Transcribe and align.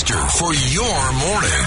booster 0.00 0.28
for 0.28 0.54
your 0.54 1.12
morning. 1.12 1.64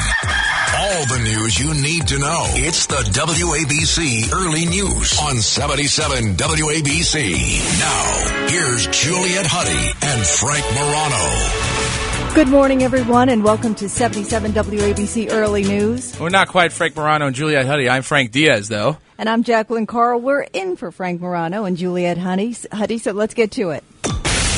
All 0.76 1.06
the 1.06 1.22
news 1.23 1.60
you 1.60 1.73
need 1.76 2.07
to 2.07 2.18
know. 2.18 2.45
It's 2.56 2.87
the 2.87 2.95
WABC 2.95 4.33
Early 4.33 4.65
News 4.65 5.20
on 5.21 5.39
77 5.39 6.36
WABC. 6.36 7.80
Now, 7.80 8.48
here's 8.48 8.88
Juliet 8.88 9.46
Huddy 9.48 9.94
and 10.02 10.26
Frank 10.26 10.66
Morano. 10.74 12.34
Good 12.34 12.48
morning, 12.48 12.82
everyone, 12.82 13.30
and 13.30 13.44
welcome 13.44 13.76
to 13.76 13.88
77 13.88 14.54
WABC 14.54 15.31
Early 15.31 15.63
News. 15.63 16.20
We're 16.20 16.29
not 16.29 16.47
quite 16.47 16.73
Frank 16.73 16.95
Morano 16.95 17.27
and 17.27 17.36
Juliet 17.36 17.68
Huddy. 17.68 17.88
I'm 17.88 18.02
Frank 18.02 18.31
Diaz, 18.31 18.68
though. 18.68 18.97
And 19.20 19.29
I'm 19.29 19.43
Jacqueline 19.43 19.86
Carl. 19.86 20.20
We're 20.20 20.41
in 20.41 20.75
for 20.75 20.91
Frank 20.91 21.21
Morano 21.21 21.65
and 21.65 21.77
Juliet 21.77 22.18
Huddy, 22.18 22.55
Huddy 22.71 22.97
so 22.97 23.11
let's 23.11 23.36
get 23.36 23.52
to 23.52 23.70
it. 23.71 23.84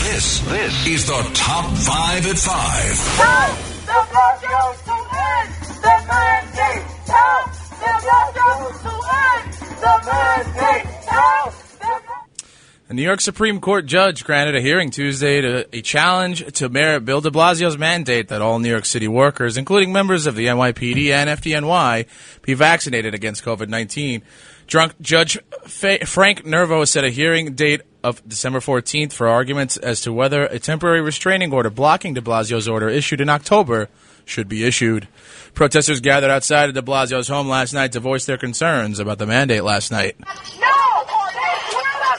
This, 0.05 0.39
this 0.41 0.87
is 0.87 1.07
the 1.07 1.31
Top 1.33 1.65
5 1.75 2.27
at 2.27 2.37
5. 2.37 3.15
Tell 3.17 3.55
the 3.85 3.99
Blazers 4.11 4.81
to 4.85 4.95
end 5.17 5.49
the 5.81 5.95
mandate. 6.07 6.85
Tell 7.05 7.41
the 7.81 7.91
Blazers 8.05 8.81
to 8.83 8.93
end 9.11 9.53
the 9.81 9.95
mandate. 10.05 11.01
Tell 11.05 11.53
the 11.79 12.89
A 12.89 12.93
New 12.93 13.01
York 13.01 13.19
Supreme 13.19 13.59
Court 13.59 13.87
judge 13.87 14.23
granted 14.23 14.55
a 14.55 14.61
hearing 14.61 14.91
Tuesday 14.91 15.41
to 15.41 15.67
a 15.75 15.81
challenge 15.81 16.53
to 16.53 16.69
Mayor 16.69 16.99
Bill 16.99 17.21
de 17.21 17.31
Blasio's 17.31 17.77
mandate 17.77 18.27
that 18.27 18.43
all 18.43 18.59
New 18.59 18.69
York 18.69 18.85
City 18.85 19.07
workers, 19.07 19.57
including 19.57 19.91
members 19.91 20.27
of 20.27 20.35
the 20.35 20.45
NYPD 20.45 21.09
and 21.09 21.31
FDNY, 21.31 22.05
be 22.43 22.53
vaccinated 22.53 23.15
against 23.15 23.43
COVID 23.43 23.69
19. 23.69 24.21
Drunk 24.67 24.93
Judge 25.01 25.39
Fa- 25.63 26.05
Frank 26.05 26.45
Nervo 26.45 26.85
set 26.85 27.03
a 27.03 27.09
hearing 27.09 27.55
date 27.55 27.81
of 28.05 28.21
December 28.29 28.59
14th 28.59 29.13
for 29.13 29.27
arguments 29.27 29.77
as 29.77 30.01
to 30.01 30.13
whether 30.13 30.45
a 30.45 30.59
temporary 30.59 31.01
restraining 31.01 31.51
order 31.51 31.71
blocking 31.71 32.13
de 32.13 32.21
Blasio's 32.21 32.67
order 32.67 32.87
issued 32.87 33.19
in 33.19 33.29
October 33.29 33.89
should 34.25 34.47
be 34.47 34.63
issued. 34.63 35.07
Protesters 35.55 36.01
gathered 36.01 36.29
outside 36.29 36.69
of 36.69 36.75
de 36.75 36.83
Blasio's 36.83 37.27
home 37.27 37.49
last 37.49 37.73
night 37.73 37.93
to 37.93 37.99
voice 37.99 38.25
their 38.25 38.37
concerns 38.37 38.99
about 38.99 39.17
the 39.17 39.25
mandate 39.25 39.63
last 39.63 39.91
night. 39.91 40.15
No! 40.21 40.77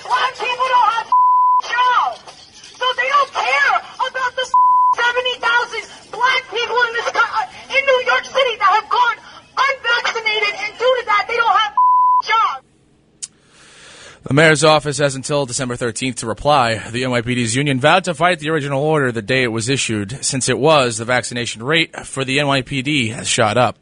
Black 0.07 0.35
people 0.35 0.67
don't 0.75 0.91
have 0.91 1.07
jobs. 1.71 2.19
So 2.75 2.87
they 2.99 3.09
don't 3.09 3.33
care 3.33 3.77
about 4.11 4.33
the 4.35 4.47
70,000 4.99 6.11
black 6.11 6.43
people 6.51 6.79
in 6.83 6.93
this 6.99 7.09
in 7.79 7.83
New 7.87 8.01
York 8.11 8.25
City 8.27 8.55
that 8.59 8.73
have 8.75 8.89
gone 8.91 9.19
unvaccinated 9.55 10.55
and 10.67 10.73
due 10.79 10.95
to 10.99 11.03
that 11.07 11.27
they 11.31 11.37
don't 11.37 11.57
have. 11.63 11.66
The 14.27 14.35
mayor's 14.35 14.65
office 14.65 14.99
has 14.99 15.15
until 15.15 15.47
December 15.47 15.77
13th 15.77 16.17
to 16.17 16.27
reply. 16.27 16.79
The 16.91 17.05
NYPD's 17.05 17.55
union 17.55 17.79
vowed 17.79 18.03
to 18.05 18.15
fight 18.15 18.41
the 18.41 18.51
original 18.51 18.83
order 18.83 19.13
the 19.13 19.23
day 19.23 19.45
it 19.45 19.53
was 19.53 19.69
issued. 19.69 20.25
Since 20.25 20.49
it 20.49 20.59
was, 20.59 20.99
the 20.99 21.05
vaccination 21.05 21.63
rate 21.63 21.95
for 22.05 22.25
the 22.25 22.39
NYPD 22.39 23.13
has 23.13 23.29
shot 23.29 23.57
up. 23.57 23.79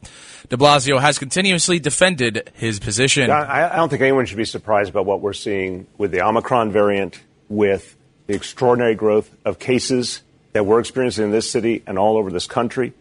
De 0.49 0.55
Blasio 0.55 1.01
has 1.01 1.17
continuously 1.17 1.79
defended 1.79 2.51
his 2.53 2.79
position. 2.79 3.31
I, 3.31 3.73
I 3.73 3.75
don't 3.77 3.89
think 3.89 4.03
anyone 4.03 4.27
should 4.27 4.37
be 4.37 4.45
surprised 4.45 4.91
about 4.91 5.07
what 5.07 5.19
we're 5.19 5.33
seeing 5.33 5.87
with 5.97 6.11
the 6.11 6.21
Omicron 6.21 6.71
variant, 6.71 7.19
with 7.49 7.97
the 8.27 8.35
extraordinary 8.35 8.93
growth 8.93 9.35
of 9.45 9.57
cases 9.57 10.21
that 10.53 10.63
we're 10.63 10.79
experiencing 10.79 11.25
in 11.25 11.31
this 11.31 11.49
city 11.49 11.81
and 11.87 11.97
all 11.97 12.17
over 12.17 12.29
this 12.29 12.45
country. 12.45 12.93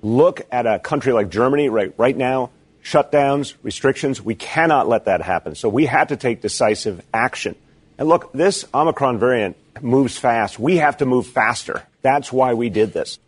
Look 0.00 0.46
at 0.50 0.64
a 0.64 0.78
country 0.78 1.12
like 1.12 1.28
Germany 1.28 1.68
right, 1.68 1.92
right 1.98 2.16
now, 2.16 2.52
shutdowns, 2.86 3.54
restrictions. 3.64 4.22
We 4.22 4.36
cannot 4.36 4.88
let 4.88 5.06
that 5.06 5.20
happen. 5.20 5.56
So 5.56 5.68
we 5.68 5.86
had 5.86 6.10
to 6.10 6.16
take 6.16 6.40
decisive 6.40 7.04
action. 7.12 7.56
And 7.98 8.08
look, 8.08 8.32
this 8.32 8.64
Omicron 8.72 9.18
variant 9.18 9.56
moves 9.82 10.16
fast. 10.16 10.58
We 10.58 10.76
have 10.76 10.98
to 10.98 11.06
move 11.06 11.26
faster. 11.26 11.82
That's 12.02 12.32
why 12.32 12.54
we 12.54 12.70
did 12.70 12.92
this. 12.92 13.18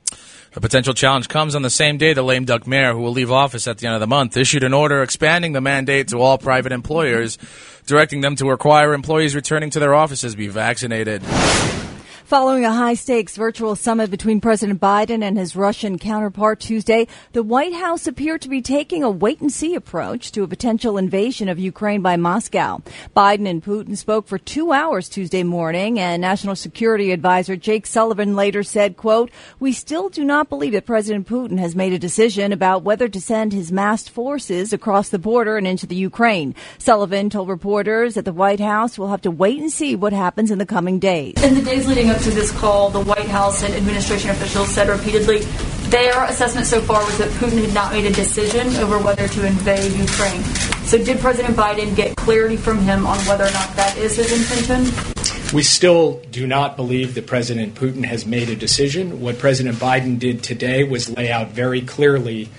A 0.54 0.60
potential 0.60 0.94
challenge 0.94 1.28
comes 1.28 1.56
on 1.56 1.62
the 1.62 1.70
same 1.70 1.98
day 1.98 2.14
the 2.14 2.22
lame 2.22 2.44
duck 2.44 2.66
mayor, 2.66 2.92
who 2.92 3.00
will 3.00 3.12
leave 3.12 3.32
office 3.32 3.66
at 3.66 3.78
the 3.78 3.86
end 3.86 3.94
of 3.94 4.00
the 4.00 4.06
month, 4.06 4.36
issued 4.36 4.62
an 4.62 4.72
order 4.72 5.02
expanding 5.02 5.52
the 5.52 5.60
mandate 5.60 6.08
to 6.08 6.18
all 6.18 6.38
private 6.38 6.72
employers, 6.72 7.36
directing 7.86 8.20
them 8.20 8.36
to 8.36 8.48
require 8.48 8.94
employees 8.94 9.34
returning 9.34 9.70
to 9.70 9.80
their 9.80 9.94
offices 9.94 10.36
be 10.36 10.48
vaccinated. 10.48 11.22
Following 12.28 12.66
a 12.66 12.74
high 12.74 12.92
stakes 12.92 13.38
virtual 13.38 13.74
summit 13.74 14.10
between 14.10 14.42
President 14.42 14.78
Biden 14.78 15.22
and 15.22 15.38
his 15.38 15.56
Russian 15.56 15.98
counterpart 15.98 16.60
Tuesday, 16.60 17.06
the 17.32 17.42
White 17.42 17.72
House 17.72 18.06
appeared 18.06 18.42
to 18.42 18.50
be 18.50 18.60
taking 18.60 19.02
a 19.02 19.10
wait 19.10 19.40
and 19.40 19.50
see 19.50 19.74
approach 19.74 20.30
to 20.32 20.42
a 20.42 20.46
potential 20.46 20.98
invasion 20.98 21.48
of 21.48 21.58
Ukraine 21.58 22.02
by 22.02 22.18
Moscow. 22.18 22.82
Biden 23.16 23.48
and 23.48 23.64
Putin 23.64 23.96
spoke 23.96 24.26
for 24.26 24.36
two 24.36 24.72
hours 24.72 25.08
Tuesday 25.08 25.42
morning 25.42 25.98
and 25.98 26.20
National 26.20 26.54
Security 26.54 27.12
Advisor 27.12 27.56
Jake 27.56 27.86
Sullivan 27.86 28.36
later 28.36 28.62
said, 28.62 28.98
quote, 28.98 29.30
we 29.58 29.72
still 29.72 30.10
do 30.10 30.22
not 30.22 30.50
believe 30.50 30.72
that 30.72 30.84
President 30.84 31.26
Putin 31.26 31.58
has 31.58 31.74
made 31.74 31.94
a 31.94 31.98
decision 31.98 32.52
about 32.52 32.82
whether 32.82 33.08
to 33.08 33.22
send 33.22 33.54
his 33.54 33.72
massed 33.72 34.10
forces 34.10 34.74
across 34.74 35.08
the 35.08 35.18
border 35.18 35.56
and 35.56 35.66
into 35.66 35.86
the 35.86 35.96
Ukraine. 35.96 36.54
Sullivan 36.76 37.30
told 37.30 37.48
reporters 37.48 38.16
that 38.16 38.26
the 38.26 38.34
White 38.34 38.60
House 38.60 38.98
will 38.98 39.08
have 39.08 39.22
to 39.22 39.30
wait 39.30 39.58
and 39.58 39.72
see 39.72 39.96
what 39.96 40.12
happens 40.12 40.50
in 40.50 40.58
the 40.58 40.66
coming 40.66 40.98
days. 40.98 41.42
In 41.42 41.54
the 41.54 41.62
days 41.62 41.86
leading 41.86 42.10
up 42.10 42.17
to 42.20 42.30
this 42.30 42.50
call, 42.50 42.90
the 42.90 43.00
White 43.00 43.28
House 43.28 43.62
and 43.62 43.74
administration 43.74 44.30
officials 44.30 44.68
said 44.68 44.88
repeatedly 44.88 45.40
their 45.90 46.24
assessment 46.24 46.66
so 46.66 46.80
far 46.80 47.04
was 47.04 47.16
that 47.18 47.30
Putin 47.32 47.64
had 47.64 47.72
not 47.72 47.92
made 47.92 48.04
a 48.04 48.12
decision 48.12 48.68
over 48.76 48.98
whether 48.98 49.26
to 49.26 49.46
invade 49.46 49.92
Ukraine. 49.92 50.42
So, 50.84 51.02
did 51.02 51.18
President 51.18 51.56
Biden 51.56 51.96
get 51.96 52.16
clarity 52.16 52.56
from 52.56 52.78
him 52.78 53.06
on 53.06 53.18
whether 53.20 53.44
or 53.44 53.50
not 53.52 53.74
that 53.76 53.96
is 53.96 54.16
his 54.16 54.32
intention? 54.32 54.92
We 55.54 55.62
still 55.62 56.20
do 56.30 56.46
not 56.46 56.76
believe 56.76 57.14
that 57.14 57.26
President 57.26 57.74
Putin 57.74 58.04
has 58.04 58.26
made 58.26 58.50
a 58.50 58.56
decision. 58.56 59.20
What 59.20 59.38
President 59.38 59.76
Biden 59.76 60.18
did 60.18 60.42
today 60.42 60.84
was 60.84 61.08
lay 61.08 61.30
out 61.32 61.52
very 61.52 61.80
clearly 61.80 62.50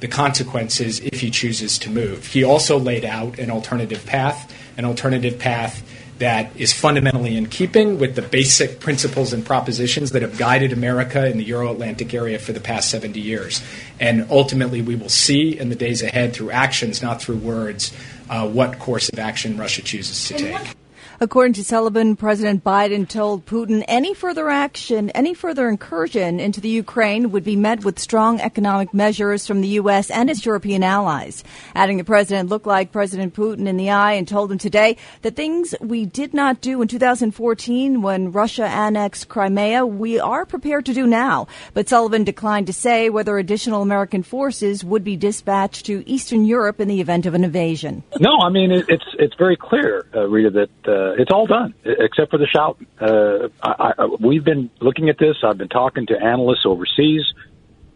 the 0.00 0.08
consequences 0.08 1.00
if 1.00 1.20
he 1.20 1.30
chooses 1.30 1.78
to 1.78 1.90
move. 1.90 2.26
He 2.26 2.44
also 2.44 2.78
laid 2.78 3.06
out 3.06 3.38
an 3.38 3.50
alternative 3.50 4.04
path, 4.04 4.52
an 4.76 4.84
alternative 4.84 5.38
path 5.38 5.82
that 6.18 6.54
is 6.56 6.72
fundamentally 6.72 7.36
in 7.36 7.46
keeping 7.46 7.98
with 7.98 8.14
the 8.14 8.22
basic 8.22 8.80
principles 8.80 9.32
and 9.32 9.44
propositions 9.44 10.12
that 10.12 10.22
have 10.22 10.38
guided 10.38 10.72
America 10.72 11.26
in 11.26 11.38
the 11.38 11.44
Euro 11.44 11.72
Atlantic 11.72 12.14
area 12.14 12.38
for 12.38 12.52
the 12.52 12.60
past 12.60 12.90
70 12.90 13.20
years. 13.20 13.62
And 13.98 14.26
ultimately, 14.30 14.80
we 14.80 14.94
will 14.94 15.08
see 15.08 15.58
in 15.58 15.70
the 15.70 15.76
days 15.76 16.02
ahead 16.02 16.32
through 16.32 16.50
actions, 16.50 17.02
not 17.02 17.20
through 17.20 17.38
words, 17.38 17.92
uh, 18.30 18.48
what 18.48 18.78
course 18.78 19.08
of 19.08 19.18
action 19.18 19.56
Russia 19.56 19.82
chooses 19.82 20.28
to 20.28 20.34
take. 20.34 20.76
According 21.20 21.52
to 21.54 21.64
Sullivan, 21.64 22.16
President 22.16 22.64
Biden 22.64 23.08
told 23.08 23.46
Putin 23.46 23.84
any 23.86 24.14
further 24.14 24.50
action, 24.50 25.10
any 25.10 25.32
further 25.32 25.68
incursion 25.68 26.40
into 26.40 26.60
the 26.60 26.68
Ukraine 26.68 27.30
would 27.30 27.44
be 27.44 27.54
met 27.54 27.84
with 27.84 28.00
strong 28.00 28.40
economic 28.40 28.92
measures 28.92 29.46
from 29.46 29.60
the 29.60 29.68
U.S. 29.80 30.10
and 30.10 30.28
its 30.28 30.44
European 30.44 30.82
allies. 30.82 31.44
Adding 31.76 31.98
the 31.98 32.04
president 32.04 32.48
looked 32.48 32.66
like 32.66 32.90
President 32.90 33.32
Putin 33.32 33.68
in 33.68 33.76
the 33.76 33.90
eye 33.90 34.14
and 34.14 34.26
told 34.26 34.50
him 34.50 34.58
today 34.58 34.96
that 35.22 35.36
things 35.36 35.72
we 35.80 36.04
did 36.04 36.34
not 36.34 36.60
do 36.60 36.82
in 36.82 36.88
2014 36.88 38.02
when 38.02 38.32
Russia 38.32 38.64
annexed 38.64 39.28
Crimea, 39.28 39.86
we 39.86 40.18
are 40.18 40.44
prepared 40.44 40.84
to 40.86 40.94
do 40.94 41.06
now. 41.06 41.46
But 41.74 41.88
Sullivan 41.88 42.24
declined 42.24 42.66
to 42.66 42.72
say 42.72 43.08
whether 43.08 43.38
additional 43.38 43.82
American 43.82 44.24
forces 44.24 44.82
would 44.82 45.04
be 45.04 45.16
dispatched 45.16 45.86
to 45.86 46.02
Eastern 46.08 46.44
Europe 46.44 46.80
in 46.80 46.88
the 46.88 47.00
event 47.00 47.24
of 47.24 47.34
an 47.34 47.44
invasion. 47.44 48.02
No, 48.18 48.38
I 48.42 48.48
mean 48.48 48.72
it, 48.72 48.86
it's 48.88 49.04
it's 49.18 49.34
very 49.36 49.56
clear, 49.56 50.06
uh, 50.14 50.28
Rita, 50.28 50.50
that 50.50 50.70
uh, 50.90 51.03
it's 51.18 51.30
all 51.30 51.46
done 51.46 51.74
except 51.84 52.30
for 52.30 52.38
the 52.38 52.46
shout. 52.46 52.78
Uh, 53.00 53.48
I, 53.62 53.92
I, 53.98 54.06
we've 54.20 54.44
been 54.44 54.70
looking 54.80 55.08
at 55.08 55.18
this. 55.18 55.36
I've 55.44 55.58
been 55.58 55.68
talking 55.68 56.06
to 56.06 56.14
analysts 56.14 56.64
overseas. 56.64 57.22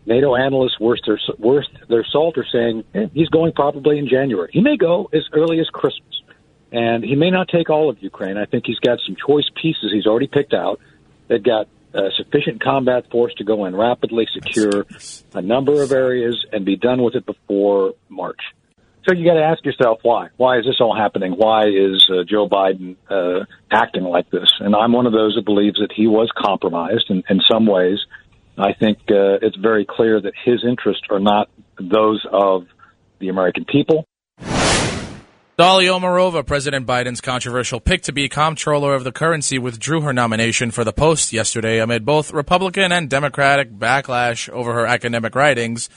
NATO 0.07 0.35
analysts, 0.35 0.81
worth 0.81 1.01
their 1.07 1.19
worth 1.39 1.67
their 1.89 2.05
salt, 2.11 2.39
are 2.39 2.47
saying 2.51 2.85
eh, 2.95 3.09
he's 3.13 3.29
going 3.29 3.53
probably 3.53 3.99
in 3.99 4.09
January. 4.09 4.49
He 4.53 4.61
may 4.61 4.79
go 4.79 5.11
as 5.13 5.23
early 5.33 5.61
as 5.61 5.69
Christmas, 5.69 6.23
and 6.73 7.05
he 7.05 7.15
may 7.15 7.31
not 7.31 7.49
take 7.49 7.69
all 7.69 7.91
of 7.91 8.03
Ukraine. 8.03 8.39
I 8.39 8.47
think 8.47 8.65
he's 8.67 8.79
got 8.79 9.01
some 9.07 9.17
choice 9.17 9.45
pieces 9.61 9.91
he's 9.93 10.07
already 10.07 10.27
picked 10.27 10.55
out. 10.55 10.81
They've 11.29 11.43
got 11.43 11.69
uh, 11.95 12.09
sufficient 12.17 12.63
combat 12.63 13.11
force 13.11 13.35
to 13.35 13.45
go 13.45 13.67
in 13.67 13.77
rapidly, 13.77 14.27
secure 14.33 14.87
a 15.35 15.43
number 15.43 15.83
of 15.83 15.93
areas, 15.93 16.45
and 16.53 16.65
be 16.65 16.77
done 16.77 17.03
with 17.03 17.15
it 17.15 17.27
before 17.27 17.95
March. 18.09 18.41
So 19.09 19.15
you 19.15 19.25
got 19.25 19.35
to 19.35 19.43
ask 19.43 19.65
yourself 19.65 20.01
why. 20.03 20.29
Why 20.37 20.59
is 20.59 20.67
this 20.67 20.83
all 20.83 20.95
happening? 20.95 21.33
Why 21.33 21.65
is 21.65 22.07
uh, 22.13 22.25
Joe 22.29 22.47
Biden 22.47 22.97
uh, 23.09 23.47
acting 23.73 24.03
like 24.03 24.31
this? 24.31 24.53
And 24.61 24.77
I'm 24.77 24.93
one 24.93 25.07
of 25.07 25.13
those 25.13 25.35
that 25.37 25.47
believes 25.47 25.79
that 25.79 25.93
he 25.97 26.07
was 26.07 26.31
compromised 26.37 27.07
in, 27.09 27.23
in 27.31 27.41
some 27.51 27.65
ways. 27.65 28.01
I 28.59 28.75
think 28.75 28.99
uh, 29.09 29.41
it's 29.41 29.57
very 29.57 29.87
clear 29.89 30.21
that 30.21 30.35
his 30.45 30.63
interests 30.63 31.05
are 31.09 31.21
not 31.21 31.49
those 31.81 32.27
of 32.31 32.67
the 33.19 33.31
American 33.31 33.65
people. 33.65 34.05
Dali 35.59 35.89
Omarova, 35.89 36.47
President 36.47 36.87
Biden's 36.87 37.23
controversial 37.23 37.81
pick 37.81 38.03
to 38.03 38.13
be 38.13 38.29
comptroller 38.29 38.95
of 38.95 39.05
the 39.05 39.11
currency, 39.11 39.59
withdrew 39.59 40.03
her 40.03 40.13
nomination 40.13 40.71
for 40.71 40.85
the 40.85 40.93
post 40.93 41.33
yesterday 41.33 41.79
amid 41.79 42.05
both 42.05 42.31
Republican 42.33 42.93
and 42.93 43.09
Democratic 43.09 43.73
backlash 43.73 44.51
over 44.51 44.75
her 44.75 44.87
academic 44.87 45.35
writings, 45.35 45.89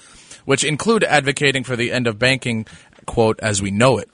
which 0.46 0.64
include 0.64 1.04
advocating 1.04 1.64
for 1.64 1.76
the 1.76 1.92
end 1.92 2.08
of 2.08 2.18
banking 2.18 2.66
quote, 3.12 3.40
as 3.42 3.62
we 3.62 3.72
know 3.72 3.98
it. 3.98 4.10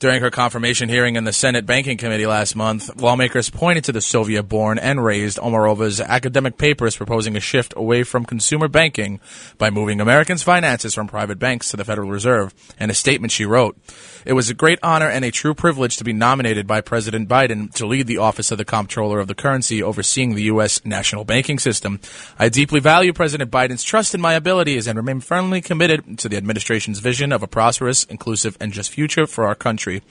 During 0.00 0.22
her 0.22 0.30
confirmation 0.30 0.88
hearing 0.88 1.16
in 1.16 1.24
the 1.24 1.34
Senate 1.34 1.66
Banking 1.66 1.98
Committee 1.98 2.26
last 2.26 2.56
month, 2.56 2.98
lawmakers 2.98 3.50
pointed 3.50 3.84
to 3.84 3.92
the 3.92 4.00
Soviet 4.00 4.44
born 4.44 4.78
and 4.78 5.04
raised 5.04 5.38
Omarova's 5.38 6.00
academic 6.00 6.56
papers 6.56 6.96
proposing 6.96 7.36
a 7.36 7.40
shift 7.40 7.74
away 7.76 8.04
from 8.04 8.24
consumer 8.24 8.68
banking 8.68 9.20
by 9.58 9.68
moving 9.68 10.00
Americans' 10.00 10.42
finances 10.42 10.94
from 10.94 11.08
private 11.08 11.38
banks 11.38 11.70
to 11.70 11.76
the 11.76 11.84
Federal 11.84 12.08
Reserve, 12.08 12.54
and 12.78 12.90
a 12.90 12.94
statement 12.94 13.32
she 13.32 13.44
wrote. 13.44 13.76
It 14.24 14.32
was 14.32 14.48
a 14.48 14.54
great 14.54 14.78
honor 14.82 15.08
and 15.08 15.24
a 15.24 15.30
true 15.30 15.52
privilege 15.52 15.96
to 15.96 16.04
be 16.04 16.12
nominated 16.12 16.66
by 16.66 16.80
President 16.80 17.28
Biden 17.28 17.72
to 17.74 17.86
lead 17.86 18.06
the 18.06 18.18
Office 18.18 18.50
of 18.50 18.58
the 18.58 18.64
Comptroller 18.64 19.20
of 19.20 19.28
the 19.28 19.34
Currency 19.34 19.82
overseeing 19.82 20.34
the 20.34 20.44
U.S. 20.44 20.84
national 20.86 21.24
banking 21.24 21.58
system. 21.58 22.00
I 22.38 22.48
deeply 22.48 22.80
value 22.80 23.12
President 23.12 23.50
Biden's 23.50 23.82
trust 23.82 24.14
in 24.14 24.20
my 24.22 24.34
abilities 24.34 24.86
and 24.86 24.96
remain 24.96 25.20
firmly 25.20 25.60
committed 25.60 26.18
to 26.20 26.28
the 26.28 26.36
administration's 26.36 27.00
vision 27.00 27.32
of 27.32 27.42
a 27.42 27.46
prosperous, 27.46 28.04
inclusive, 28.04 28.37
and 28.60 28.72
just 28.72 28.90
future 28.90 29.26
for 29.26 29.46
our 29.46 29.54
country. 29.54 30.02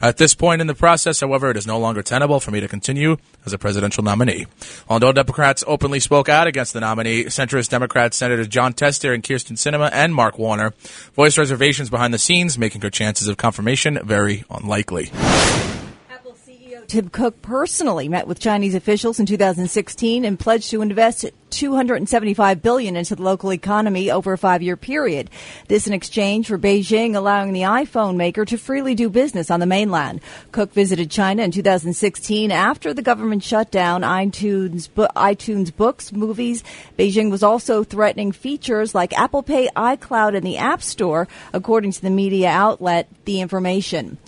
At 0.00 0.16
this 0.16 0.34
point 0.34 0.60
in 0.60 0.66
the 0.66 0.74
process, 0.74 1.20
however, 1.20 1.50
it 1.50 1.56
is 1.56 1.66
no 1.66 1.78
longer 1.78 2.02
tenable 2.02 2.40
for 2.40 2.50
me 2.50 2.60
to 2.60 2.68
continue 2.68 3.16
as 3.46 3.52
a 3.52 3.58
presidential 3.58 4.02
nominee. 4.02 4.46
Although 4.88 5.12
Democrats 5.12 5.64
openly 5.66 6.00
spoke 6.00 6.28
out 6.28 6.46
against 6.46 6.72
the 6.72 6.80
nominee, 6.80 7.24
centrist 7.24 7.70
Democrats 7.70 8.16
Senators 8.16 8.48
Jon 8.48 8.72
Tester 8.72 9.12
and 9.12 9.22
Kyrsten 9.22 9.56
Sinema 9.56 9.90
and 9.92 10.14
Mark 10.14 10.38
Warner 10.38 10.72
voiced 11.14 11.38
reservations 11.38 11.90
behind 11.90 12.14
the 12.14 12.18
scenes, 12.18 12.58
making 12.58 12.80
her 12.82 12.90
chances 12.90 13.28
of 13.28 13.36
confirmation 13.36 13.98
very 14.04 14.44
unlikely. 14.50 15.10
Tim 16.88 17.08
Cook 17.08 17.42
personally 17.42 18.08
met 18.08 18.26
with 18.26 18.38
Chinese 18.38 18.74
officials 18.74 19.18
in 19.18 19.26
2016 19.26 20.24
and 20.24 20.38
pledged 20.38 20.70
to 20.70 20.82
invest 20.82 21.24
275 21.50 22.62
billion 22.62 22.96
into 22.96 23.14
the 23.14 23.22
local 23.22 23.52
economy 23.52 24.10
over 24.10 24.32
a 24.32 24.38
five-year 24.38 24.76
period. 24.76 25.30
This 25.68 25.86
in 25.86 25.92
exchange 25.92 26.48
for 26.48 26.58
Beijing 26.58 27.14
allowing 27.14 27.52
the 27.52 27.62
iPhone 27.62 28.16
maker 28.16 28.44
to 28.44 28.58
freely 28.58 28.94
do 28.94 29.08
business 29.08 29.50
on 29.50 29.60
the 29.60 29.66
mainland. 29.66 30.20
Cook 30.52 30.72
visited 30.72 31.10
China 31.10 31.42
in 31.42 31.52
2016 31.52 32.50
after 32.50 32.92
the 32.92 33.02
government 33.02 33.44
shut 33.44 33.70
down 33.70 34.02
iTunes, 34.02 34.88
iTunes 34.88 35.74
books, 35.74 36.12
movies. 36.12 36.64
Beijing 36.98 37.30
was 37.30 37.42
also 37.42 37.84
threatening 37.84 38.32
features 38.32 38.94
like 38.94 39.16
Apple 39.16 39.42
Pay, 39.42 39.68
iCloud, 39.76 40.36
and 40.36 40.44
the 40.44 40.58
App 40.58 40.82
Store, 40.82 41.28
according 41.52 41.92
to 41.92 42.02
the 42.02 42.10
media 42.10 42.48
outlet 42.48 43.08
The 43.24 43.40
Information. 43.40 44.18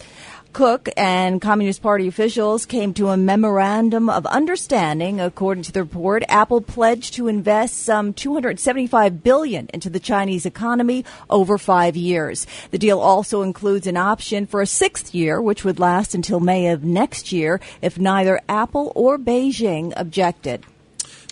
Cook 0.57 0.89
and 0.97 1.39
Communist 1.39 1.83
Party 1.83 2.09
officials 2.09 2.65
came 2.65 2.95
to 2.95 3.09
a 3.09 3.17
memorandum 3.19 4.09
of 4.09 4.25
understanding. 4.25 5.21
According 5.21 5.65
to 5.65 5.73
the 5.73 5.83
report, 5.83 6.25
Apple 6.31 6.63
pledged 6.63 7.13
to 7.13 7.29
invest 7.29 7.83
some 7.83 8.15
275 8.15 9.23
billion 9.23 9.69
into 9.75 9.91
the 9.91 10.01
Chinese 10.01 10.47
economy 10.47 11.05
over 11.29 11.59
five 11.59 11.95
years. 11.95 12.47
The 12.71 12.79
deal 12.79 13.01
also 13.01 13.43
includes 13.43 13.87
an 13.87 13.99
option 13.99 14.47
for 14.47 14.63
a 14.63 14.67
sixth 14.67 15.15
year, 15.15 15.43
which 15.43 15.63
would 15.63 15.79
last 15.79 16.15
until 16.15 16.41
May 16.41 16.69
of 16.69 16.83
next 16.83 17.33
year 17.33 17.61
if 17.83 17.99
neither 17.99 18.41
Apple 18.49 18.93
or 18.95 19.19
Beijing 19.19 19.93
objected. 19.95 20.65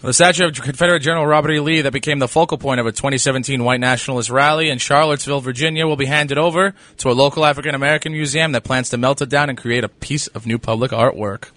The 0.05 0.13
statue 0.13 0.45
of 0.45 0.61
Confederate 0.61 1.01
General 1.01 1.27
Robert 1.27 1.53
E. 1.53 1.61
Lee 1.61 1.81
that 1.81 1.93
became 1.95 2.19
the 2.19 2.29
focal 2.29 2.59
point 2.59 2.79
of 2.79 2.85
a 2.85 2.93
2017 2.93 3.65
white 3.65 3.81
nationalist 3.81 4.29
rally 4.29 4.69
in 4.69 4.77
Charlottesville, 4.77 5.41
Virginia, 5.41 5.87
will 5.87 5.97
be 5.97 6.05
handed 6.05 6.37
over 6.37 6.75
to 6.99 7.11
a 7.11 7.15
local 7.15 7.43
African 7.43 7.75
American 7.75 8.13
museum 8.13 8.53
that 8.53 8.65
plans 8.65 8.91
to 8.91 8.99
melt 8.99 9.23
it 9.23 9.31
down 9.31 9.49
and 9.49 9.57
create 9.57 9.83
a 9.83 9.89
piece 9.89 10.27
of 10.27 10.47
new 10.47 10.59
public 10.59 10.91
artwork. 10.91 11.49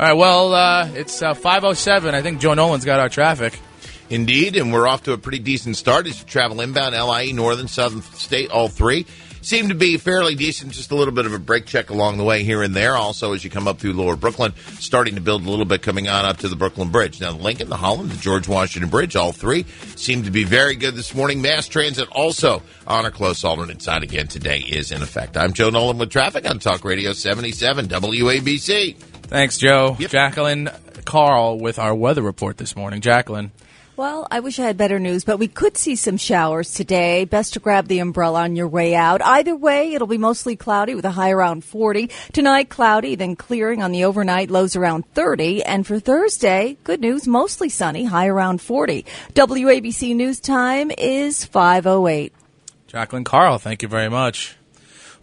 All 0.00 0.06
right, 0.06 0.14
well, 0.14 0.54
uh, 0.54 0.88
it's 0.94 1.20
uh, 1.20 1.34
5.07. 1.34 2.14
I 2.14 2.22
think 2.22 2.40
Joe 2.40 2.54
Nolan's 2.54 2.86
got 2.86 3.00
our 3.00 3.10
traffic. 3.10 3.60
Indeed, 4.08 4.56
and 4.56 4.72
we're 4.72 4.88
off 4.88 5.02
to 5.02 5.12
a 5.12 5.18
pretty 5.18 5.40
decent 5.40 5.76
start 5.76 6.06
as 6.06 6.18
you 6.20 6.26
travel 6.26 6.62
inbound, 6.62 6.94
LIE, 6.94 7.32
Northern, 7.32 7.68
Southern 7.68 8.00
State, 8.00 8.50
all 8.50 8.68
three 8.68 9.04
seem 9.44 9.68
to 9.68 9.74
be 9.74 9.96
fairly 9.96 10.34
decent. 10.34 10.72
Just 10.72 10.90
a 10.90 10.94
little 10.94 11.12
bit 11.14 11.26
of 11.26 11.32
a 11.32 11.38
brake 11.38 11.66
check 11.66 11.90
along 11.90 12.16
the 12.18 12.24
way 12.24 12.44
here 12.44 12.62
and 12.62 12.74
there. 12.74 12.94
Also, 12.96 13.32
as 13.32 13.44
you 13.44 13.50
come 13.50 13.68
up 13.68 13.78
through 13.78 13.92
Lower 13.92 14.16
Brooklyn, 14.16 14.52
starting 14.78 15.14
to 15.14 15.20
build 15.20 15.46
a 15.46 15.50
little 15.50 15.64
bit 15.64 15.82
coming 15.82 16.08
on 16.08 16.24
up 16.24 16.38
to 16.38 16.48
the 16.48 16.56
Brooklyn 16.56 16.90
Bridge. 16.90 17.20
Now, 17.20 17.32
the 17.32 17.42
Lincoln, 17.42 17.68
the 17.68 17.76
Holland, 17.76 18.10
the 18.10 18.16
George 18.16 18.48
Washington 18.48 18.90
Bridge, 18.90 19.16
all 19.16 19.32
three 19.32 19.64
seem 19.96 20.24
to 20.24 20.30
be 20.30 20.44
very 20.44 20.76
good 20.76 20.94
this 20.94 21.14
morning. 21.14 21.42
Mass 21.42 21.68
transit 21.68 22.08
also 22.10 22.62
on 22.86 23.04
a 23.06 23.10
close 23.10 23.44
alternate 23.44 23.82
side 23.82 24.02
again 24.02 24.26
today 24.26 24.58
is 24.58 24.90
in 24.90 25.02
effect. 25.02 25.36
I'm 25.36 25.52
Joe 25.52 25.70
Nolan 25.70 25.98
with 25.98 26.10
traffic 26.10 26.48
on 26.48 26.58
Talk 26.58 26.84
Radio 26.84 27.12
77 27.12 27.88
WABC. 27.88 28.96
Thanks, 28.96 29.58
Joe. 29.58 29.96
Yep. 29.98 30.10
Jacqueline 30.10 30.70
Carl 31.04 31.58
with 31.58 31.78
our 31.78 31.94
weather 31.94 32.22
report 32.22 32.56
this 32.56 32.76
morning. 32.76 33.00
Jacqueline. 33.00 33.52
Well, 33.96 34.26
I 34.28 34.40
wish 34.40 34.58
I 34.58 34.66
had 34.66 34.76
better 34.76 34.98
news, 34.98 35.22
but 35.22 35.38
we 35.38 35.46
could 35.46 35.76
see 35.76 35.94
some 35.94 36.16
showers 36.16 36.74
today. 36.74 37.24
Best 37.26 37.52
to 37.52 37.60
grab 37.60 37.86
the 37.86 38.00
umbrella 38.00 38.42
on 38.42 38.56
your 38.56 38.66
way 38.66 38.96
out. 38.96 39.22
Either 39.22 39.54
way, 39.54 39.94
it'll 39.94 40.08
be 40.08 40.18
mostly 40.18 40.56
cloudy 40.56 40.96
with 40.96 41.04
a 41.04 41.12
high 41.12 41.30
around 41.30 41.62
40. 41.62 42.10
Tonight, 42.32 42.70
cloudy, 42.70 43.14
then 43.14 43.36
clearing 43.36 43.84
on 43.84 43.92
the 43.92 44.04
overnight, 44.04 44.50
lows 44.50 44.74
around 44.74 45.06
30. 45.14 45.62
And 45.62 45.86
for 45.86 46.00
Thursday, 46.00 46.76
good 46.82 47.00
news, 47.00 47.28
mostly 47.28 47.68
sunny, 47.68 48.04
high 48.04 48.26
around 48.26 48.60
40. 48.60 49.06
WABC 49.34 50.16
News 50.16 50.40
Time 50.40 50.90
is 50.90 51.44
508. 51.44 52.32
Jacqueline 52.88 53.22
Carl, 53.22 53.58
thank 53.58 53.82
you 53.82 53.88
very 53.88 54.08
much. 54.08 54.56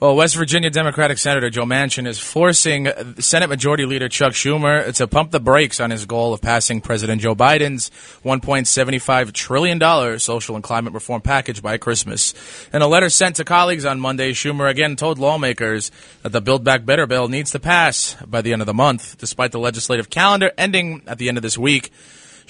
Well, 0.01 0.15
West 0.15 0.35
Virginia 0.35 0.71
Democratic 0.71 1.19
Senator 1.19 1.51
Joe 1.51 1.65
Manchin 1.65 2.07
is 2.07 2.17
forcing 2.17 2.87
uh, 2.87 3.13
Senate 3.19 3.49
Majority 3.49 3.85
Leader 3.85 4.09
Chuck 4.09 4.33
Schumer 4.33 4.91
to 4.95 5.05
pump 5.05 5.29
the 5.29 5.39
brakes 5.39 5.79
on 5.79 5.91
his 5.91 6.07
goal 6.07 6.33
of 6.33 6.41
passing 6.41 6.81
President 6.81 7.21
Joe 7.21 7.35
Biden's 7.35 7.91
$1.75 8.25 9.31
trillion 9.31 10.17
social 10.17 10.55
and 10.55 10.63
climate 10.63 10.93
reform 10.93 11.21
package 11.21 11.61
by 11.61 11.77
Christmas. 11.77 12.33
In 12.73 12.81
a 12.81 12.87
letter 12.87 13.11
sent 13.11 13.35
to 13.35 13.43
colleagues 13.43 13.85
on 13.85 13.99
Monday, 13.99 14.31
Schumer 14.31 14.67
again 14.67 14.95
told 14.95 15.19
lawmakers 15.19 15.91
that 16.23 16.31
the 16.31 16.41
Build 16.41 16.63
Back 16.63 16.83
Better 16.83 17.05
bill 17.05 17.27
needs 17.27 17.51
to 17.51 17.59
pass 17.59 18.15
by 18.25 18.41
the 18.41 18.53
end 18.53 18.63
of 18.63 18.65
the 18.65 18.73
month, 18.73 19.19
despite 19.19 19.51
the 19.51 19.59
legislative 19.59 20.09
calendar 20.09 20.51
ending 20.57 21.03
at 21.05 21.19
the 21.19 21.29
end 21.29 21.37
of 21.37 21.43
this 21.43 21.59
week. 21.59 21.91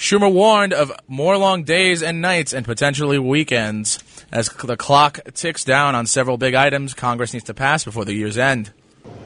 Schumer 0.02 0.34
warned 0.34 0.74
of 0.74 0.92
more 1.08 1.38
long 1.38 1.64
days 1.64 2.02
and 2.02 2.22
nights 2.22 2.54
and 2.54 2.66
potentially 2.66 3.20
weekends. 3.20 4.04
As 4.32 4.50
the 4.50 4.76
clock 4.76 5.20
ticks 5.36 5.64
down 5.64 5.94
on 5.94 6.08
several 6.08 6.40
big 6.40 6.56
items 6.56 6.96
Congress 6.96 7.34
needs 7.34 7.46
to 7.46 7.54
pass 7.54 7.86
before 7.86 8.04
the 8.04 8.16
year's 8.16 8.36
end. 8.36 8.72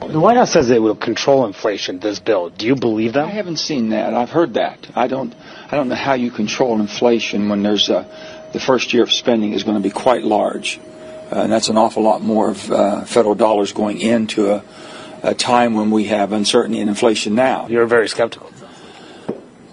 The 0.00 0.20
White 0.20 0.36
House 0.36 0.52
says 0.52 0.68
it 0.68 0.82
will 0.82 0.94
control 0.94 1.46
inflation. 1.46 1.98
This 1.98 2.18
bill, 2.18 2.50
do 2.50 2.66
you 2.66 2.76
believe 2.76 3.14
that? 3.14 3.24
I 3.24 3.30
haven't 3.30 3.56
seen 3.56 3.88
that. 3.88 4.12
I've 4.12 4.28
heard 4.28 4.52
that. 4.54 4.86
I 4.94 5.06
don't. 5.06 5.34
I 5.70 5.76
don't 5.76 5.88
know 5.88 5.94
how 5.94 6.12
you 6.12 6.30
control 6.30 6.78
inflation 6.78 7.48
when 7.48 7.62
there's 7.62 7.88
a, 7.88 8.04
the 8.52 8.60
first 8.60 8.92
year 8.92 9.02
of 9.02 9.10
spending 9.10 9.54
is 9.54 9.64
going 9.64 9.78
to 9.78 9.82
be 9.82 9.90
quite 9.90 10.24
large, 10.24 10.78
uh, 11.32 11.40
and 11.40 11.50
that's 11.50 11.70
an 11.70 11.78
awful 11.78 12.02
lot 12.02 12.20
more 12.20 12.50
of 12.50 12.70
uh, 12.70 13.04
federal 13.06 13.34
dollars 13.34 13.72
going 13.72 13.98
into 13.98 14.52
a, 14.52 14.62
a 15.22 15.34
time 15.34 15.72
when 15.72 15.90
we 15.90 16.04
have 16.04 16.32
uncertainty 16.32 16.80
and 16.80 16.90
inflation 16.90 17.34
now. 17.34 17.66
You're 17.66 17.86
very 17.86 18.08
skeptical. 18.10 18.50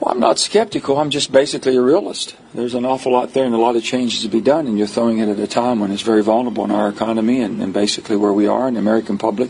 Well, 0.03 0.11
I'm 0.11 0.19
not 0.19 0.37
skeptical. 0.37 0.97
I'm 0.97 1.11
just 1.11 1.31
basically 1.31 1.77
a 1.77 1.81
realist. 1.81 2.35
There's 2.53 2.73
an 2.73 2.83
awful 2.83 3.13
lot 3.13 3.33
there 3.33 3.45
and 3.45 3.55
a 3.55 3.57
lot 3.57 3.77
of 3.77 3.83
changes 3.85 4.21
to 4.23 4.27
be 4.27 4.41
done, 4.41 4.67
and 4.67 4.77
you're 4.77 4.85
throwing 4.85 5.19
it 5.19 5.29
at 5.29 5.39
a 5.39 5.47
time 5.47 5.79
when 5.79 5.91
it's 5.91 6.01
very 6.01 6.21
vulnerable 6.21 6.65
in 6.65 6.71
our 6.71 6.89
economy 6.89 7.39
and, 7.39 7.61
and 7.61 7.73
basically 7.73 8.17
where 8.17 8.33
we 8.33 8.45
are 8.45 8.67
in 8.67 8.73
the 8.73 8.81
American 8.81 9.17
public 9.17 9.49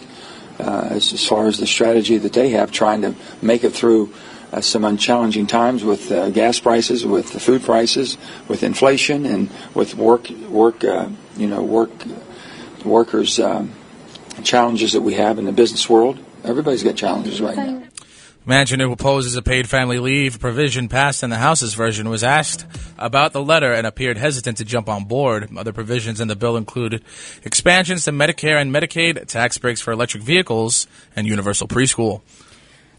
uh, 0.60 0.90
as, 0.92 1.12
as, 1.12 1.26
far 1.26 1.48
as 1.48 1.58
the 1.58 1.66
strategy 1.66 2.20
that 2.20 2.34
they 2.34 2.50
have 2.50 2.72
trying 2.72 3.02
to 3.02 3.16
make 3.42 3.64
it 3.64 3.72
through 3.72 4.14
uh, 4.52 4.62
some 4.62 4.86
unchallenging 4.86 5.48
times 5.48 5.84
with 5.84 6.12
uh, 6.12 6.30
gas 6.30 6.60
prices, 6.60 7.04
with 7.04 7.34
the 7.34 7.40
food 7.40 7.64
prices, 7.64 8.20
with 8.48 8.62
inflation, 8.62 9.26
and 9.26 9.50
with 9.74 9.96
work, 9.96 10.30
work, 10.30 10.84
uh, 10.84 11.10
you 11.36 11.48
know, 11.48 11.64
work, 11.64 11.90
workers' 12.86 13.40
um, 13.40 13.72
challenges 14.44 14.94
that 14.94 15.02
we 15.02 15.16
have 15.16 15.40
in 15.40 15.46
the 15.46 15.52
business 15.52 15.90
world. 15.90 16.20
Everybody's 16.44 16.84
got 16.84 16.96
challenges 16.96 17.42
right 17.42 17.58
now. 17.58 17.84
Manchin, 18.46 18.82
who 18.82 18.92
opposes 18.92 19.38
a 19.38 19.42
paid 19.42 19.70
family 19.70 20.00
leave 20.00 20.38
provision 20.38 20.90
passed 20.90 21.24
in 21.24 21.30
the 21.30 21.38
House's 21.38 21.76
version, 21.76 22.10
was 22.10 22.26
asked 22.26 22.66
about 22.98 23.32
the 23.32 23.42
letter 23.42 23.72
and 23.72 23.88
appeared 23.88 24.18
hesitant 24.18 24.58
to 24.58 24.66
jump 24.66 24.90
on 24.90 25.06
board. 25.06 25.50
Other 25.56 25.72
provisions 25.72 26.20
in 26.20 26.28
the 26.28 26.36
bill 26.36 26.58
included 26.58 27.06
expansions 27.44 28.04
to 28.04 28.12
Medicare 28.12 28.60
and 28.60 28.76
Medicaid, 28.76 29.28
tax 29.28 29.58
breaks 29.58 29.80
for 29.80 29.94
electric 29.94 30.24
vehicles, 30.24 30.88
and 31.16 31.26
universal 31.26 31.70
preschool. 31.70 32.22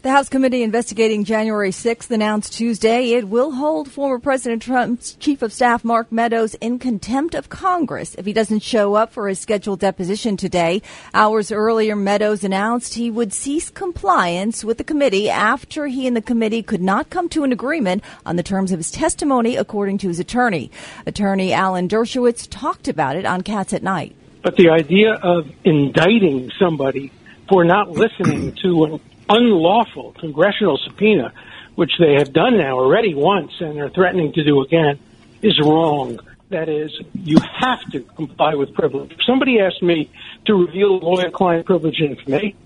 The 0.05 0.11
House 0.11 0.29
committee 0.29 0.61
investigating 0.61 1.23
January 1.23 1.71
6th 1.71 2.11
announced 2.11 2.53
Tuesday 2.53 3.13
it 3.13 3.27
will 3.27 3.53
hold 3.53 3.89
former 3.89 4.19
President 4.19 4.61
Trump's 4.61 5.15
chief 5.15 5.41
of 5.41 5.51
staff 5.51 5.83
Mark 5.83 6.11
Meadows 6.11 6.53
in 6.61 6.77
contempt 6.77 7.33
of 7.33 7.49
Congress 7.49 8.13
if 8.13 8.23
he 8.27 8.31
doesn't 8.31 8.61
show 8.61 8.93
up 8.93 9.11
for 9.11 9.27
his 9.27 9.39
scheduled 9.39 9.79
deposition 9.79 10.37
today. 10.37 10.83
Hours 11.15 11.51
earlier, 11.51 11.95
Meadows 11.95 12.43
announced 12.43 12.93
he 12.93 13.09
would 13.09 13.33
cease 13.33 13.71
compliance 13.71 14.63
with 14.63 14.77
the 14.77 14.83
committee 14.83 15.27
after 15.27 15.87
he 15.87 16.05
and 16.05 16.15
the 16.15 16.21
committee 16.21 16.61
could 16.61 16.83
not 16.83 17.09
come 17.09 17.27
to 17.29 17.43
an 17.43 17.51
agreement 17.51 18.03
on 18.27 18.35
the 18.35 18.43
terms 18.43 18.71
of 18.71 18.77
his 18.77 18.91
testimony, 18.91 19.55
according 19.55 19.97
to 19.97 20.07
his 20.07 20.19
attorney. 20.19 20.69
Attorney 21.07 21.51
Alan 21.51 21.89
Dershowitz 21.89 22.47
talked 22.47 22.87
about 22.87 23.15
it 23.15 23.25
on 23.25 23.41
Cats 23.41 23.73
at 23.73 23.81
Night. 23.81 24.15
But 24.43 24.55
the 24.55 24.69
idea 24.69 25.13
of 25.13 25.49
indicting 25.63 26.51
somebody 26.59 27.11
for 27.49 27.65
not 27.65 27.89
listening 27.89 28.53
to 28.61 28.99
unlawful 29.29 30.13
congressional 30.13 30.77
subpoena, 30.77 31.33
which 31.75 31.91
they 31.99 32.13
have 32.13 32.31
done 32.31 32.57
now 32.57 32.79
already 32.79 33.13
once 33.13 33.51
and 33.59 33.79
are 33.79 33.89
threatening 33.89 34.33
to 34.33 34.43
do 34.43 34.61
again, 34.61 34.99
is 35.41 35.59
wrong. 35.59 36.19
That 36.49 36.69
is, 36.69 36.91
you 37.13 37.37
have 37.39 37.81
to 37.91 38.01
comply 38.01 38.53
with 38.55 38.73
privilege. 38.73 39.11
If 39.11 39.23
somebody 39.25 39.59
asked 39.59 39.81
me 39.81 40.11
to 40.45 40.53
reveal 40.53 40.99
lawyer-client 40.99 41.65
privilege 41.65 41.99
information, 41.99 42.57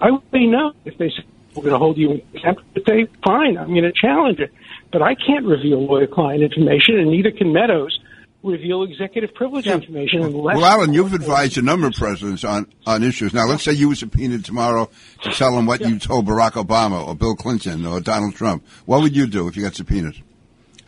I 0.00 0.10
would 0.10 0.22
say 0.32 0.46
no. 0.46 0.72
If 0.84 0.98
they 0.98 1.10
said 1.10 1.24
we're 1.54 1.62
going 1.62 1.72
to 1.72 1.78
hold 1.78 1.96
you 1.96 2.12
in 2.12 2.20
contempt, 2.32 2.62
I'd 2.76 2.84
say 2.86 3.06
fine. 3.24 3.56
I'm 3.56 3.70
going 3.70 3.84
to 3.84 3.92
challenge 3.92 4.40
it, 4.40 4.52
but 4.92 5.02
I 5.02 5.14
can't 5.14 5.46
reveal 5.46 5.84
lawyer-client 5.86 6.42
information, 6.42 6.98
and 6.98 7.10
neither 7.10 7.30
can 7.30 7.52
Meadows 7.52 7.98
reveal 8.42 8.82
executive 8.84 9.34
privilege 9.34 9.66
information 9.66 10.22
unless. 10.22 10.56
Well, 10.56 10.64
Alan, 10.64 10.92
you've 10.94 11.12
advised 11.12 11.58
a 11.58 11.62
number 11.62 11.86
of 11.86 11.92
presidents 11.94 12.42
on, 12.44 12.66
on 12.86 13.02
issues. 13.02 13.34
Now, 13.34 13.46
let's 13.46 13.62
say 13.62 13.72
you 13.72 13.88
were 13.88 13.94
subpoenaed 13.94 14.44
tomorrow 14.44 14.88
to 15.22 15.30
tell 15.32 15.54
them 15.54 15.66
what 15.66 15.80
you 15.80 15.98
told 15.98 16.26
Barack 16.26 16.52
Obama 16.52 17.06
or 17.06 17.14
Bill 17.14 17.34
Clinton 17.36 17.84
or 17.84 18.00
Donald 18.00 18.34
Trump. 18.34 18.64
What 18.86 19.02
would 19.02 19.14
you 19.14 19.26
do 19.26 19.46
if 19.48 19.56
you 19.56 19.62
got 19.62 19.74
subpoenaed? 19.74 20.22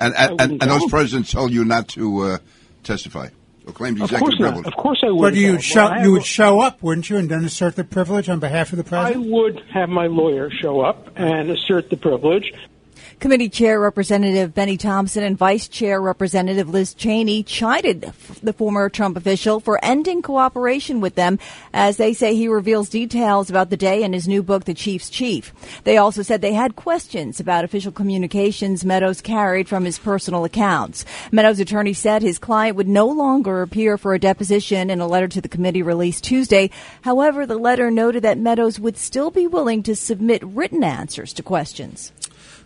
And 0.00 0.14
and, 0.16 0.40
and, 0.40 0.62
and 0.62 0.70
those 0.70 0.88
presidents 0.90 1.30
told 1.30 1.52
you 1.52 1.64
not 1.64 1.88
to 1.88 2.20
uh, 2.20 2.38
testify 2.82 3.28
or 3.66 3.72
claimed 3.72 3.98
Of 4.00 4.04
executive 4.10 4.20
course 4.38 4.40
not. 4.40 4.46
privilege. 4.54 4.66
Of 4.66 4.74
course 4.74 5.02
I 5.06 5.10
would. 5.10 5.20
But 5.20 5.34
you 5.34 5.52
Well, 5.52 5.60
show 5.60 5.86
I 5.86 5.94
have 5.98 6.04
you 6.04 6.10
a- 6.10 6.12
would 6.14 6.24
show 6.24 6.60
up, 6.60 6.82
wouldn't 6.82 7.08
you, 7.10 7.18
and 7.18 7.28
then 7.28 7.44
assert 7.44 7.76
the 7.76 7.84
privilege 7.84 8.28
on 8.28 8.40
behalf 8.40 8.72
of 8.72 8.78
the 8.78 8.84
president? 8.84 9.26
I 9.26 9.28
would 9.30 9.62
have 9.72 9.88
my 9.88 10.06
lawyer 10.08 10.50
show 10.50 10.80
up 10.80 11.10
and 11.16 11.50
assert 11.50 11.90
the 11.90 11.96
privilege. 11.96 12.52
Committee 13.22 13.48
Chair 13.48 13.78
Representative 13.78 14.52
Bennie 14.52 14.76
Thompson 14.76 15.22
and 15.22 15.38
Vice 15.38 15.68
Chair 15.68 16.02
Representative 16.02 16.68
Liz 16.68 16.92
Cheney 16.92 17.44
chided 17.44 18.12
the 18.42 18.52
former 18.52 18.88
Trump 18.88 19.16
official 19.16 19.60
for 19.60 19.78
ending 19.80 20.22
cooperation 20.22 21.00
with 21.00 21.14
them 21.14 21.38
as 21.72 21.98
they 21.98 22.14
say 22.14 22.34
he 22.34 22.48
reveals 22.48 22.88
details 22.88 23.48
about 23.48 23.70
the 23.70 23.76
day 23.76 24.02
in 24.02 24.12
his 24.12 24.26
new 24.26 24.42
book, 24.42 24.64
The 24.64 24.74
Chief's 24.74 25.08
Chief. 25.08 25.52
They 25.84 25.98
also 25.98 26.22
said 26.22 26.40
they 26.40 26.54
had 26.54 26.74
questions 26.74 27.38
about 27.38 27.64
official 27.64 27.92
communications 27.92 28.84
Meadows 28.84 29.20
carried 29.20 29.68
from 29.68 29.84
his 29.84 30.00
personal 30.00 30.44
accounts. 30.44 31.04
Meadows' 31.30 31.60
attorney 31.60 31.92
said 31.92 32.22
his 32.22 32.40
client 32.40 32.76
would 32.76 32.88
no 32.88 33.06
longer 33.06 33.62
appear 33.62 33.96
for 33.96 34.14
a 34.14 34.18
deposition 34.18 34.90
in 34.90 35.00
a 35.00 35.06
letter 35.06 35.28
to 35.28 35.40
the 35.40 35.48
committee 35.48 35.82
released 35.84 36.24
Tuesday. 36.24 36.70
However, 37.02 37.46
the 37.46 37.56
letter 37.56 37.88
noted 37.88 38.24
that 38.24 38.36
Meadows 38.36 38.80
would 38.80 38.96
still 38.96 39.30
be 39.30 39.46
willing 39.46 39.84
to 39.84 39.94
submit 39.94 40.42
written 40.42 40.82
answers 40.82 41.32
to 41.34 41.44
questions. 41.44 42.10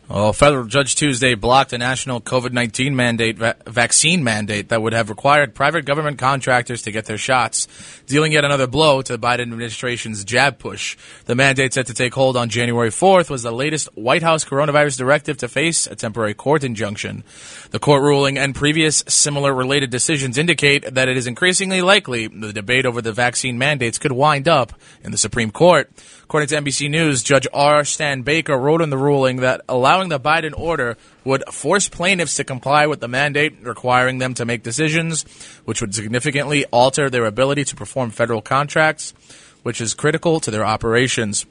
Well, 0.09 0.33
federal 0.33 0.67
judge 0.67 0.95
Tuesday 0.95 1.35
blocked 1.35 1.73
a 1.73 1.79
national 1.79 2.21
COVID 2.21 2.53
19 2.53 2.95
mandate, 2.95 3.39
va- 3.39 3.57
vaccine 3.67 4.23
mandate 4.23 4.69
that 4.69 4.81
would 4.81 4.93
have 4.93 5.11
required 5.11 5.53
private 5.53 5.85
government 5.85 6.17
contractors 6.17 6.83
to 6.83 6.93
get 6.93 7.07
their 7.07 7.19
shots, 7.19 7.67
dealing 8.07 8.31
yet 8.31 8.45
another 8.45 8.69
blow 8.69 9.03
to 9.03 9.17
the 9.17 9.19
Biden 9.19 9.41
administration's 9.41 10.25
jab 10.25 10.61
push. 10.61 10.97
The 11.25 11.35
mandate 11.35 11.75
set 11.75 11.89
to 11.89 11.95
take 11.95 12.15
hold 12.15 12.37
on 12.37 12.51
January 12.51 12.91
4th 12.91 13.29
was 13.29 13.43
the 13.43 13.51
latest 13.51 13.89
White 13.97 14.23
House 14.23 14.45
coronavirus 14.45 14.97
directive 14.97 15.39
to 15.39 15.49
face 15.49 15.89
a 15.89 15.97
temporary 15.97 16.35
court 16.35 16.63
injunction. 16.63 17.25
The 17.73 17.81
court 17.81 18.01
ruling 18.01 18.39
and 18.39 18.55
previous 18.55 19.03
similar 19.09 19.53
related 19.53 19.91
decisions 19.91 20.39
indicate 20.39 20.95
that 20.95 21.09
it 21.09 21.17
is 21.17 21.27
increasingly 21.27 21.83
likely 21.83 22.29
the 22.29 22.53
debate 22.53 22.87
over 22.87 23.03
the 23.03 23.13
vaccine 23.13 23.59
mandates 23.59 23.99
could 23.99 24.13
wind 24.13 24.47
up 24.47 24.73
in 25.03 25.11
the 25.11 25.19
Supreme 25.19 25.51
Court. 25.51 25.91
According 26.23 26.49
to 26.49 26.57
NBC 26.57 26.91
News, 26.91 27.23
Judge 27.23 27.47
R. 27.53 27.85
Stan 27.85 28.23
Baker 28.23 28.57
wrote 28.57 28.83
in 28.83 28.91
the 28.91 28.99
ruling 28.99 29.37
that 29.39 29.63
allowing 29.97 30.09
the 30.11 30.21
Biden 30.21 30.53
order 30.59 30.99
would 31.25 31.43
force 31.51 31.89
plaintiffs 31.89 32.37
to 32.37 32.45
comply 32.45 32.87
with 32.87 33.01
the 33.01 33.09
mandate, 33.09 33.57
requiring 33.63 34.19
them 34.19 34.35
to 34.35 34.45
make 34.45 34.63
decisions 34.63 35.23
which 35.65 35.81
would 35.81 35.95
significantly 35.95 36.67
alter 36.67 37.09
their 37.09 37.25
ability 37.25 37.65
to 37.65 37.75
perform 37.75 38.11
federal 38.11 38.43
contracts, 38.43 39.15
which 39.63 39.81
is 39.81 39.95
critical 39.95 40.39
to 40.39 40.51
their 40.51 40.67
operations. 40.67 41.47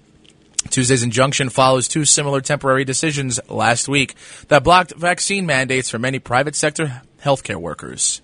Tuesday's 0.70 1.02
injunction 1.02 1.50
follows 1.50 1.88
two 1.88 2.06
similar 2.06 2.40
temporary 2.40 2.86
decisions 2.86 3.40
last 3.50 3.88
week 3.88 4.14
that 4.48 4.64
blocked 4.64 4.94
vaccine 4.96 5.48
mandates 5.48 5.90
for 5.90 5.98
many 5.98 6.20
private 6.20 6.56
sector 6.56 7.02
healthcare 7.24 7.56
workers. 7.56 8.22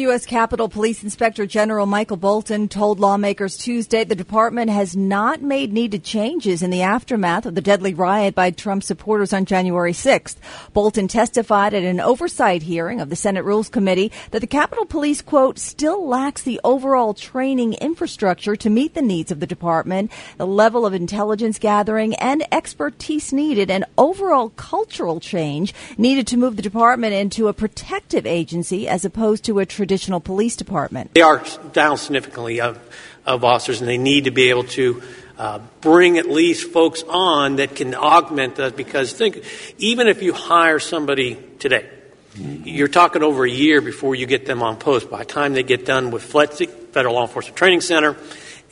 U.S. 0.00 0.24
Capitol 0.24 0.68
Police 0.70 1.02
Inspector 1.02 1.44
General 1.46 1.84
Michael 1.84 2.16
Bolton 2.16 2.68
told 2.68 3.00
lawmakers 3.00 3.58
Tuesday 3.58 4.02
the 4.02 4.14
department 4.14 4.70
has 4.70 4.96
not 4.96 5.42
made 5.42 5.72
needed 5.74 6.02
changes 6.02 6.62
in 6.62 6.70
the 6.70 6.80
aftermath 6.80 7.44
of 7.44 7.54
the 7.54 7.60
deadly 7.60 7.92
riot 7.92 8.34
by 8.34 8.50
Trump 8.50 8.82
supporters 8.82 9.34
on 9.34 9.44
January 9.44 9.92
6th. 9.92 10.36
Bolton 10.72 11.06
testified 11.06 11.74
at 11.74 11.82
an 11.82 12.00
oversight 12.00 12.62
hearing 12.62 13.00
of 13.00 13.10
the 13.10 13.16
Senate 13.16 13.44
Rules 13.44 13.68
Committee 13.68 14.10
that 14.30 14.40
the 14.40 14.46
Capitol 14.46 14.86
Police, 14.86 15.20
quote, 15.20 15.58
still 15.58 16.06
lacks 16.06 16.42
the 16.42 16.60
overall 16.64 17.12
training 17.12 17.74
infrastructure 17.74 18.56
to 18.56 18.70
meet 18.70 18.94
the 18.94 19.02
needs 19.02 19.30
of 19.30 19.40
the 19.40 19.46
department, 19.46 20.10
the 20.38 20.46
level 20.46 20.86
of 20.86 20.94
intelligence 20.94 21.58
gathering 21.58 22.14
and 22.14 22.42
expertise 22.50 23.34
needed, 23.34 23.70
and 23.70 23.84
overall 23.98 24.48
cultural 24.50 25.20
change 25.20 25.74
needed 25.98 26.26
to 26.26 26.38
move 26.38 26.56
the 26.56 26.62
department 26.62 27.12
into 27.12 27.48
a 27.48 27.52
protective 27.52 28.24
agency 28.24 28.88
as 28.88 29.04
opposed 29.04 29.44
to 29.44 29.58
a 29.58 29.66
traditional 29.66 29.89
police 30.20 30.56
department. 30.56 31.14
They 31.14 31.22
are 31.22 31.44
down 31.72 31.98
significantly 31.98 32.60
of, 32.60 32.78
of 33.26 33.44
officers, 33.44 33.80
and 33.80 33.88
they 33.88 33.98
need 33.98 34.24
to 34.24 34.30
be 34.30 34.50
able 34.50 34.64
to 34.64 35.02
uh, 35.38 35.60
bring 35.80 36.18
at 36.18 36.28
least 36.28 36.70
folks 36.70 37.02
on 37.08 37.56
that 37.56 37.74
can 37.74 37.94
augment 37.94 38.56
that. 38.56 38.76
Because 38.76 39.12
think, 39.12 39.44
even 39.78 40.08
if 40.08 40.22
you 40.22 40.32
hire 40.32 40.78
somebody 40.78 41.38
today, 41.58 41.88
you're 42.36 42.88
talking 42.88 43.22
over 43.22 43.44
a 43.44 43.50
year 43.50 43.80
before 43.80 44.14
you 44.14 44.26
get 44.26 44.46
them 44.46 44.62
on 44.62 44.76
post. 44.76 45.10
By 45.10 45.20
the 45.20 45.24
time 45.24 45.54
they 45.54 45.62
get 45.62 45.84
done 45.84 46.10
with 46.10 46.30
FLETC, 46.30 46.68
Federal 46.92 47.14
Law 47.14 47.22
Enforcement 47.22 47.56
Training 47.56 47.80
Center, 47.80 48.16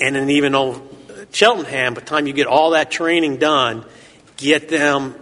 and 0.01 0.15
then 0.15 0.31
even 0.31 0.55
old 0.55 0.95
Cheltenham, 1.33 1.95
by 1.95 2.01
the 2.01 2.07
time 2.07 2.27
you 2.27 2.33
get 2.33 2.47
all 2.47 2.71
that 2.71 2.91
training 2.91 3.39
done, 3.39 3.85
get 4.37 4.69
them 4.69 5.15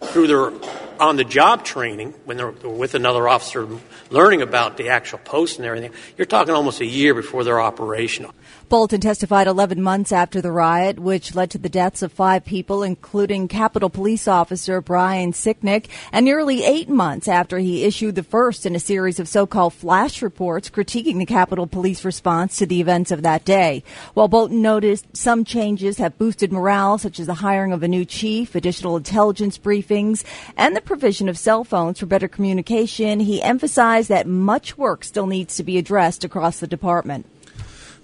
through 0.00 0.26
their 0.26 0.52
on 1.00 1.16
the 1.16 1.24
job 1.24 1.64
training 1.64 2.12
when 2.24 2.36
they're 2.36 2.50
with 2.50 2.94
another 2.94 3.28
officer 3.28 3.66
learning 4.10 4.42
about 4.42 4.76
the 4.76 4.88
actual 4.88 5.18
post 5.18 5.58
and 5.58 5.66
everything, 5.66 5.92
you're 6.16 6.26
talking 6.26 6.54
almost 6.54 6.80
a 6.80 6.86
year 6.86 7.14
before 7.14 7.44
they're 7.44 7.60
operational. 7.60 8.32
Bolton 8.68 9.00
testified 9.00 9.46
11 9.46 9.82
months 9.82 10.12
after 10.12 10.42
the 10.42 10.52
riot, 10.52 10.98
which 10.98 11.34
led 11.34 11.50
to 11.50 11.58
the 11.58 11.70
deaths 11.70 12.02
of 12.02 12.12
five 12.12 12.44
people, 12.44 12.82
including 12.82 13.48
Capitol 13.48 13.88
Police 13.88 14.28
Officer 14.28 14.82
Brian 14.82 15.32
Sicknick, 15.32 15.86
and 16.12 16.24
nearly 16.24 16.64
eight 16.64 16.88
months 16.88 17.28
after 17.28 17.58
he 17.58 17.84
issued 17.84 18.14
the 18.14 18.22
first 18.22 18.66
in 18.66 18.76
a 18.76 18.80
series 18.80 19.18
of 19.18 19.26
so-called 19.26 19.72
flash 19.72 20.20
reports 20.20 20.68
critiquing 20.68 21.18
the 21.18 21.24
Capitol 21.24 21.66
Police 21.66 22.04
response 22.04 22.58
to 22.58 22.66
the 22.66 22.80
events 22.80 23.10
of 23.10 23.22
that 23.22 23.46
day. 23.46 23.82
While 24.12 24.28
Bolton 24.28 24.60
noticed 24.60 25.16
some 25.16 25.44
changes 25.44 25.96
have 25.96 26.18
boosted 26.18 26.52
morale, 26.52 26.98
such 26.98 27.18
as 27.18 27.26
the 27.26 27.34
hiring 27.34 27.72
of 27.72 27.82
a 27.82 27.88
new 27.88 28.04
chief, 28.04 28.54
additional 28.54 28.98
intelligence 28.98 29.56
briefings, 29.56 30.24
and 30.58 30.76
the 30.76 30.82
provision 30.82 31.30
of 31.30 31.38
cell 31.38 31.64
phones 31.64 32.00
for 32.00 32.06
better 32.06 32.28
communication, 32.28 33.20
he 33.20 33.42
emphasized 33.42 33.97
that 34.06 34.28
much 34.28 34.78
work 34.78 35.02
still 35.02 35.26
needs 35.26 35.56
to 35.56 35.64
be 35.64 35.78
addressed 35.78 36.22
across 36.22 36.60
the 36.60 36.68
department. 36.68 37.26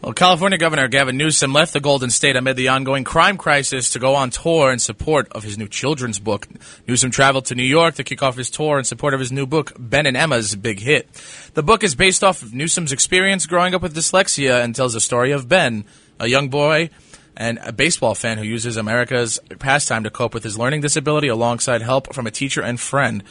Well, 0.02 0.12
California 0.12 0.58
Governor 0.58 0.88
Gavin 0.88 1.16
Newsom 1.16 1.54
left 1.54 1.72
the 1.72 1.80
Golden 1.80 2.10
State 2.10 2.36
amid 2.36 2.56
the 2.56 2.68
ongoing 2.68 3.04
crime 3.04 3.38
crisis 3.38 3.90
to 3.90 3.98
go 3.98 4.16
on 4.16 4.28
tour 4.28 4.70
in 4.70 4.78
support 4.78 5.28
of 5.32 5.44
his 5.44 5.56
new 5.56 5.66
children's 5.68 6.18
book. 6.18 6.46
Newsom 6.86 7.10
traveled 7.10 7.46
to 7.46 7.54
New 7.54 7.62
York 7.62 7.94
to 7.94 8.04
kick 8.04 8.22
off 8.22 8.36
his 8.36 8.50
tour 8.50 8.78
in 8.78 8.84
support 8.84 9.14
of 9.14 9.20
his 9.20 9.32
new 9.32 9.46
book, 9.46 9.72
Ben 9.78 10.04
and 10.04 10.14
Emma's 10.14 10.56
Big 10.56 10.80
Hit. 10.80 11.08
The 11.54 11.62
book 11.62 11.82
is 11.82 11.94
based 11.94 12.22
off 12.22 12.42
of 12.42 12.52
Newsom's 12.52 12.92
experience 12.92 13.46
growing 13.46 13.74
up 13.74 13.80
with 13.80 13.96
dyslexia 13.96 14.62
and 14.62 14.74
tells 14.74 14.92
the 14.92 15.00
story 15.00 15.30
of 15.30 15.48
Ben, 15.48 15.86
a 16.20 16.26
young 16.26 16.50
boy 16.50 16.90
and 17.36 17.58
a 17.62 17.72
baseball 17.72 18.14
fan 18.14 18.38
who 18.38 18.44
uses 18.44 18.76
America's 18.76 19.40
pastime 19.58 20.04
to 20.04 20.10
cope 20.10 20.34
with 20.34 20.44
his 20.44 20.58
learning 20.58 20.82
disability 20.82 21.28
alongside 21.28 21.82
help 21.82 22.12
from 22.12 22.26
a 22.26 22.30
teacher 22.30 22.60
and 22.62 22.78
friend. 22.78 23.22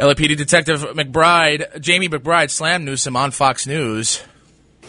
LAPD 0.00 0.34
Detective 0.34 0.80
McBride, 0.94 1.78
Jamie 1.78 2.08
McBride, 2.08 2.50
slammed 2.50 2.86
Newsom 2.86 3.16
on 3.16 3.32
Fox 3.32 3.66
News. 3.66 4.22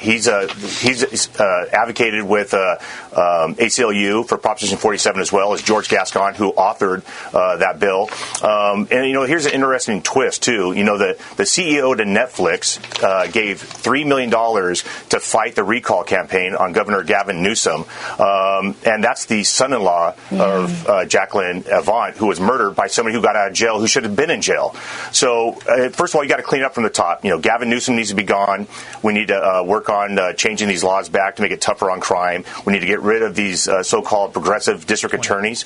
He's 0.01 0.27
uh, 0.27 0.47
he's 0.47 1.39
uh, 1.39 1.69
advocated 1.71 2.23
with 2.23 2.55
uh, 2.55 2.77
um, 3.11 3.55
ACLU 3.55 4.27
for 4.27 4.39
Proposition 4.39 4.79
47 4.79 5.21
as 5.21 5.31
well 5.31 5.53
as 5.53 5.61
George 5.61 5.89
Gascon, 5.89 6.33
who 6.33 6.51
authored 6.53 7.03
uh, 7.35 7.57
that 7.57 7.79
bill. 7.79 8.09
Um, 8.41 8.87
and 8.89 9.05
you 9.05 9.13
know, 9.13 9.25
here's 9.25 9.45
an 9.45 9.53
interesting 9.53 10.01
twist 10.01 10.41
too. 10.41 10.73
You 10.73 10.83
know, 10.83 10.97
the 10.97 11.19
the 11.37 11.43
CEO 11.43 11.95
to 11.95 12.03
Netflix 12.03 12.79
uh, 13.03 13.27
gave 13.27 13.61
three 13.61 14.03
million 14.03 14.31
dollars 14.31 14.83
to 15.09 15.19
fight 15.19 15.53
the 15.53 15.63
recall 15.63 16.03
campaign 16.03 16.55
on 16.55 16.73
Governor 16.73 17.03
Gavin 17.03 17.43
Newsom, 17.43 17.85
um, 18.17 18.75
and 18.83 19.03
that's 19.03 19.25
the 19.25 19.43
son-in-law 19.43 20.15
of 20.31 20.89
uh, 20.89 21.05
Jacqueline 21.05 21.63
Avant, 21.71 22.15
who 22.17 22.25
was 22.25 22.39
murdered 22.39 22.75
by 22.75 22.87
somebody 22.87 23.15
who 23.15 23.21
got 23.21 23.35
out 23.35 23.49
of 23.49 23.53
jail 23.53 23.79
who 23.79 23.85
should 23.85 24.03
have 24.03 24.15
been 24.15 24.31
in 24.31 24.41
jail. 24.41 24.75
So, 25.11 25.59
uh, 25.69 25.89
first 25.89 26.13
of 26.13 26.15
all, 26.15 26.23
you 26.23 26.29
got 26.29 26.37
to 26.37 26.43
clean 26.43 26.63
up 26.63 26.73
from 26.73 26.85
the 26.85 26.89
top. 26.89 27.23
You 27.23 27.29
know, 27.29 27.39
Gavin 27.39 27.69
Newsom 27.69 27.95
needs 27.95 28.09
to 28.09 28.15
be 28.15 28.23
gone. 28.23 28.67
We 29.03 29.13
need 29.13 29.27
to 29.27 29.37
uh, 29.37 29.63
work 29.63 29.90
on 29.91 30.17
uh, 30.17 30.33
changing 30.33 30.67
these 30.67 30.83
laws 30.83 31.09
back 31.09 31.35
to 31.35 31.41
make 31.41 31.51
it 31.51 31.61
tougher 31.61 31.91
on 31.91 31.99
crime. 31.99 32.45
We 32.65 32.73
need 32.73 32.79
to 32.79 32.87
get 32.87 33.01
rid 33.01 33.21
of 33.21 33.35
these 33.35 33.67
uh, 33.67 33.83
so-called 33.83 34.33
progressive 34.33 34.87
district 34.87 35.13
attorneys. 35.13 35.65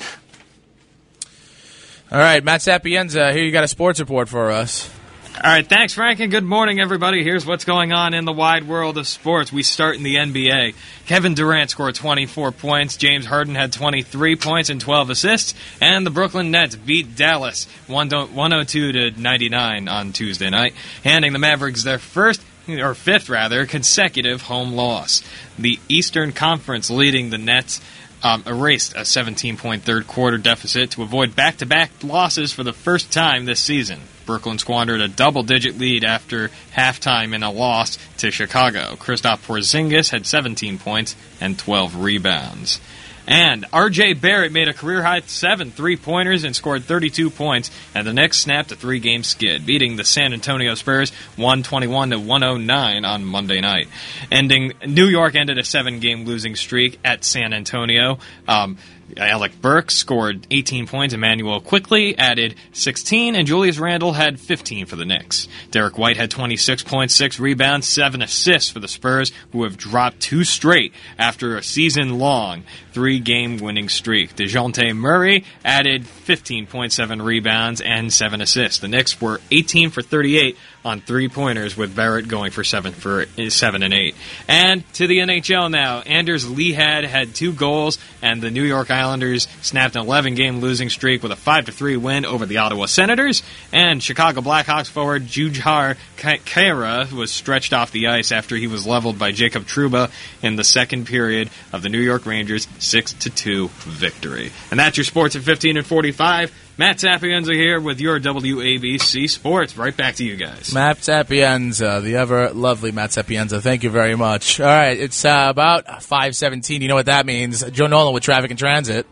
All 2.12 2.18
right, 2.18 2.44
Matt 2.44 2.62
Sapienza, 2.62 3.32
here 3.32 3.42
you 3.42 3.50
got 3.50 3.64
a 3.64 3.68
sports 3.68 3.98
report 3.98 4.28
for 4.28 4.50
us. 4.50 4.90
All 5.36 5.50
right, 5.50 5.68
thanks, 5.68 5.92
Frank, 5.92 6.20
and 6.20 6.30
good 6.30 6.44
morning, 6.44 6.80
everybody. 6.80 7.22
Here's 7.22 7.44
what's 7.44 7.66
going 7.66 7.92
on 7.92 8.14
in 8.14 8.24
the 8.24 8.32
wide 8.32 8.66
world 8.66 8.96
of 8.96 9.06
sports. 9.06 9.52
We 9.52 9.62
start 9.62 9.96
in 9.96 10.02
the 10.02 10.14
NBA. 10.14 10.74
Kevin 11.04 11.34
Durant 11.34 11.68
scored 11.68 11.94
24 11.94 12.52
points. 12.52 12.96
James 12.96 13.26
Harden 13.26 13.54
had 13.54 13.70
23 13.70 14.36
points 14.36 14.70
and 14.70 14.80
12 14.80 15.10
assists. 15.10 15.54
And 15.78 16.06
the 16.06 16.10
Brooklyn 16.10 16.50
Nets 16.50 16.74
beat 16.74 17.16
Dallas 17.16 17.66
102 17.86 18.92
to 18.92 19.10
99 19.20 19.88
on 19.88 20.12
Tuesday 20.14 20.48
night, 20.48 20.72
handing 21.04 21.34
the 21.34 21.38
Mavericks 21.38 21.84
their 21.84 21.98
first 21.98 22.40
or 22.80 22.94
fifth 22.94 23.28
rather 23.28 23.66
consecutive 23.66 24.42
home 24.42 24.72
loss. 24.72 25.22
The 25.58 25.78
Eastern 25.88 26.32
Conference 26.32 26.90
leading 26.90 27.30
the 27.30 27.38
Nets 27.38 27.80
um, 28.22 28.42
erased 28.46 28.94
a 28.96 29.04
17 29.04 29.56
point 29.56 29.82
third 29.82 30.06
quarter 30.06 30.38
deficit 30.38 30.92
to 30.92 31.02
avoid 31.02 31.36
back 31.36 31.58
to 31.58 31.66
back 31.66 31.90
losses 32.02 32.52
for 32.52 32.64
the 32.64 32.72
first 32.72 33.12
time 33.12 33.44
this 33.44 33.60
season. 33.60 34.00
Brooklyn 34.24 34.58
squandered 34.58 35.00
a 35.00 35.08
double 35.08 35.44
digit 35.44 35.78
lead 35.78 36.04
after 36.04 36.50
halftime 36.74 37.34
in 37.34 37.42
a 37.42 37.50
loss 37.50 37.98
to 38.18 38.30
Chicago. 38.30 38.96
Kristaps 38.96 39.46
Porzingis 39.46 40.10
had 40.10 40.26
17 40.26 40.78
points 40.78 41.14
and 41.40 41.56
12 41.58 42.02
rebounds. 42.02 42.80
And 43.26 43.66
R.J. 43.72 44.14
Barrett 44.14 44.52
made 44.52 44.68
a 44.68 44.72
career 44.72 45.02
high 45.02 45.20
seven 45.20 45.70
three 45.70 45.96
pointers 45.96 46.44
and 46.44 46.54
scored 46.54 46.84
32 46.84 47.30
points, 47.30 47.70
and 47.94 48.06
the 48.06 48.12
Knicks 48.12 48.38
snapped 48.38 48.70
a 48.72 48.76
three 48.76 49.00
game 49.00 49.22
skid, 49.22 49.66
beating 49.66 49.96
the 49.96 50.04
San 50.04 50.32
Antonio 50.32 50.74
Spurs 50.74 51.10
121 51.36 52.10
to 52.10 52.18
109 52.18 53.04
on 53.04 53.24
Monday 53.24 53.60
night. 53.60 53.88
Ending 54.30 54.72
New 54.86 55.06
York 55.06 55.34
ended 55.34 55.58
a 55.58 55.64
seven 55.64 56.00
game 56.00 56.24
losing 56.24 56.54
streak 56.54 56.98
at 57.04 57.24
San 57.24 57.52
Antonio. 57.52 58.18
Um, 58.46 58.78
Uh, 59.16 59.20
Alec 59.20 59.60
Burks 59.60 59.94
scored 59.94 60.46
18 60.50 60.86
points. 60.86 61.14
Immanuel 61.14 61.60
Quickley 61.60 62.16
added 62.18 62.54
16, 62.72 63.34
and 63.34 63.46
Julius 63.46 63.78
Randle 63.78 64.12
had 64.12 64.40
15 64.40 64.86
for 64.86 64.96
the 64.96 65.04
Knicks. 65.04 65.48
Derrick 65.70 65.98
White 65.98 66.16
had 66.16 66.30
26 66.30 66.82
points, 66.84 67.14
6 67.14 67.38
rebounds, 67.38 67.86
7 67.86 68.22
assists 68.22 68.70
for 68.70 68.80
the 68.80 68.88
Spurs, 68.88 69.32
who 69.52 69.64
have 69.64 69.76
dropped 69.76 70.20
two 70.20 70.44
straight 70.44 70.92
after 71.18 71.56
a 71.56 71.62
season 71.62 72.18
long 72.18 72.64
three 72.92 73.18
game 73.18 73.58
winning 73.58 73.88
streak. 73.88 74.34
Dejounte 74.34 74.96
Murray 74.96 75.44
added 75.64 76.04
15.7 76.04 77.22
rebounds 77.22 77.80
and 77.80 78.12
7 78.12 78.40
assists. 78.40 78.78
The 78.80 78.88
Knicks 78.88 79.20
were 79.20 79.40
18 79.50 79.90
for 79.90 80.02
38 80.02 80.56
on 80.86 81.00
three 81.00 81.28
pointers, 81.28 81.76
with 81.76 81.94
Barrett 81.94 82.28
going 82.28 82.52
for 82.52 82.62
seven 82.62 82.92
for 82.92 83.26
seven 83.48 83.82
and 83.82 83.92
eight. 83.92 84.14
And 84.46 84.90
to 84.94 85.06
the 85.06 85.18
NHL 85.18 85.70
now, 85.70 86.00
Anders 86.00 86.46
Lehad 86.46 87.04
had 87.04 87.34
two 87.34 87.52
goals, 87.52 87.98
and 88.22 88.40
the 88.40 88.50
New 88.50 88.62
York 88.62 88.90
Islanders 88.90 89.48
snapped 89.62 89.96
an 89.96 90.02
11 90.02 90.36
game 90.36 90.60
losing 90.60 90.88
streak 90.88 91.22
with 91.22 91.32
a 91.32 91.36
five 91.36 91.66
to 91.66 91.72
three 91.72 91.96
win 91.96 92.24
over 92.24 92.46
the 92.46 92.58
Ottawa 92.58 92.86
Senators. 92.86 93.42
And 93.72 94.02
Chicago 94.02 94.40
Blackhawks 94.40 94.88
forward 94.88 95.24
Jujhar 95.24 95.96
Khaira 96.16 97.12
was 97.12 97.32
stretched 97.32 97.72
off 97.72 97.90
the 97.90 98.06
ice 98.06 98.30
after 98.30 98.56
he 98.56 98.68
was 98.68 98.86
leveled 98.86 99.18
by 99.18 99.32
Jacob 99.32 99.64
Trouba 99.64 100.10
in 100.42 100.56
the 100.56 100.64
second 100.64 101.06
period 101.06 101.50
of 101.72 101.82
the 101.82 101.88
New 101.88 102.00
York 102.00 102.26
Rangers 102.26 102.68
six 102.78 103.12
to 103.14 103.30
two 103.30 103.68
victory. 103.80 104.52
And 104.70 104.78
that's 104.78 104.96
your 104.96 105.04
sports 105.04 105.34
at 105.34 105.42
15 105.42 105.76
and 105.76 105.86
45. 105.86 106.65
Matt 106.78 107.00
Sapienza 107.00 107.54
here 107.54 107.80
with 107.80 108.02
your 108.02 108.20
WABC 108.20 109.30
Sports. 109.30 109.78
Right 109.78 109.96
back 109.96 110.16
to 110.16 110.24
you 110.24 110.36
guys. 110.36 110.74
Matt 110.74 111.02
Sapienza, 111.02 112.02
the 112.02 112.16
ever 112.16 112.50
lovely 112.50 112.92
Matt 112.92 113.12
Sapienza. 113.12 113.62
Thank 113.62 113.82
you 113.82 113.88
very 113.88 114.14
much. 114.14 114.60
All 114.60 114.66
right, 114.66 114.98
it's 114.98 115.24
uh, 115.24 115.46
about 115.48 116.02
five 116.02 116.36
seventeen. 116.36 116.82
You 116.82 116.88
know 116.88 116.94
what 116.94 117.06
that 117.06 117.24
means? 117.24 117.62
Joe 117.70 117.86
Nolan 117.86 118.12
with 118.12 118.24
traffic 118.24 118.50
and 118.50 118.58
transit. 118.58 119.06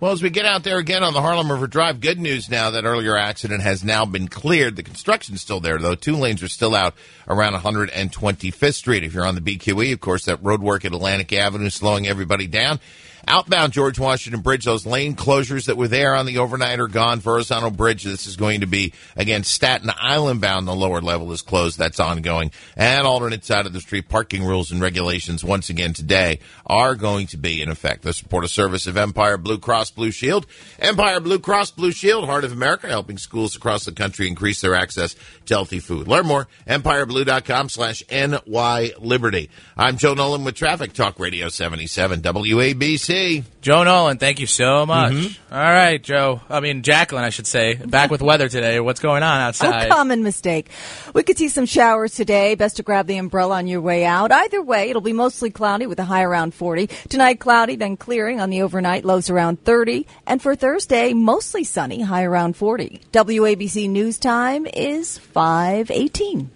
Well, 0.00 0.10
as 0.10 0.22
we 0.22 0.30
get 0.30 0.46
out 0.46 0.64
there 0.64 0.78
again 0.78 1.04
on 1.04 1.12
the 1.12 1.20
Harlem 1.20 1.52
River 1.52 1.66
Drive, 1.68 2.00
good 2.00 2.18
news 2.18 2.50
now 2.50 2.70
that 2.70 2.84
earlier 2.84 3.16
accident 3.16 3.62
has 3.62 3.84
now 3.84 4.04
been 4.04 4.26
cleared. 4.26 4.74
The 4.74 4.82
construction's 4.82 5.42
still 5.42 5.60
there, 5.60 5.78
though. 5.78 5.94
Two 5.94 6.16
lanes 6.16 6.42
are 6.42 6.48
still 6.48 6.74
out 6.74 6.94
around 7.28 7.52
125th 7.52 8.74
Street. 8.74 9.04
If 9.04 9.14
you're 9.14 9.24
on 9.24 9.36
the 9.36 9.40
BQE, 9.40 9.92
of 9.92 10.00
course, 10.00 10.24
that 10.24 10.42
road 10.42 10.60
work 10.60 10.84
at 10.84 10.92
Atlantic 10.92 11.32
Avenue 11.32 11.70
slowing 11.70 12.08
everybody 12.08 12.48
down. 12.48 12.80
Outbound 13.26 13.72
George 13.72 13.98
Washington 13.98 14.40
Bridge, 14.40 14.64
those 14.64 14.84
lane 14.84 15.14
closures 15.14 15.66
that 15.66 15.76
were 15.76 15.88
there 15.88 16.14
on 16.16 16.26
the 16.26 16.38
overnight 16.38 16.80
are 16.80 16.88
gone. 16.88 17.20
Verrazano 17.20 17.70
Bridge, 17.70 18.02
this 18.02 18.26
is 18.26 18.36
going 18.36 18.60
to 18.60 18.66
be, 18.66 18.92
again, 19.16 19.44
Staten 19.44 19.90
Island 19.96 20.40
bound, 20.40 20.66
the 20.66 20.74
lower 20.74 21.00
level 21.00 21.30
is 21.30 21.40
closed. 21.40 21.78
That's 21.78 22.00
ongoing. 22.00 22.50
And 22.76 23.06
alternate 23.06 23.44
side 23.44 23.66
of 23.66 23.72
the 23.72 23.80
street, 23.80 24.08
parking 24.08 24.44
rules 24.44 24.72
and 24.72 24.80
regulations, 24.80 25.44
once 25.44 25.70
again 25.70 25.92
today, 25.92 26.40
are 26.66 26.96
going 26.96 27.28
to 27.28 27.36
be 27.36 27.62
in 27.62 27.68
effect. 27.68 28.02
The 28.02 28.12
support 28.12 28.42
of 28.44 28.50
service 28.50 28.88
of 28.88 28.96
Empire 28.96 29.38
Blue 29.38 29.58
Cross 29.58 29.92
Blue 29.92 30.10
Shield. 30.10 30.46
Empire 30.80 31.20
Blue 31.20 31.38
Cross 31.38 31.72
Blue 31.72 31.92
Shield, 31.92 32.24
Heart 32.24 32.44
of 32.44 32.52
America, 32.52 32.88
helping 32.88 33.18
schools 33.18 33.54
across 33.54 33.84
the 33.84 33.92
country 33.92 34.26
increase 34.26 34.60
their 34.60 34.74
access 34.74 35.14
to 35.46 35.54
healthy 35.54 35.78
food. 35.78 36.08
Learn 36.08 36.26
more, 36.26 36.48
empireblue.com 36.66 37.68
slash 37.68 38.02
NY 38.10 38.92
Liberty. 38.98 39.48
I'm 39.76 39.96
Joe 39.96 40.14
Nolan 40.14 40.42
with 40.44 40.56
Traffic 40.56 40.92
Talk 40.92 41.20
Radio 41.20 41.48
77 41.48 42.20
WABC. 42.20 43.11
Joe 43.60 43.84
Nolan, 43.84 44.18
thank 44.18 44.40
you 44.40 44.46
so 44.46 44.86
much. 44.86 45.12
Mm-hmm. 45.12 45.54
All 45.54 45.60
right, 45.60 46.02
Joe. 46.02 46.40
I 46.48 46.60
mean, 46.60 46.82
Jacqueline, 46.82 47.24
I 47.24 47.30
should 47.30 47.46
say. 47.46 47.74
Back 47.74 48.10
with 48.10 48.22
weather 48.22 48.48
today. 48.48 48.80
What's 48.80 49.00
going 49.00 49.22
on 49.22 49.40
outside? 49.40 49.86
A 49.86 49.88
common 49.88 50.22
mistake. 50.22 50.68
We 51.14 51.22
could 51.22 51.38
see 51.38 51.48
some 51.48 51.66
showers 51.66 52.14
today. 52.14 52.54
Best 52.54 52.76
to 52.76 52.82
grab 52.82 53.06
the 53.06 53.18
umbrella 53.18 53.56
on 53.56 53.66
your 53.66 53.80
way 53.80 54.04
out. 54.04 54.32
Either 54.32 54.62
way, 54.62 54.90
it'll 54.90 55.02
be 55.02 55.12
mostly 55.12 55.50
cloudy 55.50 55.86
with 55.86 55.98
a 56.00 56.04
high 56.04 56.22
around 56.22 56.54
40. 56.54 56.88
Tonight, 57.08 57.40
cloudy, 57.40 57.76
then 57.76 57.96
clearing 57.96 58.40
on 58.40 58.50
the 58.50 58.62
overnight, 58.62 59.04
lows 59.04 59.30
around 59.30 59.62
30. 59.64 60.06
And 60.26 60.42
for 60.42 60.54
Thursday, 60.56 61.12
mostly 61.12 61.64
sunny, 61.64 62.02
high 62.02 62.24
around 62.24 62.56
40. 62.56 63.00
WABC 63.12 63.88
News 63.88 64.18
Time 64.18 64.66
is 64.66 65.18
518. 65.18 66.50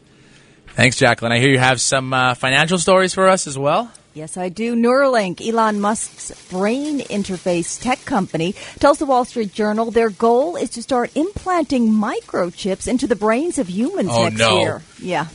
Thanks, 0.68 0.96
Jacqueline. 0.96 1.32
I 1.32 1.38
hear 1.38 1.50
you 1.50 1.58
have 1.58 1.80
some 1.80 2.12
uh, 2.12 2.34
financial 2.34 2.78
stories 2.78 3.14
for 3.14 3.28
us 3.28 3.46
as 3.46 3.56
well. 3.58 3.90
Yes, 4.16 4.38
I 4.38 4.48
do. 4.48 4.74
Neuralink, 4.74 5.46
Elon 5.46 5.78
Musk's 5.78 6.32
brain 6.48 7.00
interface 7.00 7.78
tech 7.78 8.02
company, 8.06 8.54
tells 8.78 8.96
the 8.98 9.04
Wall 9.04 9.26
Street 9.26 9.52
Journal 9.52 9.90
their 9.90 10.08
goal 10.08 10.56
is 10.56 10.70
to 10.70 10.82
start 10.82 11.14
implanting 11.14 11.90
microchips 11.90 12.88
into 12.88 13.06
the 13.06 13.14
brains 13.14 13.58
of 13.58 13.68
humans 13.68 14.08
Oh, 14.10 14.24
next 14.24 14.38
no. 14.38 14.58
year. 14.58 14.82
Yeah. 15.02 15.26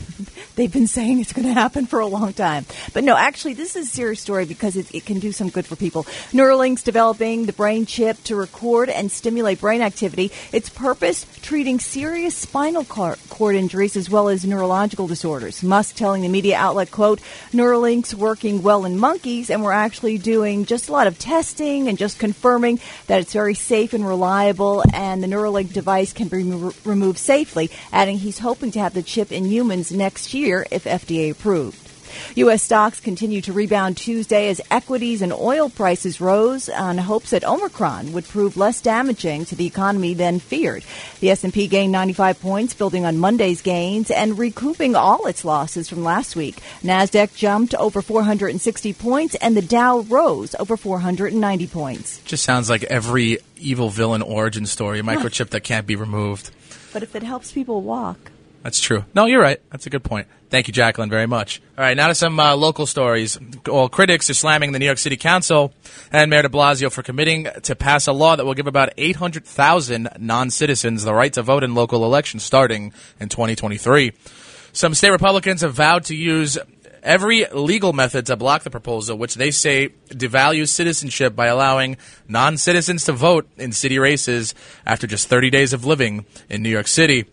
They've 0.54 0.72
been 0.72 0.86
saying 0.86 1.18
it's 1.18 1.32
going 1.32 1.48
to 1.48 1.54
happen 1.54 1.86
for 1.86 2.00
a 2.00 2.06
long 2.06 2.34
time. 2.34 2.66
But 2.92 3.04
no, 3.04 3.16
actually, 3.16 3.54
this 3.54 3.74
is 3.74 3.86
a 3.86 3.90
serious 3.90 4.20
story 4.20 4.44
because 4.44 4.76
it, 4.76 4.94
it 4.94 5.06
can 5.06 5.18
do 5.18 5.32
some 5.32 5.48
good 5.48 5.64
for 5.64 5.76
people. 5.76 6.04
Neuralink's 6.32 6.82
developing 6.82 7.46
the 7.46 7.54
brain 7.54 7.86
chip 7.86 8.22
to 8.24 8.36
record 8.36 8.90
and 8.90 9.10
stimulate 9.10 9.60
brain 9.60 9.80
activity. 9.80 10.30
Its 10.52 10.68
purpose, 10.68 11.24
treating 11.40 11.80
serious 11.80 12.36
spinal 12.36 12.84
cord 12.84 13.56
injuries 13.56 13.96
as 13.96 14.10
well 14.10 14.28
as 14.28 14.44
neurological 14.44 15.06
disorders. 15.06 15.62
Musk 15.62 15.96
telling 15.96 16.20
the 16.20 16.28
media 16.28 16.56
outlet, 16.56 16.90
quote, 16.90 17.20
Neuralink's 17.52 18.14
working 18.14 18.62
well 18.62 18.84
in 18.84 18.98
monkeys 18.98 19.48
and 19.48 19.62
we're 19.62 19.72
actually 19.72 20.18
doing 20.18 20.66
just 20.66 20.90
a 20.90 20.92
lot 20.92 21.06
of 21.06 21.18
testing 21.18 21.88
and 21.88 21.96
just 21.96 22.18
confirming 22.18 22.78
that 23.06 23.20
it's 23.20 23.32
very 23.32 23.54
safe 23.54 23.94
and 23.94 24.06
reliable 24.06 24.84
and 24.92 25.22
the 25.22 25.26
Neuralink 25.26 25.72
device 25.72 26.12
can 26.12 26.28
be 26.28 26.42
remo- 26.44 26.72
removed 26.84 27.18
safely, 27.18 27.70
adding 27.90 28.18
he's 28.18 28.38
hoping 28.38 28.70
to 28.72 28.80
have 28.80 28.92
the 28.92 29.02
chip 29.02 29.32
in 29.32 29.46
humans 29.46 29.90
next 29.90 30.34
year 30.34 30.41
if 30.50 30.84
FDA 30.84 31.30
approved. 31.30 31.92
U.S. 32.36 32.62
stocks 32.62 33.00
continued 33.00 33.44
to 33.44 33.52
rebound 33.52 33.96
Tuesday 33.96 34.48
as 34.48 34.60
equities 34.70 35.22
and 35.22 35.32
oil 35.32 35.68
prices 35.70 36.20
rose 36.20 36.68
on 36.68 36.98
hopes 36.98 37.30
that 37.30 37.44
Omicron 37.44 38.12
would 38.12 38.28
prove 38.28 38.56
less 38.56 38.80
damaging 38.80 39.44
to 39.46 39.56
the 39.56 39.66
economy 39.66 40.14
than 40.14 40.38
feared. 40.38 40.84
The 41.20 41.30
S&P 41.30 41.66
gained 41.66 41.92
95 41.92 42.40
points, 42.40 42.74
building 42.74 43.04
on 43.04 43.18
Monday's 43.18 43.62
gains 43.62 44.10
and 44.10 44.38
recouping 44.38 44.94
all 44.94 45.26
its 45.26 45.44
losses 45.44 45.88
from 45.88 46.04
last 46.04 46.36
week. 46.36 46.56
Nasdaq 46.82 47.34
jumped 47.34 47.74
over 47.74 48.02
460 48.02 48.92
points, 48.94 49.34
and 49.36 49.56
the 49.56 49.62
Dow 49.62 50.00
rose 50.00 50.54
over 50.58 50.76
490 50.76 51.66
points. 51.68 52.18
Just 52.24 52.44
sounds 52.44 52.68
like 52.68 52.84
every 52.84 53.38
evil 53.56 53.88
villain 53.88 54.22
origin 54.22 54.66
story, 54.66 54.98
a 54.98 55.02
microchip 55.02 55.50
that 55.50 55.60
can't 55.60 55.86
be 55.86 55.96
removed. 55.96 56.50
But 56.92 57.02
if 57.02 57.14
it 57.14 57.22
helps 57.22 57.52
people 57.52 57.80
walk, 57.80 58.31
That's 58.62 58.80
true. 58.80 59.04
No, 59.14 59.26
you're 59.26 59.40
right. 59.40 59.60
That's 59.70 59.86
a 59.86 59.90
good 59.90 60.04
point. 60.04 60.28
Thank 60.50 60.68
you, 60.68 60.72
Jacqueline, 60.74 61.10
very 61.10 61.26
much. 61.26 61.62
All 61.78 61.84
right, 61.84 61.96
now 61.96 62.08
to 62.08 62.14
some 62.14 62.38
uh, 62.38 62.54
local 62.54 62.86
stories. 62.86 63.38
Well, 63.66 63.88
critics 63.88 64.28
are 64.30 64.34
slamming 64.34 64.72
the 64.72 64.78
New 64.78 64.84
York 64.84 64.98
City 64.98 65.16
Council 65.16 65.72
and 66.12 66.30
Mayor 66.30 66.42
de 66.42 66.48
Blasio 66.48 66.92
for 66.92 67.02
committing 67.02 67.48
to 67.62 67.74
pass 67.74 68.06
a 68.06 68.12
law 68.12 68.36
that 68.36 68.44
will 68.44 68.54
give 68.54 68.66
about 68.66 68.92
800,000 68.96 70.10
non-citizens 70.18 71.04
the 71.04 71.14
right 71.14 71.32
to 71.32 71.42
vote 71.42 71.64
in 71.64 71.74
local 71.74 72.04
elections 72.04 72.42
starting 72.42 72.92
in 73.18 73.30
2023. 73.30 74.12
Some 74.74 74.94
state 74.94 75.10
Republicans 75.10 75.62
have 75.62 75.74
vowed 75.74 76.04
to 76.04 76.14
use 76.14 76.58
every 77.02 77.44
legal 77.52 77.92
method 77.92 78.26
to 78.26 78.36
block 78.36 78.62
the 78.62 78.70
proposal, 78.70 79.18
which 79.18 79.34
they 79.34 79.50
say 79.50 79.90
devalues 80.08 80.68
citizenship 80.68 81.34
by 81.34 81.46
allowing 81.46 81.96
non 82.28 82.56
citizens 82.56 83.04
to 83.04 83.12
vote 83.12 83.48
in 83.56 83.72
city 83.72 83.98
races 83.98 84.54
after 84.86 85.06
just 85.06 85.28
30 85.28 85.50
days 85.50 85.72
of 85.72 85.84
living 85.84 86.24
in 86.48 86.62
New 86.62 86.70
York 86.70 86.88
City. 86.88 87.26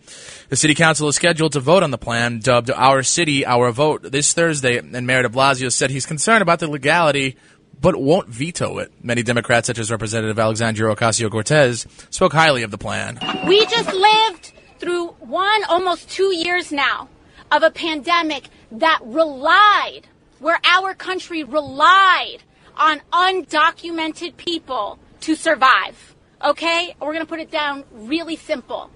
The 0.50 0.56
city 0.56 0.74
council 0.74 1.06
is 1.06 1.14
scheduled 1.14 1.52
to 1.52 1.60
vote 1.60 1.84
on 1.84 1.92
the 1.92 1.96
plan 1.96 2.40
dubbed 2.40 2.72
Our 2.72 3.04
City, 3.04 3.46
Our 3.46 3.70
Vote 3.70 4.10
this 4.10 4.32
Thursday, 4.32 4.78
and 4.78 5.06
Mayor 5.06 5.22
de 5.22 5.28
Blasio 5.28 5.70
said 5.70 5.90
he's 5.90 6.06
concerned 6.06 6.42
about 6.42 6.58
the 6.58 6.68
legality 6.68 7.36
but 7.80 7.94
won't 7.94 8.28
veto 8.28 8.78
it. 8.78 8.92
Many 9.00 9.22
Democrats, 9.22 9.68
such 9.68 9.78
as 9.78 9.92
Representative 9.92 10.40
Alexandria 10.40 10.92
Ocasio 10.92 11.30
Cortez, 11.30 11.86
spoke 12.10 12.32
highly 12.32 12.64
of 12.64 12.72
the 12.72 12.78
plan. 12.78 13.20
We 13.46 13.64
just 13.66 13.92
lived 13.92 14.52
through 14.80 15.10
one, 15.20 15.62
almost 15.68 16.10
two 16.10 16.34
years 16.34 16.72
now 16.72 17.08
of 17.52 17.62
a 17.62 17.70
pandemic 17.70 18.48
that 18.72 18.98
relied, 19.04 20.08
where 20.40 20.58
our 20.64 20.94
country 20.94 21.44
relied 21.44 22.38
on 22.76 23.00
undocumented 23.12 24.36
people 24.36 24.98
to 25.20 25.36
survive. 25.36 26.16
Okay? 26.44 26.96
We're 27.00 27.12
going 27.12 27.24
to 27.24 27.30
put 27.30 27.38
it 27.38 27.52
down 27.52 27.84
really 27.92 28.34
simple. 28.34 28.90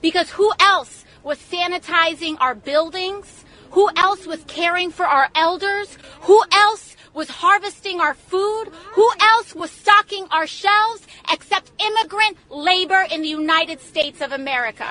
Because 0.00 0.30
who 0.30 0.52
else 0.60 1.04
was 1.22 1.38
sanitizing 1.38 2.36
our 2.40 2.54
buildings? 2.54 3.44
Who 3.70 3.88
else 3.96 4.26
was 4.26 4.42
caring 4.46 4.90
for 4.90 5.06
our 5.06 5.28
elders? 5.34 5.98
Who 6.22 6.42
else 6.52 6.96
was 7.14 7.28
harvesting 7.28 8.00
our 8.00 8.14
food? 8.14 8.66
Who 8.92 9.10
else 9.20 9.54
was 9.54 9.70
stocking 9.70 10.26
our 10.30 10.46
shelves 10.46 11.06
except 11.32 11.72
immigrant 11.80 12.36
labor 12.50 13.06
in 13.10 13.22
the 13.22 13.28
United 13.28 13.80
States 13.80 14.20
of 14.20 14.32
America? 14.32 14.86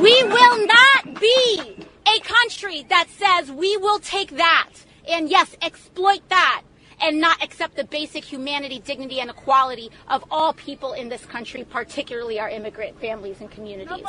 We 0.00 0.22
will 0.24 0.66
not 0.66 1.20
be 1.20 1.86
a 2.06 2.20
country 2.20 2.84
that 2.88 3.08
says 3.10 3.50
we 3.52 3.76
will 3.76 4.00
take 4.00 4.36
that 4.36 4.70
and 5.08 5.28
yes, 5.28 5.56
exploit 5.62 6.20
that 6.28 6.62
and 7.00 7.20
not 7.20 7.42
accept 7.42 7.76
the 7.76 7.84
basic 7.84 8.24
humanity, 8.24 8.80
dignity, 8.84 9.20
and 9.20 9.30
equality 9.30 9.90
of 10.08 10.24
all 10.30 10.52
people 10.52 10.92
in 10.92 11.08
this 11.08 11.24
country, 11.26 11.64
particularly 11.64 12.38
our 12.38 12.48
immigrant 12.48 13.00
families 13.00 13.40
and 13.40 13.50
communities. 13.50 14.04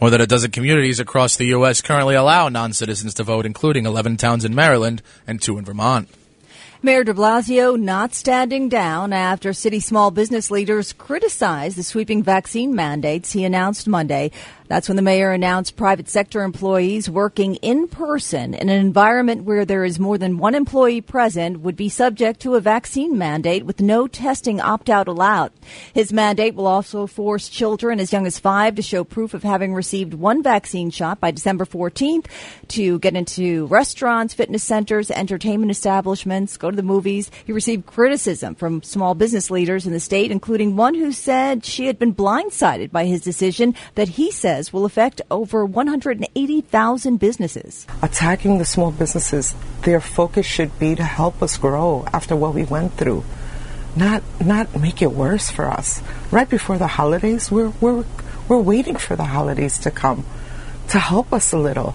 More 0.00 0.10
than 0.10 0.20
a 0.20 0.26
dozen 0.26 0.52
communities 0.52 1.00
across 1.00 1.36
the 1.36 1.46
U.S. 1.46 1.82
currently 1.82 2.14
allow 2.14 2.48
non 2.48 2.72
citizens 2.72 3.14
to 3.14 3.24
vote, 3.24 3.44
including 3.44 3.84
11 3.84 4.16
towns 4.16 4.44
in 4.44 4.54
Maryland 4.54 5.02
and 5.26 5.42
two 5.42 5.58
in 5.58 5.64
Vermont. 5.64 6.08
Mayor 6.80 7.02
de 7.02 7.12
Blasio 7.12 7.76
not 7.76 8.14
standing 8.14 8.68
down 8.68 9.12
after 9.12 9.52
city 9.52 9.80
small 9.80 10.12
business 10.12 10.48
leaders 10.48 10.92
criticized 10.92 11.76
the 11.76 11.82
sweeping 11.82 12.22
vaccine 12.22 12.72
mandates 12.72 13.32
he 13.32 13.44
announced 13.44 13.88
Monday. 13.88 14.30
That's 14.68 14.86
when 14.86 14.96
the 14.96 15.02
mayor 15.02 15.32
announced 15.32 15.76
private 15.76 16.10
sector 16.10 16.42
employees 16.42 17.08
working 17.08 17.54
in 17.56 17.88
person 17.88 18.52
in 18.52 18.68
an 18.68 18.78
environment 18.78 19.44
where 19.44 19.64
there 19.64 19.82
is 19.82 19.98
more 19.98 20.18
than 20.18 20.36
one 20.36 20.54
employee 20.54 21.00
present 21.00 21.60
would 21.60 21.74
be 21.74 21.88
subject 21.88 22.40
to 22.40 22.54
a 22.54 22.60
vaccine 22.60 23.16
mandate 23.16 23.64
with 23.64 23.80
no 23.80 24.06
testing 24.06 24.60
opt 24.60 24.90
out 24.90 25.08
allowed. 25.08 25.52
His 25.94 26.12
mandate 26.12 26.54
will 26.54 26.66
also 26.66 27.06
force 27.06 27.48
children 27.48 27.98
as 27.98 28.12
young 28.12 28.26
as 28.26 28.38
five 28.38 28.74
to 28.74 28.82
show 28.82 29.04
proof 29.04 29.32
of 29.32 29.42
having 29.42 29.72
received 29.72 30.12
one 30.12 30.42
vaccine 30.42 30.90
shot 30.90 31.18
by 31.18 31.30
December 31.30 31.64
14th 31.64 32.26
to 32.68 32.98
get 32.98 33.16
into 33.16 33.66
restaurants, 33.68 34.34
fitness 34.34 34.62
centers, 34.62 35.10
entertainment 35.10 35.70
establishments, 35.70 36.58
go 36.58 36.70
to 36.70 36.76
the 36.76 36.82
movies. 36.82 37.30
He 37.46 37.52
received 37.52 37.86
criticism 37.86 38.54
from 38.54 38.82
small 38.82 39.14
business 39.14 39.50
leaders 39.50 39.86
in 39.86 39.94
the 39.94 40.00
state, 40.00 40.30
including 40.30 40.76
one 40.76 40.94
who 40.94 41.10
said 41.10 41.64
she 41.64 41.86
had 41.86 41.98
been 41.98 42.14
blindsided 42.14 42.90
by 42.90 43.06
his 43.06 43.22
decision 43.22 43.74
that 43.94 44.08
he 44.08 44.30
said 44.30 44.57
will 44.72 44.84
affect 44.84 45.22
over 45.30 45.64
180,000 45.64 47.16
businesses. 47.16 47.86
Attacking 48.02 48.58
the 48.58 48.64
small 48.64 48.90
businesses, 48.90 49.54
their 49.82 50.00
focus 50.00 50.46
should 50.46 50.76
be 50.78 50.94
to 50.94 51.04
help 51.04 51.42
us 51.42 51.56
grow 51.56 52.04
after 52.12 52.34
what 52.34 52.54
we 52.54 52.64
went 52.64 52.92
through, 52.94 53.24
not 53.94 54.22
not 54.40 54.78
make 54.78 55.00
it 55.00 55.12
worse 55.12 55.50
for 55.50 55.66
us. 55.66 56.02
Right 56.30 56.48
before 56.48 56.78
the 56.78 56.88
holidays, 56.88 57.50
we're 57.50 57.72
we're 57.80 58.04
we're 58.48 58.60
waiting 58.60 58.96
for 58.96 59.14
the 59.14 59.24
holidays 59.24 59.78
to 59.78 59.90
come 59.90 60.24
to 60.88 60.98
help 60.98 61.32
us 61.32 61.52
a 61.52 61.58
little. 61.58 61.94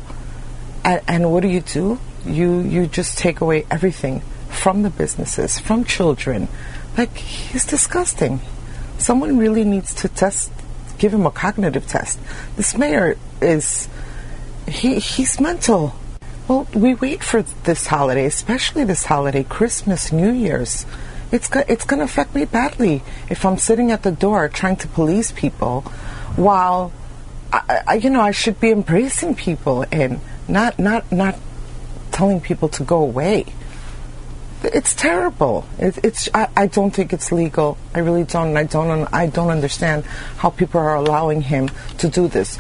And, 0.86 1.02
and 1.08 1.32
what 1.32 1.42
do 1.44 1.50
you 1.50 1.62
do? 1.62 2.00
You 2.26 2.62
you 2.62 2.88
just 2.88 3.18
take 3.18 3.42
away 3.42 3.66
everything 3.70 4.22
from 4.50 4.84
the 4.84 4.90
businesses, 4.90 5.60
from 5.60 5.84
children. 5.84 6.48
Like 6.98 7.18
he's 7.18 7.66
disgusting. 7.66 8.40
Someone 8.98 9.38
really 9.38 9.66
needs 9.66 9.94
to 9.96 10.08
test 10.08 10.52
give 11.04 11.14
him 11.14 11.26
a 11.26 11.32
cognitive 11.32 11.86
test. 11.86 12.18
This 12.56 12.78
mayor 12.78 13.18
is 13.42 13.90
he 14.66 15.00
he's 15.00 15.38
mental. 15.38 15.94
Well, 16.48 16.66
we 16.74 16.94
wait 16.96 17.22
for 17.22 17.42
this 17.42 17.88
holiday, 17.88 18.26
especially 18.26 18.86
this 18.86 19.04
holiday, 19.04 19.44
Christmas, 19.44 20.14
New 20.14 20.32
Year's. 20.32 20.86
It's 21.30 21.50
go- 21.50 21.68
it's 21.68 21.84
going 21.84 22.00
to 22.00 22.06
affect 22.06 22.34
me 22.34 22.46
badly 22.46 23.04
if 23.30 23.44
I'm 23.44 23.58
sitting 23.58 23.92
at 23.92 24.04
the 24.04 24.14
door 24.14 24.48
trying 24.48 24.78
to 24.78 24.88
police 24.88 25.34
people, 25.34 25.82
while 26.38 26.94
I, 27.52 27.82
I, 27.86 27.94
you 27.96 28.10
know 28.10 28.22
I 28.22 28.32
should 28.32 28.62
be 28.62 28.72
embracing 28.72 29.36
people 29.36 29.84
and 29.92 30.22
not 30.48 30.80
not 30.80 31.12
not 31.12 31.36
telling 32.14 32.40
people 32.40 32.70
to 32.80 32.84
go 32.86 33.00
away. 33.04 33.48
It's 34.64 34.96
terrible. 34.96 35.66
It, 35.78 35.98
it's. 36.04 36.30
I, 36.34 36.48
I, 36.56 36.68
don't 36.68 36.92
think 36.92 37.12
it's 37.12 37.32
legal. 37.32 37.78
I 37.94 38.00
really 38.00 38.24
don't. 38.24 38.56
I 38.56 38.64
don't. 38.64 39.14
I 39.14 39.28
don't 39.28 39.50
understand 39.50 40.06
how 40.38 40.50
people 40.50 40.80
are 40.80 40.96
allowing 40.96 41.42
him 41.42 41.70
to 41.98 42.08
do 42.08 42.28
this. 42.28 42.58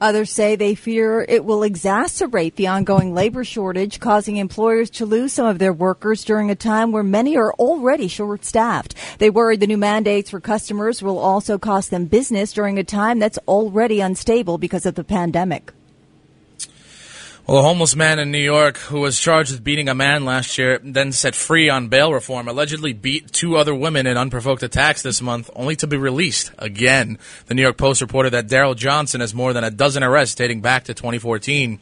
Others 0.00 0.30
say 0.30 0.56
they 0.56 0.74
fear 0.74 1.24
it 1.26 1.44
will 1.44 1.60
exacerbate 1.60 2.56
the 2.56 2.66
ongoing 2.66 3.14
labor 3.14 3.44
shortage, 3.44 4.00
causing 4.00 4.36
employers 4.36 4.90
to 4.90 5.06
lose 5.06 5.32
some 5.32 5.46
of 5.46 5.58
their 5.58 5.72
workers 5.72 6.24
during 6.24 6.50
a 6.50 6.54
time 6.54 6.92
where 6.92 7.02
many 7.02 7.36
are 7.36 7.54
already 7.54 8.08
short 8.08 8.44
staffed. 8.44 8.94
They 9.18 9.30
worry 9.30 9.56
the 9.56 9.66
new 9.66 9.78
mandates 9.78 10.30
for 10.30 10.40
customers 10.40 11.02
will 11.02 11.18
also 11.18 11.58
cost 11.58 11.90
them 11.90 12.06
business 12.06 12.52
during 12.52 12.78
a 12.78 12.84
time 12.84 13.18
that's 13.18 13.38
already 13.48 14.00
unstable 14.00 14.58
because 14.58 14.84
of 14.84 14.94
the 14.94 15.04
pandemic. 15.04 15.72
Well, 17.46 17.58
a 17.58 17.62
homeless 17.62 17.94
man 17.94 18.18
in 18.18 18.30
New 18.30 18.38
York 18.38 18.78
who 18.78 19.00
was 19.00 19.20
charged 19.20 19.52
with 19.52 19.62
beating 19.62 19.90
a 19.90 19.94
man 19.94 20.24
last 20.24 20.56
year, 20.56 20.80
then 20.82 21.12
set 21.12 21.34
free 21.34 21.68
on 21.68 21.88
bail 21.88 22.10
reform, 22.10 22.48
allegedly 22.48 22.94
beat 22.94 23.32
two 23.32 23.58
other 23.58 23.74
women 23.74 24.06
in 24.06 24.16
unprovoked 24.16 24.62
attacks 24.62 25.02
this 25.02 25.20
month, 25.20 25.50
only 25.54 25.76
to 25.76 25.86
be 25.86 25.98
released 25.98 26.52
again. 26.58 27.18
The 27.44 27.52
New 27.52 27.60
York 27.60 27.76
Post 27.76 28.00
reported 28.00 28.30
that 28.30 28.48
Daryl 28.48 28.74
Johnson 28.74 29.20
has 29.20 29.34
more 29.34 29.52
than 29.52 29.62
a 29.62 29.70
dozen 29.70 30.02
arrests 30.02 30.34
dating 30.36 30.62
back 30.62 30.84
to 30.84 30.94
2014. 30.94 31.80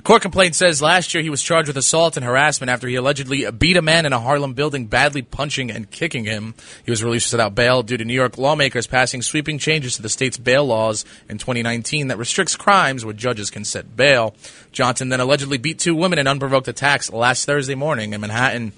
A 0.00 0.02
court 0.02 0.22
complaint 0.22 0.54
says 0.54 0.80
last 0.80 1.12
year 1.12 1.22
he 1.22 1.28
was 1.28 1.42
charged 1.42 1.68
with 1.68 1.76
assault 1.76 2.16
and 2.16 2.24
harassment 2.24 2.70
after 2.70 2.88
he 2.88 2.94
allegedly 2.94 3.44
beat 3.50 3.76
a 3.76 3.82
man 3.82 4.06
in 4.06 4.14
a 4.14 4.18
Harlem 4.18 4.54
building, 4.54 4.86
badly 4.86 5.20
punching 5.20 5.70
and 5.70 5.90
kicking 5.90 6.24
him. 6.24 6.54
He 6.86 6.90
was 6.90 7.04
released 7.04 7.30
without 7.34 7.54
bail 7.54 7.82
due 7.82 7.98
to 7.98 8.04
New 8.06 8.14
York 8.14 8.38
lawmakers 8.38 8.86
passing 8.86 9.20
sweeping 9.20 9.58
changes 9.58 9.96
to 9.96 10.02
the 10.02 10.08
state's 10.08 10.38
bail 10.38 10.64
laws 10.64 11.04
in 11.28 11.36
2019 11.36 12.08
that 12.08 12.16
restricts 12.16 12.56
crimes 12.56 13.04
where 13.04 13.12
judges 13.12 13.50
can 13.50 13.62
set 13.66 13.94
bail. 13.94 14.34
Johnson 14.72 15.10
then 15.10 15.20
allegedly 15.20 15.58
beat 15.58 15.78
two 15.78 15.94
women 15.94 16.18
in 16.18 16.26
unprovoked 16.26 16.68
attacks 16.68 17.12
last 17.12 17.44
Thursday 17.44 17.74
morning 17.74 18.14
in 18.14 18.22
Manhattan. 18.22 18.72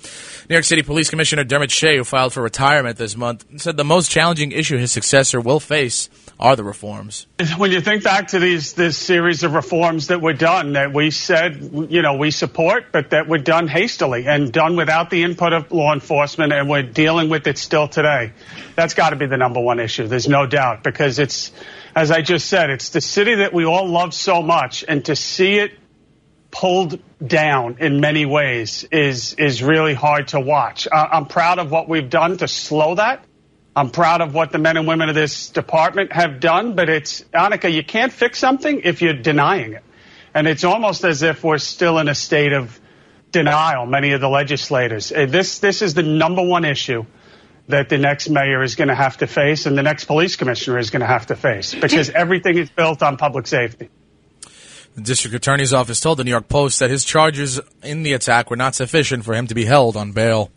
New 0.49 0.57
York 0.57 0.65
City 0.65 0.83
Police 0.83 1.09
Commissioner 1.09 1.45
Dermot 1.45 1.71
Shea, 1.71 1.99
who 1.99 2.03
filed 2.05 2.33
for 2.33 2.43
retirement 2.43 2.99
this 2.99 3.17
month, 3.17 3.45
said 3.59 3.77
the 3.77 3.85
most 3.85 4.11
challenging 4.11 4.51
issue 4.51 4.77
his 4.77 4.91
successor 4.91 5.41
will 5.41 5.61
face 5.61 6.11
are 6.43 6.57
the 6.57 6.65
reforms. 6.65 7.29
When 7.57 7.71
you 7.71 7.81
think 7.81 8.03
back 8.03 8.29
to 8.29 8.41
these 8.41 8.73
this 8.73 8.99
series 8.99 9.45
of 9.45 9.55
reforms 9.55 10.09
that 10.09 10.21
were 10.21 10.33
done, 10.33 10.73
that 10.73 10.93
we 10.93 11.13
said 11.13 11.87
you 11.89 12.03
know 12.03 12.17
we 12.17 12.33
support, 12.33 12.87
but 12.91 13.11
that 13.11 13.29
were 13.29 13.39
done 13.39 13.69
hastily 13.69 14.27
and 14.27 14.53
done 14.53 14.75
without 14.77 15.09
the 15.09 15.23
input 15.23 15.53
of 15.53 15.71
law 15.71 15.95
enforcement, 15.95 16.53
and 16.53 16.69
we're 16.69 16.83
dealing 16.83 17.29
with 17.29 17.47
it 17.47 17.59
still 17.59 17.87
today. 17.87 18.33
That's 18.75 18.95
got 18.95 19.11
to 19.11 19.17
be 19.17 19.27
the 19.27 19.37
number 19.37 19.61
one 19.61 19.79
issue. 19.79 20.09
There's 20.09 20.29
no 20.29 20.47
doubt 20.47 20.83
because 20.83 21.21
it's, 21.21 21.53
as 21.95 22.11
I 22.11 22.23
just 22.23 22.49
said, 22.49 22.71
it's 22.71 22.89
the 22.89 23.01
city 23.01 23.37
that 23.37 23.53
we 23.53 23.65
all 23.65 23.89
love 23.89 24.13
so 24.13 24.43
much, 24.43 24.85
and 24.87 25.05
to 25.05 25.15
see 25.15 25.59
it 25.59 25.79
pulled 26.51 27.01
down 27.25 27.77
in 27.79 28.01
many 28.01 28.27
ways 28.27 28.85
is 28.91 29.35
is 29.35 29.63
really 29.63 29.95
hard 29.95 30.29
to 30.29 30.41
watch. 30.41 30.89
Uh, 30.91 31.09
I'm 31.13 31.27
proud 31.27 31.61
of 31.61 31.71
what 31.71 31.89
we've 31.89 32.11
done 32.11 32.37
to 32.39 32.49
slow 32.49 32.97
that. 32.97 33.25
I'm 33.75 33.91
proud 33.91 34.21
of 34.21 34.35
what 34.35 34.53
the 34.53 34.59
men 34.59 34.77
and 34.77 34.87
women 34.87 35.09
of 35.09 35.15
this 35.15 35.49
department 35.49 36.13
have 36.13 36.41
done, 36.41 36.75
but 36.75 36.91
it's, 36.91 37.23
Annika, 37.33 37.73
you 37.73 37.83
can't 37.83 38.13
fix 38.13 38.39
something 38.39 38.83
if 38.85 39.01
you're 39.01 39.15
denying 39.15 39.73
it. 39.73 39.83
And 40.35 40.47
it's 40.47 40.65
almost 40.65 41.05
as 41.05 41.23
if 41.23 41.43
we're 41.43 41.59
still 41.59 41.99
in 41.99 42.09
a 42.09 42.15
state 42.15 42.53
of 42.53 42.79
denial, 43.31 43.87
many 43.87 44.13
of 44.13 44.21
the 44.21 44.29
legislators. 44.29 45.11
Uh, 45.11 45.27
this, 45.27 45.59
this 45.59 45.81
is 45.81 45.95
the 45.95 46.03
number 46.03 46.43
one 46.43 46.67
issue 46.67 47.07
that 47.69 47.89
the 47.89 47.97
next 47.97 48.29
mayor 48.29 48.63
is 48.63 48.75
going 48.75 48.89
to 48.89 48.95
have 48.95 49.17
to 49.19 49.27
face 49.27 49.65
and 49.65 49.77
the 49.79 49.83
next 49.83 50.05
police 50.05 50.37
commissioner 50.37 50.79
is 50.79 50.91
going 50.91 51.01
to 51.01 51.07
have 51.07 51.27
to 51.27 51.37
face 51.37 51.75
because 51.75 52.11
everything 52.11 52.59
is 52.59 52.69
built 52.69 53.03
on 53.03 53.17
public 53.17 53.47
safety. 53.47 53.89
The 54.95 55.01
district 55.01 55.35
attorney's 55.35 55.73
office 55.73 56.01
told 56.01 56.19
the 56.19 56.25
New 56.25 56.31
York 56.31 56.49
Post 56.49 56.81
that 56.81 56.91
his 56.91 57.05
charges 57.05 57.59
in 57.83 58.03
the 58.03 58.13
attack 58.13 58.51
were 58.51 58.57
not 58.57 58.75
sufficient 58.75 59.25
for 59.25 59.33
him 59.33 59.47
to 59.47 59.55
be 59.55 59.65
held 59.65 59.97
on 59.97 60.13
bail. 60.13 60.51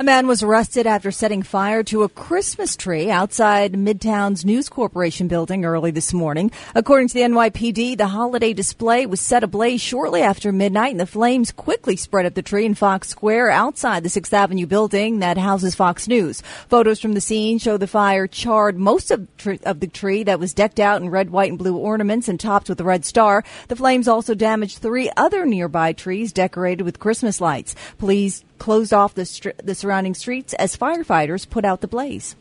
A 0.00 0.02
man 0.02 0.26
was 0.26 0.42
arrested 0.42 0.86
after 0.86 1.10
setting 1.10 1.42
fire 1.42 1.82
to 1.82 2.04
a 2.04 2.08
Christmas 2.08 2.74
tree 2.74 3.10
outside 3.10 3.74
Midtown's 3.74 4.46
News 4.46 4.70
Corporation 4.70 5.28
building 5.28 5.66
early 5.66 5.90
this 5.90 6.14
morning. 6.14 6.50
According 6.74 7.08
to 7.08 7.14
the 7.14 7.20
NYPD, 7.20 7.98
the 7.98 8.06
holiday 8.06 8.54
display 8.54 9.04
was 9.04 9.20
set 9.20 9.44
ablaze 9.44 9.82
shortly 9.82 10.22
after 10.22 10.52
midnight 10.52 10.92
and 10.92 11.00
the 11.00 11.04
flames 11.04 11.52
quickly 11.52 11.96
spread 11.96 12.24
up 12.24 12.32
the 12.32 12.40
tree 12.40 12.64
in 12.64 12.74
Fox 12.74 13.08
Square 13.10 13.50
outside 13.50 14.02
the 14.02 14.08
6th 14.08 14.32
Avenue 14.32 14.64
building 14.64 15.18
that 15.18 15.36
houses 15.36 15.74
Fox 15.74 16.08
News. 16.08 16.40
Photos 16.70 16.98
from 16.98 17.12
the 17.12 17.20
scene 17.20 17.58
show 17.58 17.76
the 17.76 17.86
fire 17.86 18.26
charred 18.26 18.78
most 18.78 19.10
of, 19.10 19.28
of 19.66 19.80
the 19.80 19.86
tree 19.86 20.22
that 20.22 20.40
was 20.40 20.54
decked 20.54 20.80
out 20.80 21.02
in 21.02 21.10
red, 21.10 21.28
white, 21.28 21.50
and 21.50 21.58
blue 21.58 21.76
ornaments 21.76 22.26
and 22.26 22.40
topped 22.40 22.70
with 22.70 22.80
a 22.80 22.84
red 22.84 23.04
star. 23.04 23.44
The 23.68 23.76
flames 23.76 24.08
also 24.08 24.34
damaged 24.34 24.78
three 24.78 25.10
other 25.18 25.44
nearby 25.44 25.92
trees 25.92 26.32
decorated 26.32 26.84
with 26.84 26.98
Christmas 26.98 27.38
lights. 27.38 27.74
Police 27.98 28.44
closed 28.60 28.94
off 28.94 29.14
the, 29.14 29.54
the 29.64 29.74
surrounding 29.74 30.14
streets 30.14 30.54
as 30.54 30.76
firefighters 30.76 31.48
put 31.48 31.64
out 31.64 31.80
the 31.80 31.88
blaze. 31.88 32.36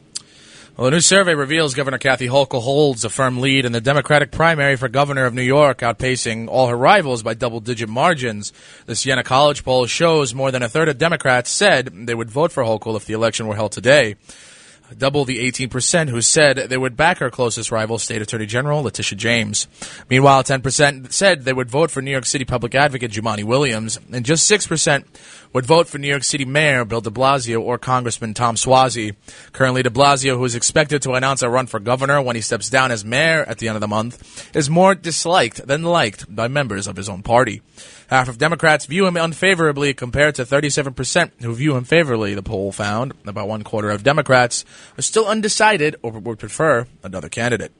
Well, 0.77 0.87
a 0.87 0.91
new 0.91 1.01
survey 1.01 1.33
reveals 1.33 1.73
Governor 1.73 1.97
Kathy 1.97 2.27
Hochul 2.27 2.61
holds 2.61 3.03
a 3.03 3.09
firm 3.09 3.41
lead 3.41 3.65
in 3.65 3.73
the 3.73 3.81
Democratic 3.81 4.31
primary 4.31 4.77
for 4.77 4.87
governor 4.87 5.25
of 5.25 5.33
New 5.33 5.41
York, 5.41 5.79
outpacing 5.79 6.47
all 6.47 6.67
her 6.67 6.77
rivals 6.77 7.23
by 7.23 7.33
double 7.33 7.59
digit 7.59 7.89
margins. 7.89 8.53
The 8.85 8.95
Siena 8.95 9.23
College 9.23 9.65
poll 9.65 9.87
shows 9.87 10.33
more 10.33 10.51
than 10.51 10.63
a 10.63 10.69
third 10.69 10.87
of 10.87 10.97
Democrats 10.97 11.49
said 11.49 11.87
they 12.07 12.15
would 12.15 12.29
vote 12.29 12.53
for 12.53 12.63
Hochul 12.63 12.95
if 12.95 13.05
the 13.05 13.13
election 13.13 13.47
were 13.47 13.55
held 13.55 13.73
today 13.73 14.15
double 14.97 15.25
the 15.25 15.39
18% 15.51 16.09
who 16.09 16.21
said 16.21 16.57
they 16.57 16.77
would 16.77 16.97
back 16.97 17.19
her 17.19 17.29
closest 17.29 17.71
rival, 17.71 17.97
State 17.97 18.21
Attorney 18.21 18.45
General 18.45 18.83
Letitia 18.83 19.17
James. 19.17 19.67
Meanwhile, 20.09 20.43
10% 20.43 21.11
said 21.11 21.43
they 21.43 21.53
would 21.53 21.69
vote 21.69 21.91
for 21.91 22.01
New 22.01 22.11
York 22.11 22.25
City 22.25 22.45
Public 22.45 22.75
Advocate 22.75 23.11
Jumaane 23.11 23.43
Williams, 23.43 23.99
and 24.11 24.25
just 24.25 24.49
6% 24.49 25.05
would 25.53 25.65
vote 25.65 25.87
for 25.87 25.97
New 25.97 26.07
York 26.07 26.23
City 26.23 26.45
Mayor 26.45 26.85
Bill 26.85 27.01
de 27.01 27.09
Blasio 27.09 27.61
or 27.61 27.77
Congressman 27.77 28.33
Tom 28.33 28.55
Suozzi. 28.55 29.15
Currently, 29.51 29.83
de 29.83 29.89
Blasio, 29.89 30.37
who 30.37 30.45
is 30.45 30.55
expected 30.55 31.01
to 31.01 31.13
announce 31.13 31.41
a 31.41 31.49
run 31.49 31.67
for 31.67 31.79
governor 31.79 32.21
when 32.21 32.35
he 32.35 32.41
steps 32.41 32.69
down 32.69 32.91
as 32.91 33.03
mayor 33.03 33.43
at 33.47 33.57
the 33.57 33.67
end 33.67 33.75
of 33.75 33.81
the 33.81 33.87
month, 33.87 34.55
is 34.55 34.69
more 34.69 34.95
disliked 34.95 35.65
than 35.67 35.83
liked 35.83 36.33
by 36.33 36.47
members 36.47 36.87
of 36.87 36.97
his 36.97 37.09
own 37.09 37.23
party. 37.23 37.61
Half 38.09 38.29
of 38.29 38.37
Democrats 38.37 38.85
view 38.85 39.05
him 39.05 39.17
unfavorably 39.17 39.93
compared 39.93 40.35
to 40.35 40.45
37% 40.45 41.41
who 41.41 41.53
view 41.53 41.75
him 41.75 41.83
favorably, 41.83 42.33
the 42.33 42.43
poll 42.43 42.71
found. 42.71 43.13
About 43.25 43.47
one 43.47 43.63
quarter 43.63 43.89
of 43.89 44.03
Democrats 44.03 44.65
are 44.97 45.03
still 45.03 45.27
undecided 45.27 45.95
or 46.01 46.11
would 46.11 46.39
prefer 46.39 46.87
another 47.03 47.29
candidate. 47.29 47.71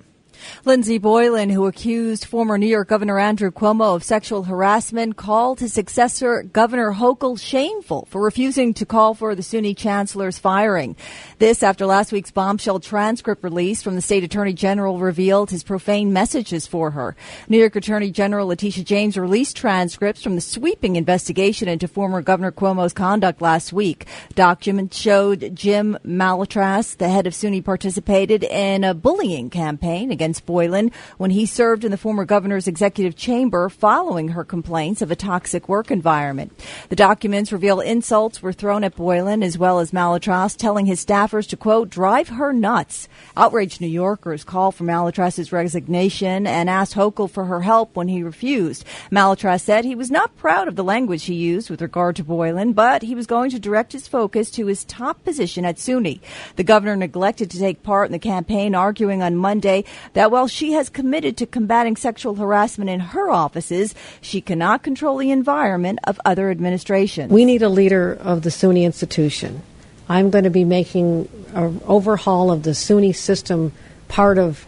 Lindsey 0.66 0.98
Boylan, 0.98 1.50
who 1.50 1.66
accused 1.66 2.26
former 2.26 2.58
New 2.58 2.68
York 2.68 2.88
Governor 2.88 3.20
Andrew 3.20 3.52
Cuomo 3.52 3.96
of 3.96 4.04
sexual 4.04 4.44
harassment, 4.44 5.18
called 5.18 5.60
his 5.60 5.74
successor, 5.74 6.44
Governor 6.44 6.94
Hochul, 6.94 7.40
shameful 7.40 8.08
for 8.10 8.22
refusing 8.22 8.74
to 8.76 8.86
call 8.86 9.14
for 9.14 9.36
the 9.36 9.42
SUNY 9.42 9.76
chancellor's 9.76 10.38
firing. 10.38 10.96
This 11.40 11.64
after 11.64 11.86
last 11.86 12.12
week's 12.12 12.32
bombshell 12.32 12.80
transcript 12.80 13.44
release 13.44 13.82
from 13.82 13.96
the 13.96 14.02
state 14.02 14.24
attorney 14.24 14.54
general 14.54 15.00
revealed 15.00 15.50
his 15.50 15.64
profane 15.64 16.14
messages 16.14 16.68
for 16.68 16.92
her. 16.92 17.16
New 17.48 17.58
York 17.58 17.76
Attorney 17.76 18.12
General 18.12 18.48
Letitia 18.48 18.84
James 18.84 19.18
released 19.18 19.58
transcripts 19.58 20.22
from 20.22 20.36
the 20.36 20.42
sweeping 20.42 20.96
investigation 20.96 21.68
into 21.68 21.88
former 21.88 22.22
Governor 22.22 22.52
Cuomo's 22.52 22.94
conduct 22.94 23.42
last 23.42 23.74
week. 23.74 24.06
Documents 24.36 24.98
showed 24.98 25.56
Jim 25.56 25.98
Malatras, 26.06 26.98
the 26.98 27.10
head 27.10 27.26
of 27.26 27.34
SUNY, 27.34 27.64
participated 27.64 28.44
in 28.44 28.84
a 28.84 28.94
bullying 28.94 29.50
campaign 29.50 30.12
against 30.12 30.29
Boylan 30.38 30.92
when 31.18 31.32
he 31.32 31.46
served 31.46 31.84
in 31.84 31.92
the 31.92 31.98
former 31.98 32.26
governor's 32.26 32.68
executive 32.68 33.16
chamber 33.16 33.70
following 33.70 34.30
her 34.30 34.44
complaints 34.44 35.02
of 35.02 35.12
a 35.12 35.16
toxic 35.16 35.70
work 35.70 35.90
environment. 35.92 36.52
The 36.90 36.96
documents 36.96 37.52
reveal 37.54 37.80
insults 37.80 38.42
were 38.42 38.52
thrown 38.52 38.84
at 38.84 38.96
Boylan 38.96 39.44
as 39.44 39.58
well 39.58 39.80
as 39.80 39.92
Malatras, 39.92 40.58
telling 40.58 40.86
his 40.86 41.06
staffers 41.06 41.48
to, 41.50 41.58
quote, 41.58 41.90
drive 41.90 42.30
her 42.30 42.52
nuts. 42.52 43.08
Outraged 43.38 43.80
New 43.80 43.88
Yorkers 43.88 44.44
called 44.44 44.76
for 44.76 44.84
Malatras's 44.84 45.54
resignation 45.54 46.46
and 46.46 46.70
asked 46.70 46.96
Hochul 46.96 47.30
for 47.30 47.46
her 47.46 47.62
help 47.62 47.96
when 47.96 48.10
he 48.10 48.24
refused. 48.24 48.84
Malatras 49.12 49.62
said 49.62 49.86
he 49.86 49.96
was 49.96 50.12
not 50.12 50.36
proud 50.36 50.68
of 50.68 50.76
the 50.76 50.84
language 50.84 51.26
he 51.26 51.34
used 51.34 51.70
with 51.70 51.82
regard 51.82 52.16
to 52.18 52.24
Boylan, 52.24 52.74
but 52.74 53.04
he 53.04 53.16
was 53.16 53.28
going 53.28 53.52
to 53.52 53.60
direct 53.60 53.94
his 53.94 54.08
focus 54.08 54.52
to 54.52 54.66
his 54.66 54.84
top 54.84 55.24
position 55.24 55.64
at 55.64 55.78
SUNY. 55.78 56.20
The 56.56 56.64
governor 56.64 56.96
neglected 56.96 57.50
to 57.52 57.60
take 57.60 57.84
part 57.84 58.08
in 58.08 58.12
the 58.12 58.20
campaign, 58.20 58.76
arguing 58.76 59.22
on 59.22 59.38
Monday 59.38 59.86
that 60.14 60.19
while 60.28 60.48
she 60.48 60.74
has 60.74 60.90
committed 60.90 61.38
to 61.38 61.46
combating 61.46 61.96
sexual 61.96 62.36
harassment 62.36 62.90
in 62.90 63.00
her 63.00 63.30
offices, 63.30 63.96
she 64.22 64.42
cannot 64.42 64.84
control 64.84 65.18
the 65.18 65.32
environment 65.32 66.00
of 66.04 66.20
other 66.26 66.50
administrations. 66.52 67.32
We 67.32 67.46
need 67.46 67.62
a 67.62 67.70
leader 67.70 68.18
of 68.20 68.42
the 68.42 68.50
SUNY 68.50 68.84
institution. 68.84 69.62
I'm 70.10 70.30
going 70.32 70.44
to 70.44 70.50
be 70.50 70.64
making 70.64 71.30
an 71.54 71.82
overhaul 71.86 72.52
of 72.52 72.64
the 72.64 72.72
SUNY 72.72 73.16
system 73.16 73.72
part 74.08 74.38
of 74.38 74.66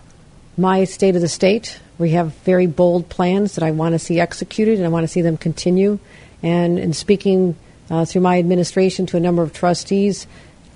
my 0.57 0.83
state 0.83 1.15
of 1.15 1.21
the 1.21 1.27
state. 1.27 1.79
We 1.97 2.11
have 2.11 2.33
very 2.45 2.67
bold 2.67 3.09
plans 3.09 3.55
that 3.55 3.63
I 3.63 3.71
want 3.71 3.93
to 3.93 3.99
see 3.99 4.19
executed 4.19 4.77
and 4.77 4.85
I 4.85 4.89
want 4.89 5.03
to 5.03 5.07
see 5.07 5.21
them 5.21 5.37
continue. 5.37 5.99
And 6.43 6.79
in 6.79 6.93
speaking 6.93 7.55
uh, 7.89 8.05
through 8.05 8.21
my 8.21 8.39
administration 8.39 9.05
to 9.07 9.17
a 9.17 9.19
number 9.19 9.41
of 9.41 9.53
trustees, 9.53 10.27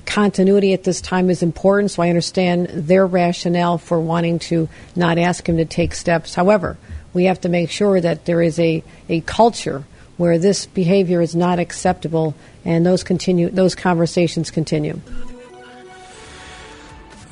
continuity 0.06 0.74
at 0.74 0.84
this 0.84 1.02
time 1.02 1.30
is 1.30 1.44
important, 1.44 1.92
so 1.92 2.04
I 2.04 2.10
understand 2.10 2.68
their 2.68 3.06
rationale 3.06 3.78
for 3.78 4.00
wanting 4.00 4.40
to 4.40 4.70
not 4.96 5.18
ask 5.18 5.48
him 5.48 5.58
to 5.58 5.66
take 5.66 5.94
steps. 5.96 6.36
However, 6.36 6.78
we 7.14 7.26
have 7.26 7.42
to 7.42 7.50
make 7.50 7.70
sure 7.70 8.00
that 8.00 8.26
there 8.26 8.42
is 8.42 8.60
a, 8.60 8.84
a 9.10 9.22
culture 9.22 9.84
where 10.18 10.38
this 10.38 10.66
behavior 10.66 11.22
is 11.22 11.36
not 11.36 11.60
acceptable 11.60 12.36
and 12.64 12.86
those 12.86 13.04
continue 13.04 13.50
those 13.50 13.76
conversations 13.76 14.52
continue. 14.52 15.00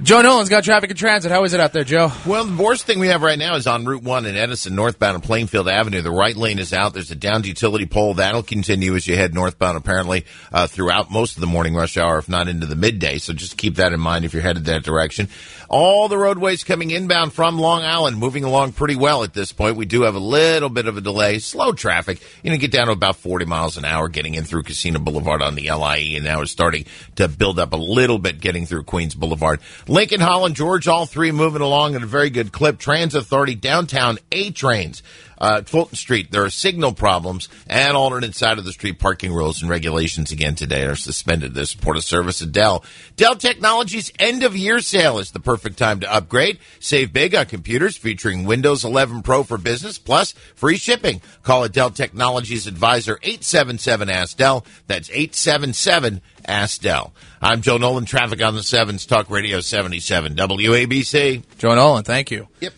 Joe 0.04 0.22
Nolan's 0.22 0.50
got 0.50 0.66
traffic 0.66 0.90
and 0.90 1.00
transit. 1.00 1.32
How 1.32 1.46
is 1.46 1.54
it 1.54 1.62
out 1.62 1.72
there, 1.72 1.86
Joe? 1.86 2.12
Well, 2.26 2.44
the 2.44 2.62
worst 2.62 2.86
thing 2.86 3.00
we 3.00 3.08
have 3.08 3.22
right 3.22 3.40
now 3.40 3.56
is 3.56 3.68
on 3.68 3.86
Route 3.86 4.04
1 4.04 4.26
in 4.26 4.36
Edison, 4.36 4.76
northbound 4.76 5.16
on 5.16 5.22
Plainfield 5.22 5.70
Avenue. 5.70 6.02
The 6.02 6.12
right 6.12 6.36
lane 6.36 6.60
is 6.60 6.74
out. 6.74 6.94
There's 6.94 7.12
a 7.12 7.16
downed 7.16 7.46
utility 7.46 7.86
pole. 7.86 8.16
That'll 8.16 8.44
continue 8.44 8.96
as 8.96 9.08
you 9.08 9.16
head 9.16 9.34
northbound, 9.34 9.78
apparently, 9.78 10.26
uh, 10.52 10.68
throughout 10.68 11.10
most 11.10 11.36
of 11.36 11.42
the 11.42 11.48
morning 11.48 11.74
rush 11.74 11.96
hour, 11.96 12.18
if 12.18 12.28
not 12.28 12.50
into 12.50 12.66
the 12.66 12.76
midday. 12.76 13.18
So 13.18 13.32
just 13.32 13.56
keep 13.56 13.76
that 13.76 13.94
in 13.94 14.00
mind 14.02 14.26
if 14.26 14.34
you're 14.34 14.42
headed 14.42 14.66
that 14.66 14.84
direction. 14.84 15.30
All 15.70 16.10
the 16.10 16.18
roadways 16.18 16.66
coming 16.66 16.92
inbound 16.92 17.32
from 17.32 17.58
Long 17.58 17.84
Island 17.84 18.18
moving 18.18 18.44
along 18.44 18.74
pretty 18.74 18.98
well 18.98 19.24
at 19.24 19.34
this 19.34 19.54
point. 19.54 19.78
We 19.78 19.86
do 19.86 20.02
have 20.02 20.16
a 20.16 20.20
little 20.20 20.70
bit 20.70 20.86
of 20.86 20.98
a 20.98 21.02
delay. 21.02 21.40
Slow 21.40 21.72
traffic. 21.72 22.22
You 22.44 22.52
know, 22.52 22.58
get 22.58 22.72
down 22.72 22.88
to 22.88 22.92
about 22.92 23.16
40 23.16 23.46
miles 23.46 23.78
an 23.78 23.86
hour 23.86 24.10
getting 24.10 24.36
in 24.36 24.44
through 24.44 24.64
Kissena 24.64 25.02
Boulevard 25.02 25.42
on 25.42 25.56
the 25.56 25.72
LIE, 25.72 26.16
and 26.16 26.26
now 26.26 26.42
it's 26.42 26.52
starting 26.52 26.86
to 27.16 27.30
build 27.30 27.58
up 27.58 27.72
a 27.72 27.78
little 27.78 28.20
bit 28.20 28.42
getting 28.42 28.66
through 28.66 28.84
Queens 28.84 29.16
Boulevard. 29.16 29.62
Lincoln, 29.94 30.22
Holland, 30.22 30.56
George, 30.56 30.88
all 30.88 31.06
three 31.06 31.32
moving 31.32 31.62
along 31.62 31.94
at 31.94 32.02
a 32.02 32.08
very 32.08 32.32
good 32.32 32.52
clip. 32.52 32.80
Trans 32.80 33.14
Authority, 33.14 33.54
downtown 33.54 34.18
A 34.32 34.50
trains 34.50 35.04
uh, 35.38 35.62
Fulton 35.64 35.96
Street, 35.96 36.32
there 36.32 36.44
are 36.44 36.50
signal 36.50 36.94
problems 36.94 37.50
and 37.68 37.96
alternate 37.96 38.36
side 38.36 38.58
of 38.58 38.66
the 38.66 38.72
street 38.72 39.00
parking 39.00 39.34
rules 39.34 39.62
and 39.62 39.70
regulations 39.70 40.32
again 40.32 40.56
today 40.56 40.84
are 40.86 40.96
suspended. 40.96 41.54
There's 41.54 41.72
support 41.72 41.98
of 41.98 42.04
service 42.04 42.42
at 42.42 42.52
Dell. 42.52 42.84
Dell 43.16 43.36
Technologies 43.36 44.12
end 44.20 44.44
of 44.44 44.56
year 44.56 44.80
sale 44.80 45.20
is 45.20 45.32
the 45.32 45.40
perfect 45.40 45.78
time 45.78 46.00
to 46.02 46.14
upgrade. 46.14 46.60
Save 46.80 47.14
big 47.14 47.36
on 47.36 47.46
computers 47.46 47.98
featuring 47.98 48.46
Windows 48.46 48.86
11 48.86 49.22
Pro 49.22 49.44
for 49.44 49.58
business 49.58 49.98
plus 49.98 50.34
free 50.56 50.78
shipping. 50.78 51.22
Call 51.44 51.64
a 51.64 51.70
Dell 51.70 51.92
Technologies 51.92 52.68
advisor 52.68 53.20
877 53.22 54.10
Ask 54.10 54.38
Dell. 54.38 54.66
That's 54.88 55.10
877 55.10 56.22
Ask 56.46 56.82
Dell. 56.82 57.14
I'm 57.42 57.62
Joe 57.62 57.78
Nolan, 57.78 58.06
traffic 58.06 58.42
on 58.42 58.56
the 58.56 58.64
sevens, 58.64 59.06
Talk 59.06 59.30
Radio 59.30 59.60
77 59.60 60.36
WABC. 60.36 61.44
Joe 61.58 61.76
Nolan, 61.76 62.04
thank 62.04 62.32
you. 62.32 62.48
Yep. 62.62 62.74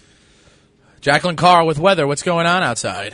Jacqueline 1.06 1.36
Carr 1.36 1.64
with 1.66 1.78
weather. 1.78 2.08
What's 2.08 2.24
going 2.24 2.48
on 2.48 2.64
outside? 2.64 3.14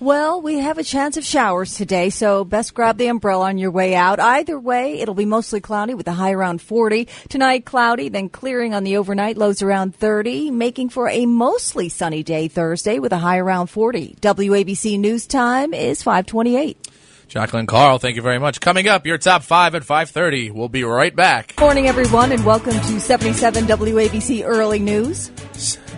Well, 0.00 0.40
we 0.40 0.60
have 0.60 0.78
a 0.78 0.82
chance 0.82 1.18
of 1.18 1.24
showers 1.26 1.74
today, 1.74 2.08
so 2.08 2.46
best 2.46 2.72
grab 2.72 2.96
the 2.96 3.08
umbrella 3.08 3.48
on 3.48 3.58
your 3.58 3.70
way 3.70 3.94
out. 3.94 4.18
Either 4.18 4.58
way, 4.58 5.00
it'll 5.00 5.14
be 5.14 5.26
mostly 5.26 5.60
cloudy 5.60 5.92
with 5.92 6.08
a 6.08 6.12
high 6.12 6.32
around 6.32 6.62
40. 6.62 7.08
Tonight, 7.28 7.66
cloudy, 7.66 8.08
then 8.08 8.30
clearing 8.30 8.72
on 8.72 8.84
the 8.84 8.96
overnight, 8.96 9.36
lows 9.36 9.60
around 9.60 9.94
30, 9.94 10.50
making 10.50 10.88
for 10.88 11.10
a 11.10 11.26
mostly 11.26 11.90
sunny 11.90 12.22
day 12.22 12.48
Thursday 12.48 12.98
with 13.00 13.12
a 13.12 13.18
high 13.18 13.36
around 13.36 13.66
40. 13.66 14.16
WABC 14.22 14.98
News 14.98 15.26
Time 15.26 15.74
is 15.74 16.02
528. 16.02 16.88
Jacqueline 17.28 17.66
Carl, 17.66 17.98
thank 17.98 18.16
you 18.16 18.22
very 18.22 18.38
much. 18.38 18.62
Coming 18.62 18.88
up, 18.88 19.04
your 19.04 19.18
top 19.18 19.42
five 19.42 19.74
at 19.74 19.82
5.30. 19.82 20.52
We'll 20.52 20.70
be 20.70 20.84
right 20.84 21.14
back. 21.14 21.52
Morning, 21.60 21.86
everyone, 21.86 22.32
and 22.32 22.46
welcome 22.46 22.72
to 22.72 22.98
77 22.98 23.66
WABC 23.66 24.42
Early 24.42 24.78
News. 24.78 25.30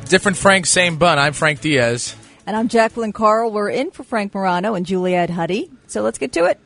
Different 0.08 0.38
Frank, 0.38 0.64
same 0.64 0.96
bun. 0.96 1.18
I'm 1.18 1.34
Frank 1.34 1.60
Diaz. 1.60 2.16
And 2.46 2.56
I'm 2.56 2.68
Jacqueline 2.68 3.12
Carl. 3.12 3.52
We're 3.52 3.68
in 3.68 3.90
for 3.90 4.04
Frank 4.04 4.34
Morano 4.34 4.74
and 4.74 4.86
Juliet 4.86 5.28
Huddy. 5.28 5.70
So 5.86 6.00
let's 6.00 6.16
get 6.18 6.32
to 6.32 6.46
it. 6.46 6.58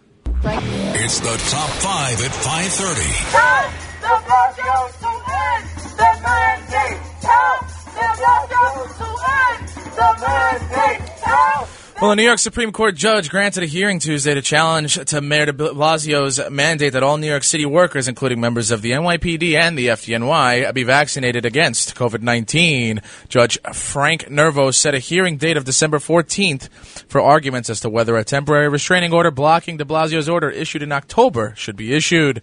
Frank. 0.42 0.62
It's 0.94 1.18
the 1.18 1.36
top 1.50 1.68
five 1.82 2.22
at 2.22 2.30
5.30. 2.30 3.32
Tell 3.32 3.70
the 4.00 4.14
Blasios 4.22 4.94
to 5.02 5.10
end 5.32 5.64
the 5.98 6.12
mandate. 6.22 7.00
Tell 7.20 7.58
the 7.98 8.08
Blasios 8.22 8.90
to 8.98 9.08
end 9.50 9.68
the 9.96 10.10
mandate. 10.22 11.02
Tell 11.18 11.68
Well, 12.02 12.10
a 12.10 12.16
New 12.16 12.24
York 12.24 12.40
Supreme 12.40 12.72
Court 12.72 12.96
judge 12.96 13.30
granted 13.30 13.62
a 13.62 13.66
hearing 13.66 14.00
Tuesday 14.00 14.34
to 14.34 14.42
challenge 14.42 14.96
to 15.04 15.20
Mayor 15.20 15.46
de 15.46 15.52
Blasio's 15.52 16.40
mandate 16.50 16.94
that 16.94 17.04
all 17.04 17.16
New 17.16 17.28
York 17.28 17.44
City 17.44 17.64
workers, 17.64 18.08
including 18.08 18.40
members 18.40 18.72
of 18.72 18.82
the 18.82 18.90
NYPD 18.90 19.54
and 19.54 19.78
the 19.78 19.86
FDNY, 19.86 20.74
be 20.74 20.82
vaccinated 20.82 21.46
against 21.46 21.94
COVID-19. 21.94 23.04
Judge 23.28 23.56
Frank 23.72 24.28
Nervo 24.28 24.72
set 24.72 24.96
a 24.96 24.98
hearing 24.98 25.36
date 25.36 25.56
of 25.56 25.64
December 25.64 26.00
14th 26.00 26.68
for 27.06 27.20
arguments 27.20 27.70
as 27.70 27.78
to 27.82 27.88
whether 27.88 28.16
a 28.16 28.24
temporary 28.24 28.68
restraining 28.68 29.12
order 29.12 29.30
blocking 29.30 29.76
de 29.76 29.84
Blasio's 29.84 30.28
order 30.28 30.50
issued 30.50 30.82
in 30.82 30.90
October 30.90 31.54
should 31.56 31.76
be 31.76 31.94
issued. 31.94 32.42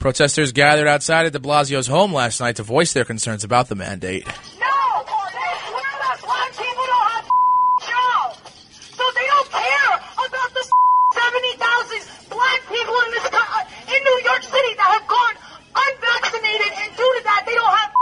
Protesters 0.00 0.50
gathered 0.50 0.88
outside 0.88 1.26
of 1.26 1.32
de 1.32 1.38
Blasio's 1.38 1.86
home 1.86 2.12
last 2.12 2.40
night 2.40 2.56
to 2.56 2.64
voice 2.64 2.92
their 2.92 3.04
concerns 3.04 3.44
about 3.44 3.68
the 3.68 3.76
mandate. 3.76 4.26
No! 4.26 4.34
They 4.66 5.54
swear 5.62 5.94
that 6.02 6.18
black 6.26 6.50
people 6.58 6.86
don't 6.90 7.06
have 7.06 7.26
jobs. 7.86 8.50
So 9.00 9.04
they 9.16 9.26
don't 9.32 9.48
care 9.48 9.92
about 9.96 10.50
the 10.52 10.64
70,000 11.16 12.28
black 12.28 12.60
people 12.68 12.96
in 13.00 13.10
this 13.16 13.24
co- 13.32 13.40
uh, 13.40 13.64
in 13.88 14.00
New 14.04 14.18
York 14.28 14.42
City 14.44 14.72
that 14.76 14.88
have 14.92 15.08
gone 15.08 15.36
unvaccinated, 15.72 16.68
and 16.84 16.92
due 16.96 17.12
to 17.16 17.20
that, 17.24 17.44
they 17.48 17.56
don't 17.56 17.72
have 17.72 17.92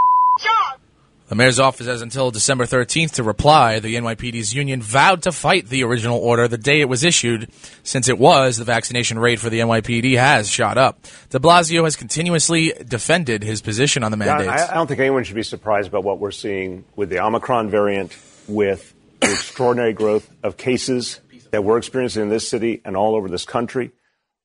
mayor's 1.34 1.60
office 1.60 1.86
has 1.86 2.00
until 2.00 2.30
December 2.30 2.64
13th 2.64 3.12
to 3.12 3.22
reply. 3.22 3.80
The 3.80 3.94
NYPD's 3.94 4.54
union 4.54 4.80
vowed 4.80 5.22
to 5.24 5.32
fight 5.32 5.68
the 5.68 5.84
original 5.84 6.18
order 6.18 6.48
the 6.48 6.56
day 6.56 6.80
it 6.80 6.88
was 6.88 7.04
issued. 7.04 7.50
Since 7.82 8.08
it 8.08 8.18
was, 8.18 8.56
the 8.56 8.64
vaccination 8.64 9.18
rate 9.18 9.38
for 9.38 9.50
the 9.50 9.60
NYPD 9.60 10.16
has 10.16 10.48
shot 10.48 10.78
up. 10.78 11.02
De 11.30 11.38
Blasio 11.38 11.84
has 11.84 11.96
continuously 11.96 12.72
defended 12.86 13.42
his 13.42 13.60
position 13.60 14.04
on 14.04 14.10
the. 14.10 14.28
I, 14.28 14.70
I 14.70 14.74
don't 14.74 14.86
think 14.86 15.00
anyone 15.00 15.24
should 15.24 15.36
be 15.36 15.42
surprised 15.42 15.88
about 15.88 16.04
what 16.04 16.18
we're 16.18 16.30
seeing 16.30 16.84
with 16.96 17.10
the 17.10 17.20
Omicron 17.20 17.68
variant, 17.68 18.16
with 18.46 18.94
the 19.20 19.30
extraordinary 19.30 19.92
growth 19.92 20.30
of 20.42 20.56
cases 20.56 21.20
that 21.50 21.64
we're 21.64 21.78
experiencing 21.78 22.22
in 22.22 22.28
this 22.28 22.48
city 22.48 22.80
and 22.84 22.96
all 22.96 23.14
over 23.14 23.28
this 23.28 23.44
country. 23.44 23.90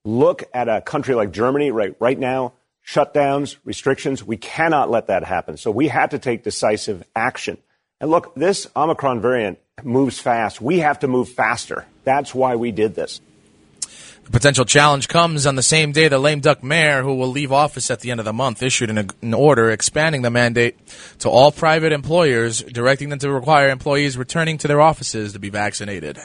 Look 0.05 0.43
at 0.53 0.67
a 0.67 0.81
country 0.81 1.15
like 1.15 1.31
Germany 1.31 1.71
right, 1.71 1.95
right 1.99 2.17
now, 2.17 2.53
shutdowns, 2.85 3.57
restrictions. 3.63 4.23
We 4.23 4.37
cannot 4.37 4.89
let 4.89 5.07
that 5.07 5.23
happen. 5.23 5.57
So 5.57 5.71
we 5.71 5.87
had 5.87 6.11
to 6.11 6.19
take 6.19 6.43
decisive 6.43 7.03
action. 7.15 7.57
And 7.99 8.11
look, 8.11 8.35
this 8.35 8.67
Omicron 8.75 9.21
variant 9.21 9.59
moves 9.83 10.19
fast. 10.19 10.61
We 10.61 10.79
have 10.79 10.99
to 10.99 11.07
move 11.07 11.29
faster. 11.29 11.85
That's 12.03 12.35
why 12.35 12.55
we 12.55 12.71
did 12.71 12.95
this. 12.95 13.21
The 14.25 14.31
potential 14.31 14.63
challenge 14.63 15.09
comes 15.09 15.45
on 15.45 15.55
the 15.55 15.61
same 15.61 15.91
day 15.91 16.07
the 16.07 16.17
lame 16.17 16.39
duck 16.39 16.63
mayor, 16.63 17.01
who 17.03 17.15
will 17.15 17.27
leave 17.27 17.51
office 17.51 17.91
at 17.91 17.99
the 17.99 18.11
end 18.11 18.21
of 18.21 18.25
the 18.25 18.31
month, 18.31 18.63
issued 18.63 18.89
an, 18.89 19.09
an 19.21 19.33
order 19.33 19.69
expanding 19.69 20.21
the 20.21 20.29
mandate 20.29 20.77
to 21.19 21.29
all 21.29 21.51
private 21.51 21.91
employers, 21.91 22.63
directing 22.63 23.09
them 23.09 23.19
to 23.19 23.29
require 23.29 23.69
employees 23.69 24.17
returning 24.17 24.57
to 24.59 24.67
their 24.69 24.79
offices 24.79 25.33
to 25.33 25.39
be 25.39 25.49
vaccinated. 25.49 26.17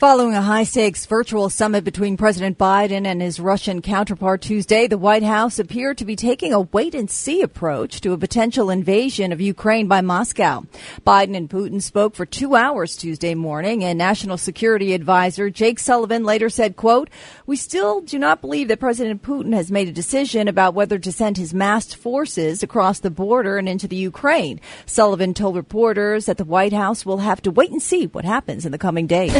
Following 0.00 0.34
a 0.34 0.40
high 0.40 0.64
stakes 0.64 1.04
virtual 1.04 1.50
summit 1.50 1.84
between 1.84 2.16
President 2.16 2.56
Biden 2.56 3.04
and 3.04 3.20
his 3.20 3.38
Russian 3.38 3.82
counterpart 3.82 4.40
Tuesday, 4.40 4.86
the 4.86 4.96
White 4.96 5.22
House 5.22 5.58
appeared 5.58 5.98
to 5.98 6.06
be 6.06 6.16
taking 6.16 6.54
a 6.54 6.62
wait 6.62 6.94
and 6.94 7.10
see 7.10 7.42
approach 7.42 8.00
to 8.00 8.14
a 8.14 8.16
potential 8.16 8.70
invasion 8.70 9.30
of 9.30 9.42
Ukraine 9.42 9.88
by 9.88 10.00
Moscow. 10.00 10.64
Biden 11.06 11.36
and 11.36 11.50
Putin 11.50 11.82
spoke 11.82 12.14
for 12.14 12.24
two 12.24 12.56
hours 12.56 12.96
Tuesday 12.96 13.34
morning 13.34 13.84
and 13.84 13.98
National 13.98 14.38
Security 14.38 14.94
Advisor 14.94 15.50
Jake 15.50 15.78
Sullivan 15.78 16.24
later 16.24 16.48
said, 16.48 16.76
quote, 16.76 17.10
we 17.44 17.56
still 17.56 18.00
do 18.00 18.18
not 18.18 18.40
believe 18.40 18.68
that 18.68 18.80
President 18.80 19.22
Putin 19.22 19.52
has 19.52 19.70
made 19.70 19.88
a 19.88 19.92
decision 19.92 20.48
about 20.48 20.72
whether 20.72 20.98
to 20.98 21.12
send 21.12 21.36
his 21.36 21.52
massed 21.52 21.94
forces 21.94 22.62
across 22.62 23.00
the 23.00 23.10
border 23.10 23.58
and 23.58 23.68
into 23.68 23.86
the 23.86 23.96
Ukraine. 23.96 24.62
Sullivan 24.86 25.34
told 25.34 25.56
reporters 25.56 26.24
that 26.24 26.38
the 26.38 26.44
White 26.46 26.72
House 26.72 27.04
will 27.04 27.18
have 27.18 27.42
to 27.42 27.50
wait 27.50 27.70
and 27.70 27.82
see 27.82 28.06
what 28.06 28.24
happens 28.24 28.64
in 28.64 28.72
the 28.72 28.78
coming 28.78 29.06
days. 29.06 29.34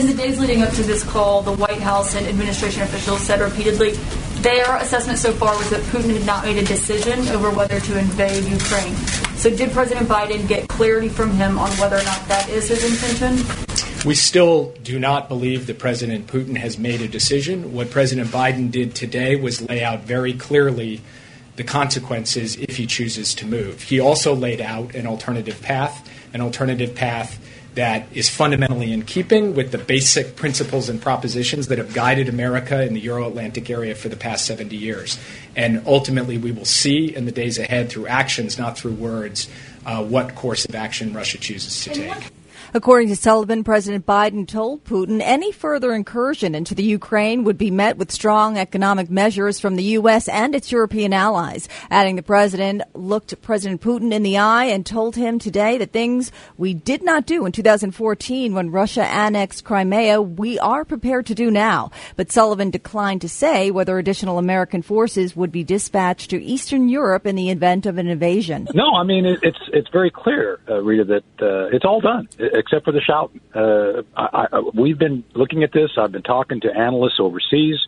Leading 0.50 0.64
up 0.64 0.74
to 0.74 0.82
this 0.82 1.04
call, 1.04 1.42
the 1.42 1.52
White 1.52 1.80
House 1.80 2.16
and 2.16 2.26
administration 2.26 2.82
officials 2.82 3.20
said 3.20 3.40
repeatedly 3.40 3.92
their 4.42 4.78
assessment 4.78 5.20
so 5.20 5.32
far 5.32 5.56
was 5.56 5.70
that 5.70 5.80
Putin 5.92 6.12
had 6.12 6.26
not 6.26 6.44
made 6.44 6.56
a 6.56 6.64
decision 6.64 7.20
over 7.28 7.52
whether 7.52 7.78
to 7.78 7.96
invade 7.96 8.42
Ukraine. 8.42 8.96
So, 9.36 9.48
did 9.48 9.70
President 9.70 10.08
Biden 10.08 10.48
get 10.48 10.66
clarity 10.66 11.08
from 11.08 11.30
him 11.30 11.56
on 11.56 11.70
whether 11.78 11.98
or 11.98 12.02
not 12.02 12.26
that 12.26 12.48
is 12.48 12.66
his 12.66 12.82
intention? 12.82 13.46
We 14.04 14.16
still 14.16 14.74
do 14.82 14.98
not 14.98 15.28
believe 15.28 15.68
that 15.68 15.78
President 15.78 16.26
Putin 16.26 16.56
has 16.56 16.76
made 16.76 17.00
a 17.00 17.06
decision. 17.06 17.72
What 17.72 17.92
President 17.92 18.30
Biden 18.30 18.72
did 18.72 18.96
today 18.96 19.36
was 19.36 19.62
lay 19.68 19.84
out 19.84 20.00
very 20.02 20.32
clearly 20.32 21.00
the 21.54 21.62
consequences 21.62 22.56
if 22.56 22.76
he 22.76 22.88
chooses 22.88 23.34
to 23.36 23.46
move. 23.46 23.82
He 23.82 24.00
also 24.00 24.34
laid 24.34 24.60
out 24.60 24.96
an 24.96 25.06
alternative 25.06 25.62
path, 25.62 26.10
an 26.34 26.40
alternative 26.40 26.96
path 26.96 27.38
that 27.74 28.06
is 28.12 28.28
fundamentally 28.28 28.92
in 28.92 29.02
keeping 29.02 29.54
with 29.54 29.70
the 29.70 29.78
basic 29.78 30.36
principles 30.36 30.88
and 30.88 31.00
propositions 31.00 31.68
that 31.68 31.78
have 31.78 31.94
guided 31.94 32.28
America 32.28 32.82
in 32.82 32.94
the 32.94 33.00
Euro 33.00 33.28
Atlantic 33.28 33.70
area 33.70 33.94
for 33.94 34.08
the 34.08 34.16
past 34.16 34.44
70 34.46 34.76
years. 34.76 35.18
And 35.54 35.82
ultimately, 35.86 36.36
we 36.36 36.50
will 36.50 36.64
see 36.64 37.14
in 37.14 37.26
the 37.26 37.32
days 37.32 37.58
ahead 37.58 37.90
through 37.90 38.08
actions, 38.08 38.58
not 38.58 38.76
through 38.76 38.94
words, 38.94 39.48
uh, 39.86 40.04
what 40.04 40.34
course 40.34 40.64
of 40.64 40.74
action 40.74 41.12
Russia 41.12 41.38
chooses 41.38 41.84
to 41.84 41.90
take. 41.90 42.30
According 42.72 43.08
to 43.08 43.16
Sullivan, 43.16 43.64
President 43.64 44.06
Biden 44.06 44.46
told 44.46 44.84
Putin 44.84 45.20
any 45.20 45.50
further 45.50 45.92
incursion 45.92 46.54
into 46.54 46.72
the 46.72 46.84
Ukraine 46.84 47.42
would 47.42 47.58
be 47.58 47.70
met 47.70 47.96
with 47.96 48.12
strong 48.12 48.56
economic 48.56 49.10
measures 49.10 49.58
from 49.58 49.74
the 49.74 49.82
U.S. 49.98 50.28
and 50.28 50.54
its 50.54 50.70
European 50.70 51.12
allies. 51.12 51.68
Adding 51.90 52.14
the 52.14 52.22
president 52.22 52.82
looked 52.94 53.42
President 53.42 53.80
Putin 53.80 54.12
in 54.12 54.22
the 54.22 54.38
eye 54.38 54.66
and 54.66 54.86
told 54.86 55.16
him 55.16 55.40
today 55.40 55.78
that 55.78 55.90
things 55.90 56.30
we 56.56 56.72
did 56.72 57.02
not 57.02 57.26
do 57.26 57.44
in 57.44 57.50
2014 57.50 58.54
when 58.54 58.70
Russia 58.70 59.04
annexed 59.04 59.64
Crimea, 59.64 60.22
we 60.22 60.56
are 60.60 60.84
prepared 60.84 61.26
to 61.26 61.34
do 61.34 61.50
now. 61.50 61.90
But 62.14 62.30
Sullivan 62.30 62.70
declined 62.70 63.22
to 63.22 63.28
say 63.28 63.72
whether 63.72 63.98
additional 63.98 64.38
American 64.38 64.82
forces 64.82 65.34
would 65.34 65.50
be 65.50 65.64
dispatched 65.64 66.30
to 66.30 66.40
Eastern 66.40 66.88
Europe 66.88 67.26
in 67.26 67.34
the 67.34 67.50
event 67.50 67.86
of 67.86 67.98
an 67.98 68.06
invasion. 68.06 68.68
No, 68.74 68.94
I 68.94 69.02
mean 69.02 69.26
it's 69.26 69.58
it's 69.72 69.88
very 69.88 70.12
clear, 70.12 70.60
uh, 70.68 70.80
Rita, 70.80 71.04
that 71.04 71.24
uh, 71.42 71.74
it's 71.74 71.84
all 71.84 72.00
done 72.00 72.28
except 72.60 72.84
for 72.84 72.92
the 72.92 73.00
shouting. 73.00 73.40
Uh, 73.54 74.02
I, 74.16 74.46
I, 74.52 74.60
we've 74.74 74.98
been 74.98 75.24
looking 75.34 75.64
at 75.64 75.72
this. 75.72 75.92
I've 75.98 76.12
been 76.12 76.22
talking 76.22 76.60
to 76.60 76.70
analysts 76.70 77.18
overseas. 77.18 77.78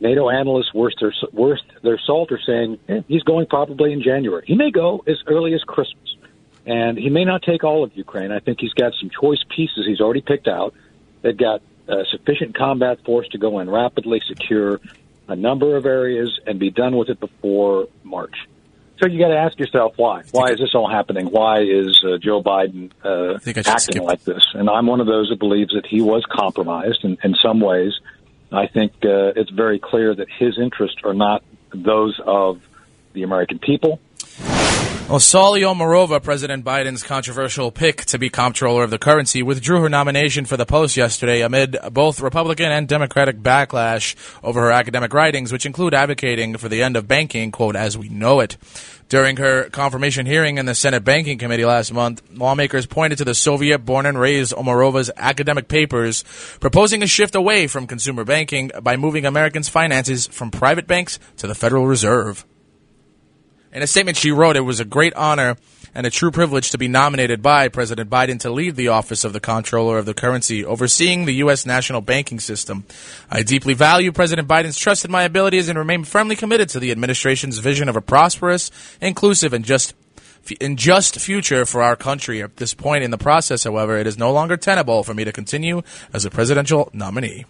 NATO 0.00 0.28
analysts, 0.28 0.74
worth 0.74 0.94
their 1.00 1.12
worth 1.32 1.60
their 1.82 1.98
salt, 1.98 2.30
are 2.30 2.40
saying 2.44 2.78
eh, 2.88 3.00
he's 3.08 3.22
going 3.22 3.46
probably 3.46 3.92
in 3.92 4.02
January. 4.02 4.44
He 4.46 4.54
may 4.54 4.70
go 4.70 5.02
as 5.06 5.16
early 5.26 5.54
as 5.54 5.62
Christmas, 5.62 6.16
and 6.66 6.98
he 6.98 7.08
may 7.08 7.24
not 7.24 7.42
take 7.42 7.64
all 7.64 7.82
of 7.82 7.96
Ukraine. 7.96 8.30
I 8.30 8.40
think 8.40 8.60
he's 8.60 8.74
got 8.74 8.92
some 9.00 9.08
choice 9.08 9.42
pieces 9.48 9.86
he's 9.86 10.00
already 10.00 10.20
picked 10.20 10.48
out. 10.48 10.74
They've 11.22 11.36
got 11.36 11.62
uh, 11.88 12.04
sufficient 12.10 12.54
combat 12.54 13.02
force 13.04 13.28
to 13.28 13.38
go 13.38 13.60
in 13.60 13.70
rapidly, 13.70 14.20
secure 14.26 14.80
a 15.26 15.36
number 15.36 15.76
of 15.76 15.86
areas, 15.86 16.38
and 16.46 16.58
be 16.58 16.70
done 16.70 16.96
with 16.96 17.08
it 17.08 17.18
before 17.18 17.88
March. 18.02 18.36
So 18.98 19.06
you 19.06 19.18
got 19.18 19.28
to 19.28 19.36
ask 19.36 19.58
yourself 19.58 19.94
why. 19.96 20.22
Why 20.30 20.52
is 20.52 20.58
this 20.58 20.74
all 20.74 20.88
happening? 20.88 21.26
Why 21.26 21.62
is 21.62 22.00
uh, 22.04 22.18
Joe 22.18 22.42
Biden 22.42 22.92
uh, 23.02 23.38
acting 23.66 24.02
like 24.02 24.22
this? 24.22 24.42
And 24.54 24.70
I'm 24.70 24.86
one 24.86 25.00
of 25.00 25.06
those 25.06 25.30
that 25.30 25.38
believes 25.38 25.74
that 25.74 25.86
he 25.86 26.00
was 26.00 26.24
compromised 26.30 27.04
in, 27.04 27.18
in 27.24 27.34
some 27.42 27.60
ways. 27.60 27.92
I 28.52 28.68
think 28.68 28.92
uh, 29.04 29.34
it's 29.34 29.50
very 29.50 29.80
clear 29.80 30.14
that 30.14 30.28
his 30.38 30.58
interests 30.58 30.98
are 31.02 31.14
not 31.14 31.42
those 31.74 32.20
of 32.24 32.62
the 33.14 33.24
American 33.24 33.58
people. 33.58 34.00
Oh, 35.06 35.10
well, 35.10 35.18
Saule 35.18 35.60
Omarova, 35.60 36.22
President 36.22 36.64
Biden's 36.64 37.02
controversial 37.02 37.70
pick 37.70 38.06
to 38.06 38.18
be 38.18 38.30
comptroller 38.30 38.84
of 38.84 38.90
the 38.90 38.98
currency, 38.98 39.42
withdrew 39.42 39.82
her 39.82 39.90
nomination 39.90 40.46
for 40.46 40.56
the 40.56 40.64
post 40.64 40.96
yesterday 40.96 41.42
amid 41.42 41.76
both 41.92 42.22
Republican 42.22 42.72
and 42.72 42.88
Democratic 42.88 43.36
backlash 43.36 44.16
over 44.42 44.62
her 44.62 44.72
academic 44.72 45.12
writings, 45.12 45.52
which 45.52 45.66
include 45.66 45.92
advocating 45.92 46.56
for 46.56 46.70
the 46.70 46.82
end 46.82 46.96
of 46.96 47.06
banking, 47.06 47.50
quote, 47.50 47.76
as 47.76 47.98
we 47.98 48.08
know 48.08 48.40
it. 48.40 48.56
During 49.10 49.36
her 49.36 49.68
confirmation 49.68 50.24
hearing 50.24 50.56
in 50.56 50.64
the 50.64 50.74
Senate 50.74 51.04
Banking 51.04 51.36
Committee 51.36 51.66
last 51.66 51.92
month, 51.92 52.22
lawmakers 52.32 52.86
pointed 52.86 53.18
to 53.18 53.26
the 53.26 53.34
Soviet 53.34 53.80
born 53.80 54.06
and 54.06 54.18
raised 54.18 54.54
Omarova's 54.54 55.10
academic 55.18 55.68
papers 55.68 56.24
proposing 56.60 57.02
a 57.02 57.06
shift 57.06 57.34
away 57.34 57.66
from 57.66 57.86
consumer 57.86 58.24
banking 58.24 58.70
by 58.82 58.96
moving 58.96 59.26
Americans' 59.26 59.68
finances 59.68 60.26
from 60.26 60.50
private 60.50 60.86
banks 60.86 61.18
to 61.36 61.46
the 61.46 61.54
Federal 61.54 61.86
Reserve. 61.86 62.46
In 63.74 63.82
a 63.82 63.88
statement 63.88 64.16
she 64.16 64.30
wrote, 64.30 64.56
it 64.56 64.60
was 64.60 64.78
a 64.78 64.84
great 64.84 65.14
honor 65.14 65.56
and 65.96 66.06
a 66.06 66.10
true 66.10 66.30
privilege 66.30 66.70
to 66.70 66.78
be 66.78 66.86
nominated 66.86 67.42
by 67.42 67.66
President 67.66 68.08
Biden 68.08 68.38
to 68.40 68.50
lead 68.50 68.76
the 68.76 68.86
office 68.86 69.24
of 69.24 69.32
the 69.32 69.40
comptroller 69.40 69.98
of 69.98 70.06
the 70.06 70.14
currency, 70.14 70.64
overseeing 70.64 71.24
the 71.24 71.34
U.S. 71.34 71.66
national 71.66 72.00
banking 72.00 72.38
system. 72.38 72.84
I 73.32 73.42
deeply 73.42 73.74
value 73.74 74.12
President 74.12 74.46
Biden's 74.46 74.78
trust 74.78 75.04
in 75.04 75.10
my 75.10 75.24
abilities 75.24 75.68
and 75.68 75.76
remain 75.76 76.04
firmly 76.04 76.36
committed 76.36 76.68
to 76.68 76.78
the 76.78 76.92
administration's 76.92 77.58
vision 77.58 77.88
of 77.88 77.96
a 77.96 78.00
prosperous, 78.00 78.70
inclusive, 79.00 79.52
and 79.52 79.64
just 79.64 79.92
in 80.60 80.76
just 80.76 81.18
future 81.18 81.64
for 81.64 81.82
our 81.82 81.96
country. 81.96 82.42
At 82.42 82.58
this 82.58 82.74
point 82.74 83.02
in 83.02 83.10
the 83.10 83.18
process, 83.18 83.64
however, 83.64 83.96
it 83.98 84.06
is 84.06 84.16
no 84.16 84.32
longer 84.32 84.56
tenable 84.56 85.02
for 85.02 85.14
me 85.14 85.24
to 85.24 85.32
continue 85.32 85.82
as 86.12 86.24
a 86.24 86.30
presidential 86.30 86.90
nominee. 86.92 87.44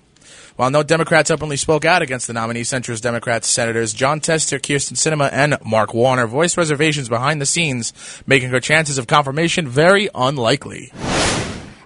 While 0.57 0.71
no 0.71 0.85
Democrats 0.85 1.33
openly 1.33 1.57
spoke 1.57 1.85
out 1.85 2.03
against 2.03 2.29
the 2.29 2.33
nominee, 2.33 2.63
centrist 2.63 3.03
Democrats 3.03 3.49
Senators 3.49 3.93
Jon 3.93 4.21
Tester, 4.21 4.61
Kyrsten 4.61 4.95
Sinema, 4.95 5.29
and 5.33 5.59
Mark 5.65 5.93
Warner 5.93 6.29
voiced 6.29 6.57
reservations 6.57 7.09
behind 7.09 7.41
the 7.41 7.47
scenes, 7.47 7.93
making 8.25 8.51
her 8.51 8.61
chances 8.61 8.97
of 8.97 9.09
confirmation 9.09 9.67
very 9.67 10.09
unlikely. 10.15 10.93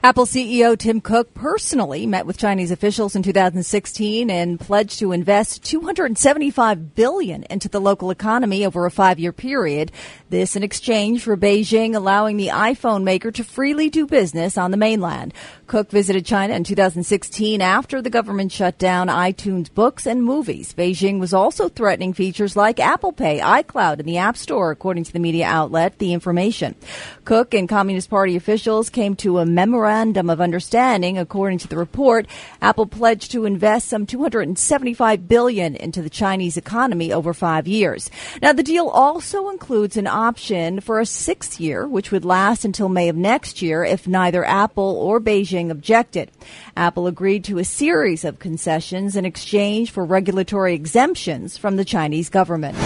Apple 0.01 0.27
CEO 0.27 0.79
Tim 0.79 1.01
Cook 1.01 1.35
personally 1.35 2.07
met 2.07 2.25
with 2.25 2.39
Chinese 2.39 2.71
officials 2.71 3.17
in 3.17 3.25
2016 3.25 4.31
and 4.31 4.61
pledged 4.61 5.01
to 5.01 5.11
invest 5.11 5.65
275 5.65 6.95
billion 6.95 7.43
into 7.51 7.69
the 7.69 7.81
local 7.81 8.13
economy 8.13 8.65
over 8.65 8.87
a 8.87 8.93
5-year 8.93 9.33
period. 9.33 9.91
This 10.31 10.55
in 10.55 10.63
exchange 10.63 11.25
for 11.25 11.37
Beijing 11.37 11.97
allowing 11.97 12.37
the 12.37 12.49
iPhone 12.49 13.03
maker 13.03 13.33
to 13.33 13.43
freely 13.43 13.91
do 13.91 14.07
business 14.07 14.57
on 14.57 14.71
the 14.71 14.77
mainland. 14.77 15.35
Cook 15.67 15.91
visited 15.91 16.25
China 16.25 16.55
in 16.55 16.63
2016 16.63 17.61
after 17.61 18.01
the 18.01 18.09
government 18.09 18.53
shut 18.53 18.79
down 18.79 19.09
iTunes 19.09 19.73
books 19.73 20.07
and 20.07 20.23
movies. 20.23 20.75
Beijing 20.75 21.19
was 21.19 21.35
also 21.35 21.69
threatening 21.69 22.13
features 22.13 22.55
like 22.55 22.79
Apple 22.79 23.13
Pay, 23.13 23.41
iCloud, 23.41 23.99
and 23.99 24.09
the 24.09 24.19
App 24.19 24.37
Store, 24.37 24.71
according 24.71 25.03
to 25.05 25.13
the 25.13 25.19
media 25.19 25.47
outlet 25.47 25.99
The 25.99 26.13
Information. 26.13 26.77
Cook 27.25 27.53
and 27.53 27.69
Communist 27.69 28.09
Party 28.09 28.37
officials 28.37 28.91
came 28.91 29.17
to 29.17 29.39
a 29.39 29.45
memorandum 29.45 29.88
memorandum 29.89 30.29
of 30.29 30.41
understanding. 30.41 31.17
According 31.17 31.59
to 31.59 31.69
the 31.69 31.77
report, 31.79 32.27
Apple 32.61 32.87
pledged 32.87 33.31
to 33.33 33.47
invest 33.47 33.89
some 33.89 34.05
275 34.05 35.27
billion 35.27 35.77
into 35.77 36.03
the 36.03 36.11
Chinese 36.11 36.59
economy 36.59 37.11
over 37.11 37.33
five 37.33 37.67
years. 37.67 38.11
Now, 38.43 38.53
the 38.53 38.63
deal 38.63 38.89
also 38.89 39.49
includes 39.49 39.97
an 39.97 40.07
option 40.07 40.81
for 40.81 41.01
a 41.01 41.07
sixth 41.07 41.59
year, 41.59 41.89
which 41.89 42.13
would 42.13 42.27
last 42.27 42.67
until 42.67 42.91
May 42.91 43.09
of 43.09 43.17
next 43.17 43.63
year 43.63 43.83
if 43.83 44.07
neither 44.07 44.45
Apple 44.45 44.97
or 44.99 45.21
Beijing 45.21 45.71
objected. 45.71 46.31
Apple 46.77 47.07
agreed 47.07 47.45
to 47.45 47.59
a 47.59 47.65
series 47.65 48.25
of 48.25 48.39
concessions 48.39 49.17
in 49.17 49.25
exchange 49.25 49.91
for 49.91 50.05
regulatory 50.05 50.75
exemptions 50.75 51.57
from 51.57 51.77
the 51.77 51.85
Chinese 51.85 52.29
government. 52.29 52.77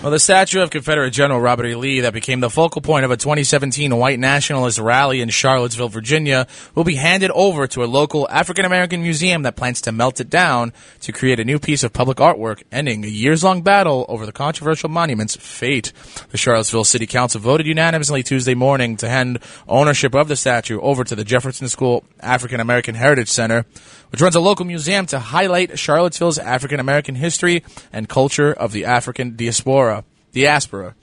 Well, 0.00 0.12
the 0.12 0.20
statue 0.20 0.60
of 0.60 0.70
Confederate 0.70 1.10
General 1.10 1.40
Robert 1.40 1.66
E. 1.66 1.74
Lee 1.74 2.00
that 2.00 2.12
became 2.12 2.38
the 2.38 2.48
focal 2.48 2.80
point 2.80 3.04
of 3.04 3.10
a 3.10 3.16
2017 3.16 3.96
white 3.96 4.20
nationalist 4.20 4.78
rally 4.78 5.20
in 5.20 5.28
Charlottesville, 5.28 5.88
Virginia, 5.88 6.37
will 6.74 6.84
be 6.84 6.96
handed 6.96 7.30
over 7.32 7.66
to 7.66 7.82
a 7.82 7.86
local 7.86 8.28
African 8.30 8.64
American 8.64 9.02
museum 9.02 9.42
that 9.42 9.56
plans 9.56 9.80
to 9.82 9.92
melt 9.92 10.20
it 10.20 10.30
down 10.30 10.72
to 11.00 11.12
create 11.12 11.40
a 11.40 11.44
new 11.44 11.58
piece 11.58 11.82
of 11.82 11.92
public 11.92 12.18
artwork, 12.18 12.62
ending 12.70 13.04
a 13.04 13.08
years 13.08 13.42
long 13.42 13.62
battle 13.62 14.04
over 14.08 14.26
the 14.26 14.32
controversial 14.32 14.88
monument's 14.88 15.36
fate. 15.36 15.92
The 16.30 16.38
Charlottesville 16.38 16.84
City 16.84 17.06
Council 17.06 17.40
voted 17.40 17.66
unanimously 17.66 18.22
Tuesday 18.22 18.54
morning 18.54 18.96
to 18.98 19.08
hand 19.08 19.38
ownership 19.66 20.14
of 20.14 20.28
the 20.28 20.36
statue 20.36 20.80
over 20.80 21.04
to 21.04 21.16
the 21.16 21.24
Jefferson 21.24 21.68
School 21.68 22.04
African 22.20 22.60
American 22.60 22.94
Heritage 22.94 23.30
Center, 23.30 23.64
which 24.10 24.20
runs 24.20 24.34
a 24.34 24.40
local 24.40 24.64
museum 24.64 25.06
to 25.06 25.18
highlight 25.18 25.78
Charlottesville's 25.78 26.38
African 26.38 26.80
American 26.80 27.14
history 27.14 27.64
and 27.92 28.08
culture 28.08 28.52
of 28.52 28.72
the 28.72 28.84
African 28.84 29.36
diaspora. 29.36 30.04
Diaspora. 30.32 30.94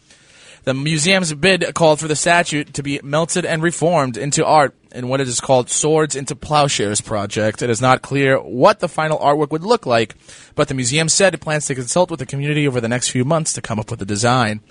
The 0.66 0.74
museum's 0.74 1.32
bid 1.32 1.64
called 1.76 2.00
for 2.00 2.08
the 2.08 2.16
statue 2.16 2.64
to 2.64 2.82
be 2.82 3.00
melted 3.04 3.46
and 3.46 3.62
reformed 3.62 4.18
into 4.18 4.44
art 4.44 4.74
in 4.92 5.08
what 5.08 5.22
is 5.22 5.40
called 5.40 5.70
Swords 5.70 6.16
into 6.16 6.36
Plowshares 6.36 7.02
project. 7.02 7.62
It 7.62 7.70
is 7.70 7.82
not 7.82 8.02
clear 8.02 8.42
what 8.42 8.80
the 8.80 8.90
final 8.90 9.20
artwork 9.20 9.52
would 9.52 9.62
look 9.62 9.86
like, 9.86 10.16
but 10.56 10.68
the 10.68 10.74
museum 10.74 11.08
said 11.08 11.36
it 11.36 11.42
plans 11.42 11.68
to 11.68 11.76
consult 11.76 12.10
with 12.10 12.20
the 12.20 12.26
community 12.26 12.68
over 12.68 12.82
the 12.82 12.90
next 12.90 13.10
few 13.10 13.24
months 13.24 13.54
to 13.54 13.62
come 13.62 13.80
up 13.80 13.92
with 13.92 14.02
a 14.02 14.06
design. 14.06 14.62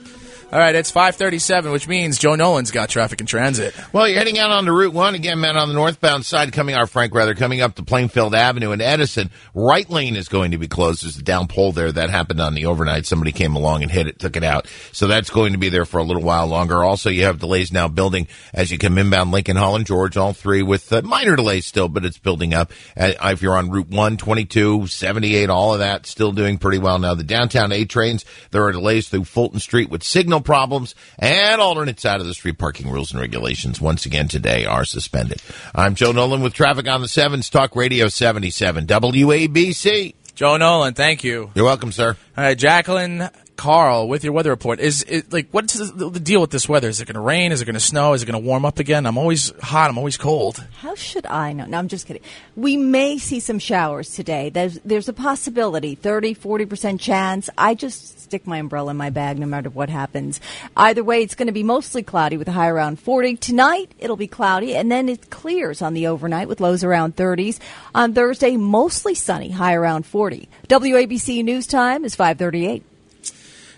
All 0.53 0.61
right, 0.61 0.75
it's 0.75 0.91
537, 0.91 1.73
which 1.73 1.89
means 1.89 2.19
Joe 2.19 2.37
Nolan's 2.37 2.71
got 2.71 2.89
traffic 2.89 3.19
and 3.21 3.29
transit. 3.29 3.75
Well, 3.93 4.07
you're 4.07 4.19
heading 4.19 4.39
out 4.39 4.53
onto 4.53 4.71
Route 4.71 4.93
1 4.93 5.17
again, 5.17 5.41
man, 5.41 5.57
on 5.57 5.69
the 5.69 5.75
northbound 5.75 6.25
side, 6.25 6.53
coming 6.53 6.77
our 6.77 6.87
Frank, 6.87 7.13
rather, 7.13 7.35
coming 7.35 7.61
up 7.61 7.75
to 7.75 7.83
Plainfield 7.83 8.37
Avenue 8.37 8.71
in 8.71 8.81
Edison. 8.81 9.31
Right 9.53 9.89
lane 9.91 10.15
is 10.15 10.29
going 10.29 10.53
to 10.53 10.59
be 10.59 10.69
closed. 10.69 11.03
There's 11.03 11.17
a 11.17 11.23
down 11.23 11.49
pole 11.49 11.73
there. 11.73 11.91
That 11.91 12.11
happened 12.11 12.41
on 12.41 12.55
the 12.55 12.67
overnight. 12.67 13.05
Somebody 13.05 13.33
came 13.33 13.57
along 13.57 13.83
and 13.83 13.91
hit 13.91 14.07
it, 14.07 14.21
took 14.21 14.37
it 14.37 14.45
out. 14.45 14.69
So 14.93 15.09
that's 15.09 15.29
going 15.29 15.53
to 15.55 15.59
be 15.59 15.71
there 15.71 15.85
for 15.85 15.99
a 15.99 16.05
little 16.05 16.23
while 16.23 16.47
longer. 16.47 16.85
Also, 16.85 17.11
you 17.11 17.25
have 17.25 17.41
delays 17.41 17.73
now 17.73 17.89
building 17.89 18.29
as 18.53 18.71
you 18.71 18.79
come 18.79 18.97
inbound 18.97 19.33
Lincoln, 19.33 19.57
Holland, 19.57 19.87
George, 19.87 20.17
all 20.17 20.35
three 20.35 20.63
with 20.63 20.93
uh, 20.93 21.03
minor 21.03 21.35
delays 21.35 21.67
still, 21.67 21.89
but 21.89 22.05
it's 22.05 22.19
building 22.19 22.55
up. 22.55 22.71
Uh, 22.97 23.13
if 23.25 23.43
you're 23.43 23.57
on 23.57 23.71
Route 23.71 23.91
1, 23.91 24.19
22, 24.19 24.87
78, 24.87 25.51
all 25.51 25.73
of 25.73 25.81
that 25.81 26.07
still 26.07 26.31
doing 26.31 26.59
pretty 26.59 26.79
well 26.79 27.01
now. 27.01 27.15
The 27.15 27.25
downtown 27.25 27.73
A 27.73 27.85
trains, 27.85 28.25
there 28.53 28.63
are 28.63 28.73
delays 28.73 29.09
through 29.09 29.25
Fulton 29.25 29.59
Street 29.59 29.91
with 29.91 30.05
signal 30.05 30.43
problems 30.45 30.95
and 31.19 31.61
alternates 31.61 32.05
out 32.05 32.21
of 32.21 32.27
the 32.27 32.35
street 32.35 32.59
parking 32.59 32.91
rules 32.91 33.11
and 33.13 33.21
regulations 33.21 33.81
once 33.81 34.07
again 34.07 34.29
today 34.29 34.65
are 34.65 34.85
suspended. 34.85 35.43
I'm 35.75 35.95
Joe 35.95 36.13
Nolan 36.13 36.43
with 36.43 36.55
traffic 36.55 36.89
on 36.89 37.01
the 37.01 37.09
sevens, 37.09 37.51
Talk 37.51 37.75
Radio 37.75 38.09
77, 38.09 38.87
WABC. 38.87 40.15
Joe 40.35 40.57
Nolan, 40.57 40.95
thank 40.95 41.23
you. 41.23 41.51
You're 41.55 41.65
welcome, 41.65 41.93
sir. 41.93 42.17
All 42.37 42.45
right, 42.45 42.59
Jacqueline 42.59 43.29
Carl, 43.57 44.09
with 44.09 44.25
your 44.25 44.33
weather 44.33 44.51
report, 44.51 44.81
is 44.81 45.05
it 45.09 45.33
like 45.33 45.49
what's 45.51 45.75
the, 45.75 46.11
deal 46.11 46.41
with 46.41 46.51
this 46.51 46.69
weather? 46.69 46.89
Is 46.89 47.01
it 47.01 47.07
going 47.07 47.15
to 47.15 47.21
rain? 47.21 47.53
Is 47.53 47.63
it 47.63 47.65
going 47.65 47.75
to 47.75 47.81
snow? 47.81 48.13
Is 48.13 48.23
it 48.23 48.27
going 48.27 48.41
to 48.41 48.47
warm 48.47 48.65
up 48.65 48.79
again? 48.79 49.07
I'm 49.07 49.17
always 49.17 49.53
hot. 49.61 49.91
I'm 49.91 49.99
always 49.99 50.17
cold. 50.17 50.65
How 50.79 50.95
should 50.95 51.27
I 51.27 51.53
know? 51.53 51.65
No, 51.65 51.79
I'm 51.79 51.89
just 51.89 52.07
kidding. 52.07 52.23
We 52.57 52.77
may 52.77 53.19
see 53.19 53.41
some 53.41 53.59
showers 53.59 54.11
today. 54.15 54.51
There's 54.51 54.79
there's 54.85 55.09
a 55.09 55.13
possibility, 55.13 55.95
30, 55.95 56.35
40% 56.35 56.99
chance. 57.01 57.49
I 57.57 57.75
just 57.75 58.21
stick 58.21 58.47
my 58.47 58.59
umbrella 58.59 58.91
in 58.91 58.97
my 58.97 59.11
bag 59.11 59.39
no 59.39 59.47
matter 59.47 59.71
what 59.71 59.89
happens. 59.89 60.41
Either 60.77 61.05
way, 61.05 61.23
it's 61.23 61.35
going 61.35 61.47
to 61.47 61.53
be 61.53 61.63
mostly 61.63 62.03
cloudy 62.03 62.37
with 62.37 62.49
a 62.49 62.53
high 62.53 62.69
around 62.69 62.99
40. 62.99 63.37
Tonight, 63.37 63.93
it'll 63.99 64.17
be 64.17 64.27
cloudy, 64.27 64.75
and 64.75 64.91
then 64.91 65.09
it 65.09 65.31
clears 65.31 65.83
on 65.83 65.95
the 65.95 66.09
overnight 66.09 66.49
with 66.49 66.61
lows 66.61 66.83
around 66.83 67.15
30s. 67.17 67.61
On 67.95 68.13
Thursday, 68.13 68.57
mostly 68.57 69.15
sunny, 69.15 69.51
high 69.51 69.75
around 69.75 70.07
40. 70.07 70.49
WABC 70.69 71.45
News 71.45 71.67
Time 71.67 72.05
is 72.05 72.17
538. 72.17 72.83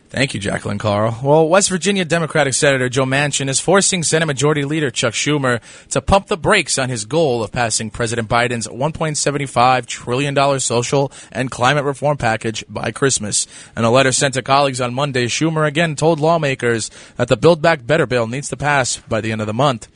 Thank 0.08 0.34
you, 0.34 0.40
Jacqueline 0.40 0.78
Carl. 0.78 1.18
Well, 1.22 1.48
West 1.48 1.68
Virginia 1.68 2.04
Democratic 2.04 2.54
Senator 2.54 2.88
Joe 2.88 3.04
Manchin 3.04 3.48
is 3.48 3.58
forcing 3.58 4.04
Senate 4.04 4.26
Majority 4.26 4.64
Leader 4.64 4.88
Chuck 4.90 5.14
Schumer 5.14 5.60
to 5.90 6.00
pump 6.00 6.28
the 6.28 6.36
brakes 6.36 6.78
on 6.78 6.88
his 6.88 7.04
goal 7.04 7.42
of 7.42 7.50
passing 7.50 7.90
President 7.90 8.28
Biden's 8.28 8.68
$1.75 8.68 9.86
trillion 9.86 10.60
social 10.60 11.10
and 11.32 11.50
climate 11.50 11.84
reform 11.84 12.16
package 12.16 12.64
by 12.68 12.92
Christmas. 12.92 13.48
In 13.76 13.82
a 13.82 13.90
letter 13.90 14.12
sent 14.12 14.34
to 14.34 14.42
colleagues 14.42 14.80
on 14.80 14.94
Monday, 14.94 15.26
Schumer 15.26 15.66
again 15.66 15.96
told 15.96 16.20
lawmakers 16.20 16.88
that 17.16 17.26
the 17.26 17.36
Build 17.36 17.60
Back 17.60 17.84
Better 17.84 18.06
bill 18.06 18.28
needs 18.28 18.48
to 18.50 18.56
pass 18.56 18.98
by 18.98 19.20
the 19.20 19.32
end 19.32 19.40
of 19.40 19.48
the 19.48 19.52
month. 19.52 19.88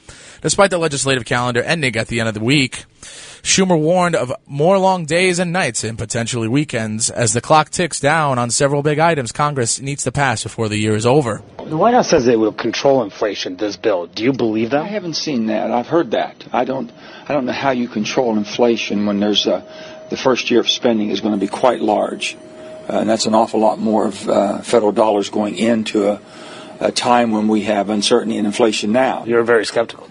Despite 0.43 0.71
the 0.71 0.79
legislative 0.79 1.25
calendar 1.25 1.63
ending 1.63 1.97
at 1.97 2.09
the 2.09 2.19
end 2.19 2.29
of 2.29 2.35
the 2.35 2.41
week, 2.41 2.85
Schumer 3.43 3.79
warned 3.79 4.15
of 4.17 4.33
more 4.47 4.79
long 4.79 5.05
days 5.05 5.39
and 5.39 5.53
nights 5.53 5.85
and 5.85 5.97
potentially 5.97 6.49
weekends 6.49 7.11
as 7.11 7.33
the 7.33 7.41
clock 7.41 7.71
ticks 7.71 8.01
down 8.01 8.39
on 8.39 8.51
several 8.51 8.83
big 8.83 8.99
items 8.99 9.33
Congress 9.33 9.81
needs 9.81 10.05
to 10.05 10.13
pass 10.13 10.43
before 10.43 10.69
the 10.69 10.77
year 10.77 10.95
is 10.95 11.07
over. 11.07 11.43
The 11.65 11.77
White 11.77 11.95
House 11.95 12.11
says 12.11 12.27
it 12.27 12.39
will 12.39 12.53
control 12.53 13.03
inflation, 13.03 13.57
this 13.57 13.77
bill. 13.77 14.07
Do 14.07 14.25
you 14.25 14.33
believe 14.33 14.71
that? 14.71 14.83
I 14.83 14.89
haven't 14.89 15.15
seen 15.15 15.47
that. 15.47 15.71
I've 15.71 15.87
heard 15.87 16.11
that. 16.13 16.45
I 16.53 16.65
don't 16.65 16.91
I 17.29 17.33
don't 17.33 17.47
know 17.47 17.53
how 17.53 17.71
you 17.71 17.89
control 17.89 18.37
inflation 18.37 19.07
when 19.07 19.21
there's 19.21 19.47
a 19.47 19.65
the 20.11 20.17
first 20.17 20.51
year 20.51 20.61
of 20.61 20.69
spending 20.69 21.11
is 21.11 21.21
going 21.21 21.35
to 21.35 21.41
be 21.41 21.49
quite 21.49 21.81
large. 21.81 22.37
Uh, 22.89 22.99
and 23.01 23.09
that's 23.09 23.27
an 23.27 23.35
awful 23.35 23.61
lot 23.61 23.79
more 23.79 24.07
of 24.07 24.29
uh, 24.29 24.59
federal 24.63 24.91
dollars 24.91 25.31
going 25.31 25.57
into 25.57 26.09
a, 26.09 26.21
a 26.81 26.91
time 26.91 27.31
when 27.31 27.47
we 27.47 27.63
have 27.63 27.89
uncertainty 27.89 28.37
and 28.37 28.47
inflation 28.47 28.91
now. 28.91 29.25
You're 29.25 29.45
very 29.45 29.65
skeptical. 29.65 30.10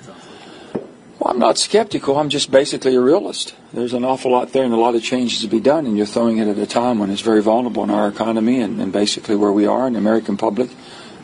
Well, 1.19 1.33
I'm 1.33 1.39
not 1.39 1.57
skeptical. 1.57 2.17
I'm 2.17 2.29
just 2.29 2.49
basically 2.49 2.95
a 2.95 3.01
realist. 3.01 3.53
There's 3.73 3.93
an 3.93 4.05
awful 4.05 4.31
lot 4.31 4.53
there 4.53 4.63
and 4.63 4.73
a 4.73 4.77
lot 4.77 4.95
of 4.95 5.03
changes 5.03 5.41
to 5.41 5.49
be 5.49 5.59
done, 5.59 5.85
and 5.85 5.97
you're 5.97 6.05
throwing 6.05 6.37
it 6.37 6.47
at 6.47 6.57
a 6.57 6.65
time 6.65 6.97
when 6.97 7.09
it's 7.09 7.21
very 7.21 7.41
vulnerable 7.41 7.83
in 7.83 7.89
our 7.89 8.07
economy 8.07 8.61
and, 8.61 8.81
and 8.81 8.93
basically 8.93 9.35
where 9.35 9.51
we 9.51 9.65
are 9.65 9.85
in 9.85 9.93
the 9.93 9.99
American 9.99 10.37
public 10.37 10.69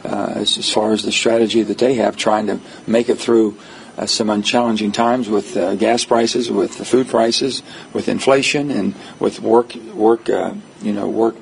uh, 0.04 0.34
as, 0.36 0.58
as, 0.58 0.70
far 0.70 0.92
as 0.92 1.04
the 1.04 1.14
strategy 1.14 1.64
that 1.64 1.78
they 1.78 1.94
have 1.96 2.18
trying 2.18 2.48
to 2.48 2.60
make 2.86 3.08
it 3.08 3.18
through 3.18 3.58
uh, 3.98 4.06
some 4.06 4.30
unchallenging 4.30 4.92
times 4.92 5.30
with 5.30 5.56
uh, 5.56 5.76
gas 5.76 6.04
prices, 6.04 6.52
with 6.52 6.76
food 6.76 7.08
prices, 7.08 7.64
with 7.94 8.10
inflation, 8.10 8.72
and 8.72 8.94
with 9.20 9.40
work, 9.40 9.76
work, 9.94 10.30
uh, 10.30 10.54
you 10.82 10.92
know, 10.92 11.08
work, 11.08 11.38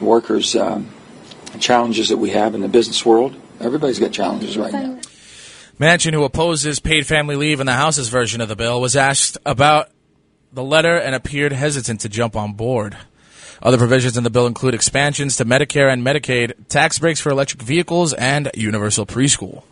workers' 0.00 0.54
um, 0.54 0.88
challenges 1.58 2.10
that 2.10 2.18
we 2.18 2.30
have 2.30 2.54
in 2.54 2.60
the 2.60 2.68
business 2.68 3.04
world. 3.04 3.34
Everybody's 3.58 3.98
got 3.98 4.12
challenges 4.12 4.56
right 4.56 4.72
now. 4.72 5.00
Manchin, 5.78 6.14
who 6.14 6.24
opposes 6.24 6.80
paid 6.80 7.06
family 7.06 7.36
leave 7.36 7.60
in 7.60 7.66
the 7.66 7.74
House's 7.74 8.08
version 8.08 8.40
of 8.40 8.48
the 8.48 8.56
bill, 8.56 8.80
was 8.80 8.96
asked 8.96 9.36
about 9.44 9.90
the 10.50 10.64
letter 10.64 10.96
and 10.96 11.14
appeared 11.14 11.52
hesitant 11.52 12.00
to 12.00 12.08
jump 12.08 12.34
on 12.34 12.54
board. 12.54 12.96
Other 13.62 13.76
provisions 13.76 14.16
in 14.16 14.24
the 14.24 14.30
bill 14.30 14.46
include 14.46 14.74
expansions 14.74 15.36
to 15.36 15.44
Medicare 15.44 15.92
and 15.92 16.02
Medicaid, 16.02 16.68
tax 16.68 16.98
breaks 16.98 17.20
for 17.20 17.28
electric 17.28 17.60
vehicles, 17.60 18.14
and 18.14 18.50
universal 18.54 19.04
preschool. 19.04 19.64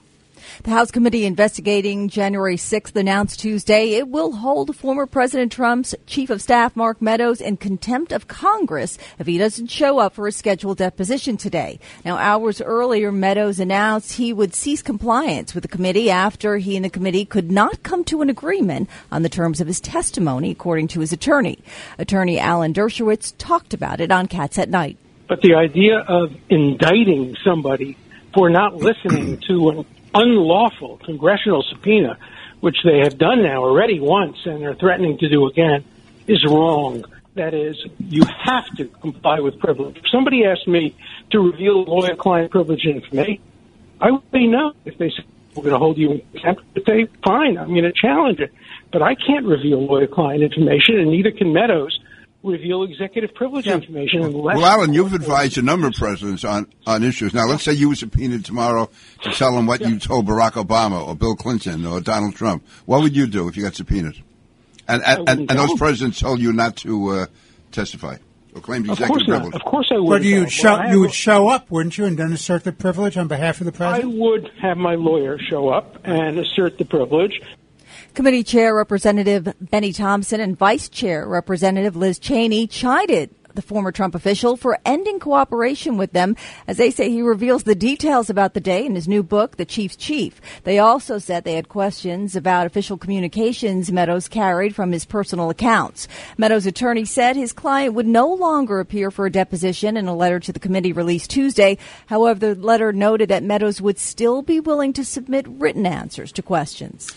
The 0.62 0.70
House 0.70 0.92
committee 0.92 1.26
investigating 1.26 2.08
January 2.08 2.56
6th 2.56 2.94
announced 2.94 3.40
Tuesday 3.40 3.94
it 3.94 4.08
will 4.08 4.32
hold 4.32 4.74
former 4.76 5.04
President 5.04 5.50
Trump's 5.50 5.96
chief 6.06 6.30
of 6.30 6.40
staff 6.40 6.76
Mark 6.76 7.02
Meadows 7.02 7.40
in 7.40 7.56
contempt 7.56 8.12
of 8.12 8.28
Congress 8.28 8.96
if 9.18 9.26
he 9.26 9.36
doesn't 9.36 9.66
show 9.66 9.98
up 9.98 10.14
for 10.14 10.28
a 10.28 10.32
scheduled 10.32 10.78
deposition 10.78 11.36
today. 11.36 11.80
Now, 12.04 12.16
hours 12.16 12.60
earlier, 12.60 13.10
Meadows 13.10 13.58
announced 13.58 14.12
he 14.12 14.32
would 14.32 14.54
cease 14.54 14.80
compliance 14.80 15.54
with 15.54 15.62
the 15.62 15.68
committee 15.68 16.08
after 16.08 16.56
he 16.58 16.76
and 16.76 16.84
the 16.84 16.90
committee 16.90 17.24
could 17.24 17.50
not 17.50 17.82
come 17.82 18.04
to 18.04 18.22
an 18.22 18.30
agreement 18.30 18.88
on 19.10 19.22
the 19.22 19.28
terms 19.28 19.60
of 19.60 19.66
his 19.66 19.80
testimony, 19.80 20.52
according 20.52 20.86
to 20.88 21.00
his 21.00 21.12
attorney. 21.12 21.58
Attorney 21.98 22.38
Alan 22.38 22.72
Dershowitz 22.72 23.34
talked 23.38 23.74
about 23.74 24.00
it 24.00 24.12
on 24.12 24.28
Cats 24.28 24.58
at 24.58 24.70
Night. 24.70 24.98
But 25.28 25.40
the 25.40 25.56
idea 25.56 25.98
of 25.98 26.32
indicting 26.48 27.36
somebody 27.44 27.96
for 28.32 28.50
not 28.50 28.76
listening 28.76 29.40
to 29.48 29.70
an 29.70 29.86
unlawful 30.14 30.98
congressional 30.98 31.62
subpoena, 31.68 32.16
which 32.60 32.78
they 32.84 32.98
have 32.98 33.18
done 33.18 33.42
now 33.42 33.64
already 33.64 34.00
once 34.00 34.38
and 34.46 34.64
are 34.64 34.74
threatening 34.74 35.18
to 35.18 35.28
do 35.28 35.46
again, 35.46 35.84
is 36.26 36.44
wrong. 36.44 37.04
That 37.34 37.52
is, 37.52 37.84
you 37.98 38.22
have 38.24 38.64
to 38.76 38.86
comply 38.86 39.40
with 39.40 39.58
privilege. 39.58 39.96
If 39.96 40.08
somebody 40.10 40.44
asked 40.44 40.68
me 40.68 40.94
to 41.30 41.40
reveal 41.40 41.82
lawyer-client 41.82 42.52
privilege 42.52 42.86
information, 42.86 43.42
I 44.00 44.12
would 44.12 44.22
say 44.32 44.46
no. 44.46 44.72
If 44.84 44.98
they 44.98 45.10
said 45.10 45.24
we're 45.54 45.64
going 45.64 45.74
to 45.74 45.78
hold 45.78 45.98
you 45.98 46.12
in 46.12 46.20
contempt, 46.32 46.62
I'd 46.76 46.84
say 46.84 47.06
fine. 47.24 47.58
I'm 47.58 47.68
going 47.68 47.84
to 47.84 47.92
challenge 47.92 48.40
it, 48.40 48.52
but 48.92 49.02
I 49.02 49.14
can't 49.14 49.46
reveal 49.46 49.84
lawyer-client 49.84 50.42
information, 50.42 50.98
and 50.98 51.10
neither 51.10 51.32
can 51.32 51.52
Meadows 51.52 51.98
reveal 52.44 52.82
executive 52.82 53.34
privilege 53.34 53.66
information 53.66 54.22
unless. 54.22 54.56
Well, 54.56 54.66
Alan, 54.66 54.92
you've 54.92 55.14
advised 55.14 55.58
a 55.58 55.62
number 55.62 55.86
of 55.86 55.94
presidents 55.94 56.44
on, 56.44 56.66
on 56.86 57.02
issues. 57.02 57.34
Now, 57.34 57.46
let's 57.46 57.62
say 57.62 57.72
you 57.72 57.88
were 57.88 57.94
subpoenaed 57.94 58.44
tomorrow 58.44 58.90
to 59.22 59.30
tell 59.32 59.54
them 59.56 59.66
what 59.66 59.80
you 59.80 59.98
told 59.98 60.26
Barack 60.26 60.52
Obama 60.52 61.06
or 61.06 61.16
Bill 61.16 61.34
Clinton 61.34 61.86
or 61.86 62.00
Donald 62.00 62.34
Trump. 62.36 62.64
What 62.84 63.02
would 63.02 63.16
you 63.16 63.26
do 63.26 63.48
if 63.48 63.56
you 63.56 63.62
got 63.62 63.74
subpoenaed? 63.74 64.22
And 64.86 65.02
and, 65.04 65.28
and, 65.28 65.50
and 65.50 65.58
those 65.58 65.78
presidents 65.78 66.20
told 66.20 66.40
you 66.40 66.52
not 66.52 66.76
to 66.78 67.08
uh, 67.08 67.26
testify 67.72 68.18
or 68.54 68.60
claim 68.60 68.82
executive 68.82 69.10
Of 69.10 69.20
executive 69.22 69.26
course 69.26 69.52
not. 69.52 69.54
Of 69.54 69.64
course 69.64 69.88
I 69.90 69.98
would. 69.98 70.08
But 70.10 70.22
you 70.24 70.40
would 70.40 70.52
show 70.52 70.74
Well, 70.74 70.82
you 70.82 70.88
have- 70.88 70.98
would 71.00 71.14
show 71.14 71.48
up, 71.48 71.70
wouldn't 71.70 71.96
you, 71.98 72.04
and 72.04 72.18
then 72.18 72.32
assert 72.32 72.64
the 72.64 72.72
privilege 72.72 73.16
on 73.16 73.26
behalf 73.26 73.60
of 73.60 73.64
the 73.64 73.72
president? 73.72 74.14
I 74.14 74.18
would 74.18 74.50
have 74.60 74.76
my 74.76 74.94
lawyer 74.94 75.38
show 75.38 75.70
up 75.70 75.98
and 76.04 76.38
assert 76.38 76.78
the 76.78 76.84
privilege. 76.84 77.40
Committee 78.14 78.44
Chair 78.44 78.76
Representative 78.76 79.52
Bennie 79.60 79.92
Thompson 79.92 80.38
and 80.38 80.56
Vice 80.56 80.88
Chair 80.88 81.26
Representative 81.26 81.96
Liz 81.96 82.20
Cheney 82.20 82.68
chided 82.68 83.34
the 83.54 83.62
former 83.62 83.90
Trump 83.90 84.14
official 84.14 84.56
for 84.56 84.78
ending 84.86 85.18
cooperation 85.18 85.96
with 85.96 86.12
them 86.12 86.36
as 86.68 86.76
they 86.76 86.92
say 86.92 87.10
he 87.10 87.22
reveals 87.22 87.64
the 87.64 87.74
details 87.74 88.30
about 88.30 88.54
the 88.54 88.60
day 88.60 88.86
in 88.86 88.94
his 88.94 89.08
new 89.08 89.24
book, 89.24 89.56
The 89.56 89.64
Chief's 89.64 89.96
Chief. 89.96 90.40
They 90.62 90.78
also 90.78 91.18
said 91.18 91.42
they 91.42 91.54
had 91.54 91.68
questions 91.68 92.36
about 92.36 92.66
official 92.68 92.96
communications 92.96 93.90
Meadows 93.90 94.28
carried 94.28 94.76
from 94.76 94.92
his 94.92 95.04
personal 95.04 95.50
accounts. 95.50 96.06
Meadows' 96.38 96.66
attorney 96.66 97.04
said 97.04 97.34
his 97.34 97.52
client 97.52 97.94
would 97.94 98.06
no 98.06 98.32
longer 98.32 98.78
appear 98.78 99.10
for 99.10 99.26
a 99.26 99.32
deposition 99.32 99.96
in 99.96 100.06
a 100.06 100.14
letter 100.14 100.38
to 100.38 100.52
the 100.52 100.60
committee 100.60 100.92
released 100.92 101.30
Tuesday. 101.30 101.78
However, 102.06 102.38
the 102.38 102.54
letter 102.54 102.92
noted 102.92 103.28
that 103.30 103.42
Meadows 103.42 103.80
would 103.80 103.98
still 103.98 104.40
be 104.40 104.60
willing 104.60 104.92
to 104.92 105.04
submit 105.04 105.48
written 105.48 105.84
answers 105.84 106.30
to 106.30 106.42
questions. 106.42 107.12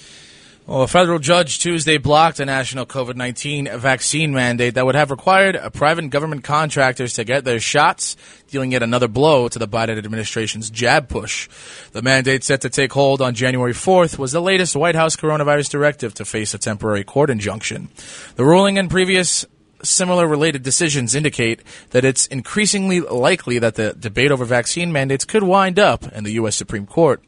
Well, 0.67 0.81
a 0.81 0.87
federal 0.89 1.19
judge 1.19 1.59
Tuesday 1.59 1.97
blocked 1.97 2.41
a 2.41 2.45
national 2.45 2.85
COVID 2.85 3.15
19 3.15 3.69
vaccine 3.79 4.33
mandate 4.33 4.73
that 4.73 4.85
would 4.85 4.95
have 4.95 5.11
required 5.11 5.57
private 5.71 6.09
government 6.09 6.43
contractors 6.43 7.13
to 7.13 7.23
get 7.23 7.45
their 7.45 7.61
shots, 7.61 8.17
dealing 8.49 8.73
yet 8.73 8.83
another 8.83 9.07
blow 9.07 9.47
to 9.47 9.59
the 9.59 9.67
Biden 9.67 9.97
administration's 9.97 10.69
jab 10.69 11.07
push. 11.07 11.47
The 11.93 12.01
mandate 12.01 12.43
set 12.43 12.59
to 12.61 12.69
take 12.69 12.91
hold 12.91 13.21
on 13.21 13.33
January 13.33 13.71
4th 13.71 14.19
was 14.19 14.33
the 14.33 14.41
latest 14.41 14.75
White 14.75 14.95
House 14.95 15.15
coronavirus 15.15 15.69
directive 15.69 16.13
to 16.15 16.25
face 16.25 16.53
a 16.53 16.57
temporary 16.57 17.05
court 17.05 17.29
injunction. 17.29 17.87
The 18.35 18.43
ruling 18.43 18.77
and 18.77 18.89
previous 18.89 19.45
similar 19.83 20.27
related 20.27 20.63
decisions 20.63 21.15
indicate 21.15 21.61
that 21.91 22.03
it's 22.03 22.27
increasingly 22.27 22.99
likely 22.99 23.59
that 23.59 23.75
the 23.75 23.93
debate 23.93 24.31
over 24.31 24.43
vaccine 24.43 24.91
mandates 24.91 25.23
could 25.23 25.43
wind 25.43 25.79
up 25.79 26.11
in 26.11 26.25
the 26.25 26.31
U.S. 26.31 26.57
Supreme 26.57 26.85
Court. 26.85 27.23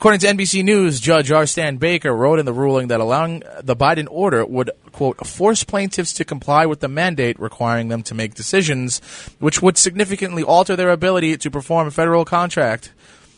According 0.00 0.20
to 0.20 0.28
NBC 0.28 0.64
News, 0.64 0.98
Judge 0.98 1.30
R. 1.30 1.44
Stan 1.44 1.76
Baker 1.76 2.10
wrote 2.10 2.38
in 2.38 2.46
the 2.46 2.54
ruling 2.54 2.88
that 2.88 3.00
allowing 3.00 3.44
uh, 3.44 3.60
the 3.62 3.76
Biden 3.76 4.06
order 4.10 4.46
would, 4.46 4.70
quote, 4.92 5.26
force 5.26 5.62
plaintiffs 5.62 6.14
to 6.14 6.24
comply 6.24 6.64
with 6.64 6.80
the 6.80 6.88
mandate 6.88 7.38
requiring 7.38 7.88
them 7.88 8.02
to 8.04 8.14
make 8.14 8.32
decisions 8.32 9.00
which 9.40 9.60
would 9.60 9.76
significantly 9.76 10.42
alter 10.42 10.74
their 10.74 10.88
ability 10.88 11.36
to 11.36 11.50
perform 11.50 11.86
a 11.86 11.90
federal 11.90 12.24
contract, 12.24 12.94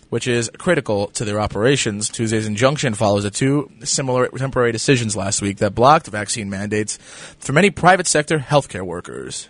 which 0.09 0.29
is 0.29 0.53
critical 0.57 1.09
to 1.09 1.25
their 1.25 1.41
operations. 1.41 2.09
Tuesday's 2.09 2.47
injunction 2.47 2.95
follows 2.95 3.25
the 3.25 3.33
two 3.33 3.69
similar 3.83 4.29
temporary 4.29 4.71
decisions 4.71 5.17
last 5.17 5.43
week 5.43 5.57
that 5.57 5.75
blocked 5.75 6.07
vaccine 6.07 6.49
mandates 6.49 6.97
for 7.41 7.53
many 7.53 7.71
private 7.71 8.07
sector 8.07 8.39
healthcare 8.39 8.87
workers. 8.87 9.49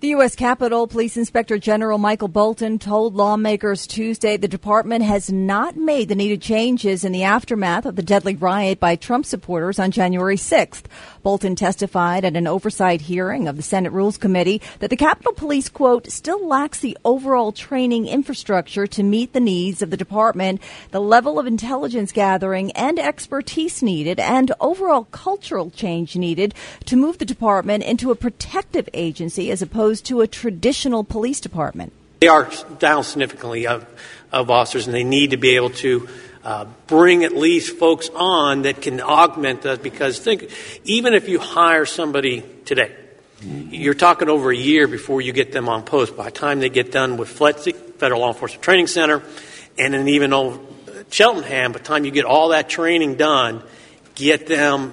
The 0.00 0.10
U.S. 0.10 0.36
Capitol 0.36 0.86
Police 0.86 1.16
Inspector 1.16 1.58
General 1.58 1.98
Michael 1.98 2.28
Bolton 2.28 2.78
told 2.78 3.16
lawmakers 3.16 3.84
Tuesday 3.84 4.36
the 4.36 4.46
department 4.46 5.02
has 5.02 5.32
not 5.32 5.76
made 5.76 6.08
the 6.08 6.14
needed 6.14 6.40
changes 6.40 7.04
in 7.04 7.10
the 7.10 7.24
aftermath 7.24 7.84
of 7.84 7.96
the 7.96 8.02
deadly 8.04 8.36
riot 8.36 8.78
by 8.78 8.94
Trump 8.94 9.26
supporters 9.26 9.80
on 9.80 9.90
January 9.90 10.36
6th. 10.36 10.84
Bolton 11.24 11.56
testified 11.56 12.24
at 12.24 12.36
an 12.36 12.46
oversight 12.46 13.00
hearing 13.00 13.48
of 13.48 13.56
the 13.56 13.62
Senate 13.62 13.90
Rules 13.90 14.16
Committee 14.16 14.62
that 14.78 14.90
the 14.90 14.96
Capitol 14.96 15.32
Police, 15.32 15.68
quote, 15.68 16.08
still 16.12 16.46
lacks 16.46 16.78
the 16.78 16.96
overall 17.04 17.50
training 17.50 18.06
infrastructure 18.06 18.86
to 18.86 19.02
meet 19.02 19.32
the 19.32 19.40
needs 19.40 19.82
of 19.82 19.90
the 19.90 19.96
department, 19.96 20.62
the 20.92 21.00
level 21.00 21.40
of 21.40 21.46
intelligence 21.48 22.12
gathering 22.12 22.70
and 22.70 23.00
expertise 23.00 23.82
needed, 23.82 24.20
and 24.20 24.52
overall 24.60 25.08
cultural 25.10 25.70
change 25.70 26.14
needed 26.14 26.54
to 26.84 26.94
move 26.94 27.18
the 27.18 27.24
department 27.24 27.82
into 27.82 28.12
a 28.12 28.14
protective 28.14 28.88
agency 28.94 29.50
as 29.50 29.60
opposed 29.60 29.87
to 30.02 30.20
a 30.20 30.26
traditional 30.26 31.04
police 31.04 31.40
department. 31.40 31.92
They 32.20 32.28
are 32.28 32.50
down 32.78 33.04
significantly 33.04 33.66
of, 33.66 33.86
of 34.32 34.50
officers, 34.50 34.86
and 34.86 34.94
they 34.94 35.04
need 35.04 35.30
to 35.30 35.36
be 35.36 35.56
able 35.56 35.70
to 35.70 36.08
uh, 36.44 36.66
bring 36.86 37.24
at 37.24 37.34
least 37.34 37.76
folks 37.76 38.10
on 38.14 38.62
that 38.62 38.82
can 38.82 39.00
augment 39.00 39.64
us. 39.66 39.78
Because 39.78 40.18
think, 40.18 40.50
even 40.84 41.14
if 41.14 41.28
you 41.28 41.38
hire 41.38 41.86
somebody 41.86 42.42
today, 42.64 42.94
you're 43.42 43.94
talking 43.94 44.28
over 44.28 44.50
a 44.50 44.56
year 44.56 44.88
before 44.88 45.20
you 45.20 45.32
get 45.32 45.52
them 45.52 45.68
on 45.68 45.84
post. 45.84 46.16
By 46.16 46.24
the 46.24 46.30
time 46.30 46.60
they 46.60 46.68
get 46.68 46.90
done 46.90 47.16
with 47.16 47.28
FLETC, 47.38 47.74
Federal 47.98 48.20
Law 48.20 48.28
Enforcement 48.28 48.62
Training 48.62 48.88
Center, 48.88 49.22
and 49.78 49.94
then 49.94 50.08
even 50.08 50.32
over 50.32 50.58
Cheltenham, 51.10 51.72
by 51.72 51.78
the 51.78 51.84
time 51.84 52.04
you 52.04 52.10
get 52.10 52.24
all 52.24 52.48
that 52.48 52.68
training 52.68 53.14
done, 53.14 53.62
get 54.14 54.46
them 54.46 54.92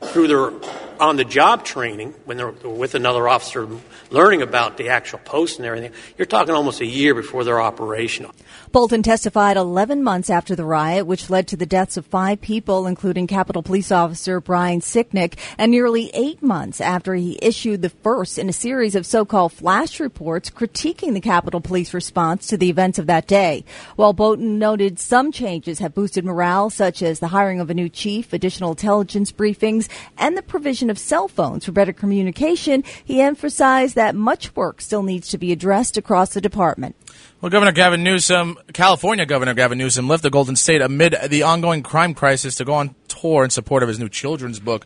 through 0.00 0.28
their 0.28 0.52
on 1.00 1.16
the 1.16 1.24
job 1.24 1.64
training 1.64 2.12
when 2.26 2.36
they're 2.36 2.50
with 2.50 2.94
another 2.94 3.26
officer 3.26 3.66
learning 4.10 4.42
about 4.42 4.76
the 4.76 4.90
actual 4.90 5.18
post 5.20 5.58
and 5.58 5.66
everything, 5.66 5.92
you're 6.18 6.26
talking 6.26 6.54
almost 6.54 6.80
a 6.80 6.86
year 6.86 7.14
before 7.14 7.42
they're 7.42 7.60
operational. 7.60 8.32
Bolton 8.70 9.02
testified 9.02 9.56
11 9.56 10.02
months 10.02 10.30
after 10.30 10.54
the 10.54 10.64
riot, 10.64 11.06
which 11.06 11.30
led 11.30 11.48
to 11.48 11.56
the 11.56 11.66
deaths 11.66 11.96
of 11.96 12.06
five 12.06 12.40
people, 12.40 12.86
including 12.86 13.26
Capitol 13.26 13.62
Police 13.62 13.90
Officer 13.90 14.40
Brian 14.40 14.80
Sicknick, 14.80 15.38
and 15.58 15.70
nearly 15.70 16.10
eight 16.14 16.42
months 16.42 16.80
after 16.80 17.14
he 17.14 17.38
issued 17.40 17.82
the 17.82 17.88
first 17.88 18.38
in 18.38 18.48
a 18.48 18.52
series 18.52 18.94
of 18.94 19.06
so-called 19.06 19.52
flash 19.52 19.98
reports 19.98 20.50
critiquing 20.50 21.14
the 21.14 21.20
Capitol 21.20 21.60
Police 21.60 21.94
response 21.94 22.46
to 22.48 22.56
the 22.56 22.68
events 22.68 22.98
of 22.98 23.06
that 23.06 23.26
day. 23.26 23.64
While 23.96 24.12
Bolton 24.12 24.58
noted 24.58 24.98
some 24.98 25.32
changes 25.32 25.78
have 25.78 25.94
boosted 25.94 26.24
morale, 26.24 26.70
such 26.70 27.02
as 27.02 27.20
the 27.20 27.28
hiring 27.28 27.60
of 27.60 27.70
a 27.70 27.74
new 27.74 27.88
chief, 27.88 28.32
additional 28.32 28.70
intelligence 28.70 29.32
briefings, 29.32 29.88
and 30.18 30.36
the 30.36 30.42
provision 30.42 30.89
of 30.90 30.98
cell 30.98 31.28
phones 31.28 31.64
for 31.64 31.72
better 31.72 31.92
communication, 31.92 32.84
he 33.04 33.20
emphasized 33.20 33.94
that 33.94 34.14
much 34.14 34.54
work 34.54 34.80
still 34.80 35.02
needs 35.02 35.28
to 35.28 35.38
be 35.38 35.52
addressed 35.52 35.96
across 35.96 36.34
the 36.34 36.40
department. 36.40 36.96
Well, 37.40 37.48
Governor 37.48 37.72
Gavin 37.72 38.02
Newsom, 38.02 38.58
California 38.74 39.24
Governor 39.24 39.54
Gavin 39.54 39.78
Newsom 39.78 40.08
left 40.08 40.22
the 40.22 40.28
Golden 40.28 40.56
State 40.56 40.82
amid 40.82 41.16
the 41.28 41.42
ongoing 41.42 41.82
crime 41.82 42.12
crisis 42.12 42.56
to 42.56 42.66
go 42.66 42.74
on 42.74 42.94
tour 43.08 43.44
in 43.44 43.50
support 43.50 43.82
of 43.82 43.88
his 43.88 43.98
new 43.98 44.10
children's 44.10 44.60
book. 44.60 44.84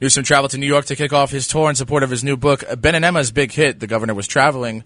Newsom 0.00 0.24
traveled 0.24 0.52
to 0.52 0.58
New 0.58 0.66
York 0.66 0.86
to 0.86 0.96
kick 0.96 1.12
off 1.12 1.30
his 1.30 1.46
tour 1.46 1.68
in 1.68 1.76
support 1.76 2.02
of 2.02 2.08
his 2.08 2.24
new 2.24 2.38
book, 2.38 2.64
Ben 2.78 2.94
and 2.94 3.04
Emma's 3.04 3.30
Big 3.30 3.52
Hit. 3.52 3.80
The 3.80 3.86
governor 3.86 4.14
was 4.14 4.26
traveling 4.26 4.84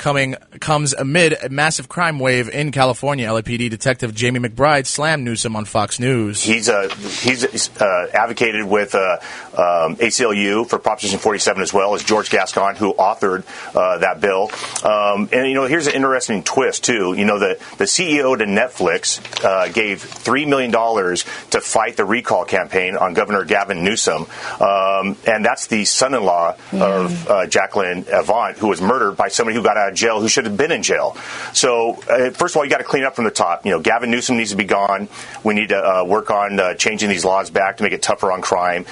coming 0.00 0.34
comes 0.60 0.94
amid 0.94 1.34
a 1.44 1.48
massive 1.50 1.88
crime 1.88 2.18
wave 2.18 2.48
in 2.48 2.72
California. 2.72 3.28
LAPD 3.28 3.70
detective 3.70 4.14
Jamie 4.14 4.40
McBride 4.40 4.86
slammed 4.86 5.22
Newsom 5.24 5.54
on 5.54 5.66
Fox 5.66 6.00
News. 6.00 6.42
He's 6.42 6.68
uh, 6.68 6.88
he's 6.88 7.70
uh, 7.80 8.08
advocated 8.12 8.64
with 8.64 8.94
uh, 8.94 9.18
um, 9.52 9.96
ACLU 9.96 10.68
for 10.68 10.78
Proposition 10.78 11.18
47 11.18 11.62
as 11.62 11.72
well 11.72 11.94
as 11.94 12.02
George 12.02 12.30
Gascon, 12.30 12.76
who 12.76 12.94
authored 12.94 13.44
uh, 13.76 13.98
that 13.98 14.20
bill. 14.20 14.50
Um, 14.82 15.28
and 15.32 15.46
you 15.46 15.54
know, 15.54 15.66
here's 15.66 15.86
an 15.86 15.94
interesting 15.94 16.42
twist 16.42 16.82
too. 16.82 17.14
You 17.14 17.26
know, 17.26 17.38
the 17.38 17.60
the 17.76 17.84
CEO 17.84 18.36
to 18.36 18.44
Netflix 18.46 19.20
uh, 19.44 19.68
gave 19.68 20.00
three 20.00 20.46
million 20.46 20.70
dollars 20.70 21.24
to 21.50 21.60
fight 21.60 21.96
the 21.96 22.06
recall 22.06 22.44
campaign 22.46 22.96
on 22.96 23.12
Governor 23.12 23.44
Gavin 23.44 23.84
Newsom, 23.84 24.26
um, 24.60 25.16
and 25.26 25.44
that's 25.44 25.66
the 25.66 25.84
son-in-law 25.84 26.56
of 26.72 27.28
uh, 27.28 27.46
Jacqueline 27.46 28.06
Avant, 28.10 28.56
who 28.56 28.68
was 28.68 28.80
murdered 28.80 29.16
by 29.16 29.28
somebody 29.28 29.56
who 29.56 29.62
got 29.62 29.89
out 29.90 29.92
of 29.92 29.98
jail 29.98 30.20
who 30.20 30.28
should 30.28 30.46
have 30.46 30.56
been 30.56 30.72
in 30.72 30.82
jail. 30.82 31.16
So, 31.52 32.00
uh, 32.08 32.30
first 32.30 32.54
of 32.54 32.58
all, 32.58 32.64
you 32.64 32.70
got 32.70 32.78
to 32.78 32.84
clean 32.84 33.04
up 33.04 33.16
from 33.16 33.24
the 33.24 33.30
top. 33.30 33.64
You 33.64 33.72
know, 33.72 33.80
Gavin 33.80 34.10
Newsom 34.10 34.36
needs 34.36 34.50
to 34.50 34.56
be 34.56 34.64
gone. 34.64 35.08
We 35.44 35.54
need 35.54 35.70
to 35.70 35.78
uh, 35.78 36.04
work 36.04 36.30
on 36.30 36.58
uh, 36.58 36.74
changing 36.74 37.08
these 37.08 37.24
laws 37.24 37.50
back 37.50 37.78
to 37.78 37.82
make 37.82 37.92
it 37.92 38.02
tougher 38.02 38.32
on 38.32 38.40
crime. 38.42 38.86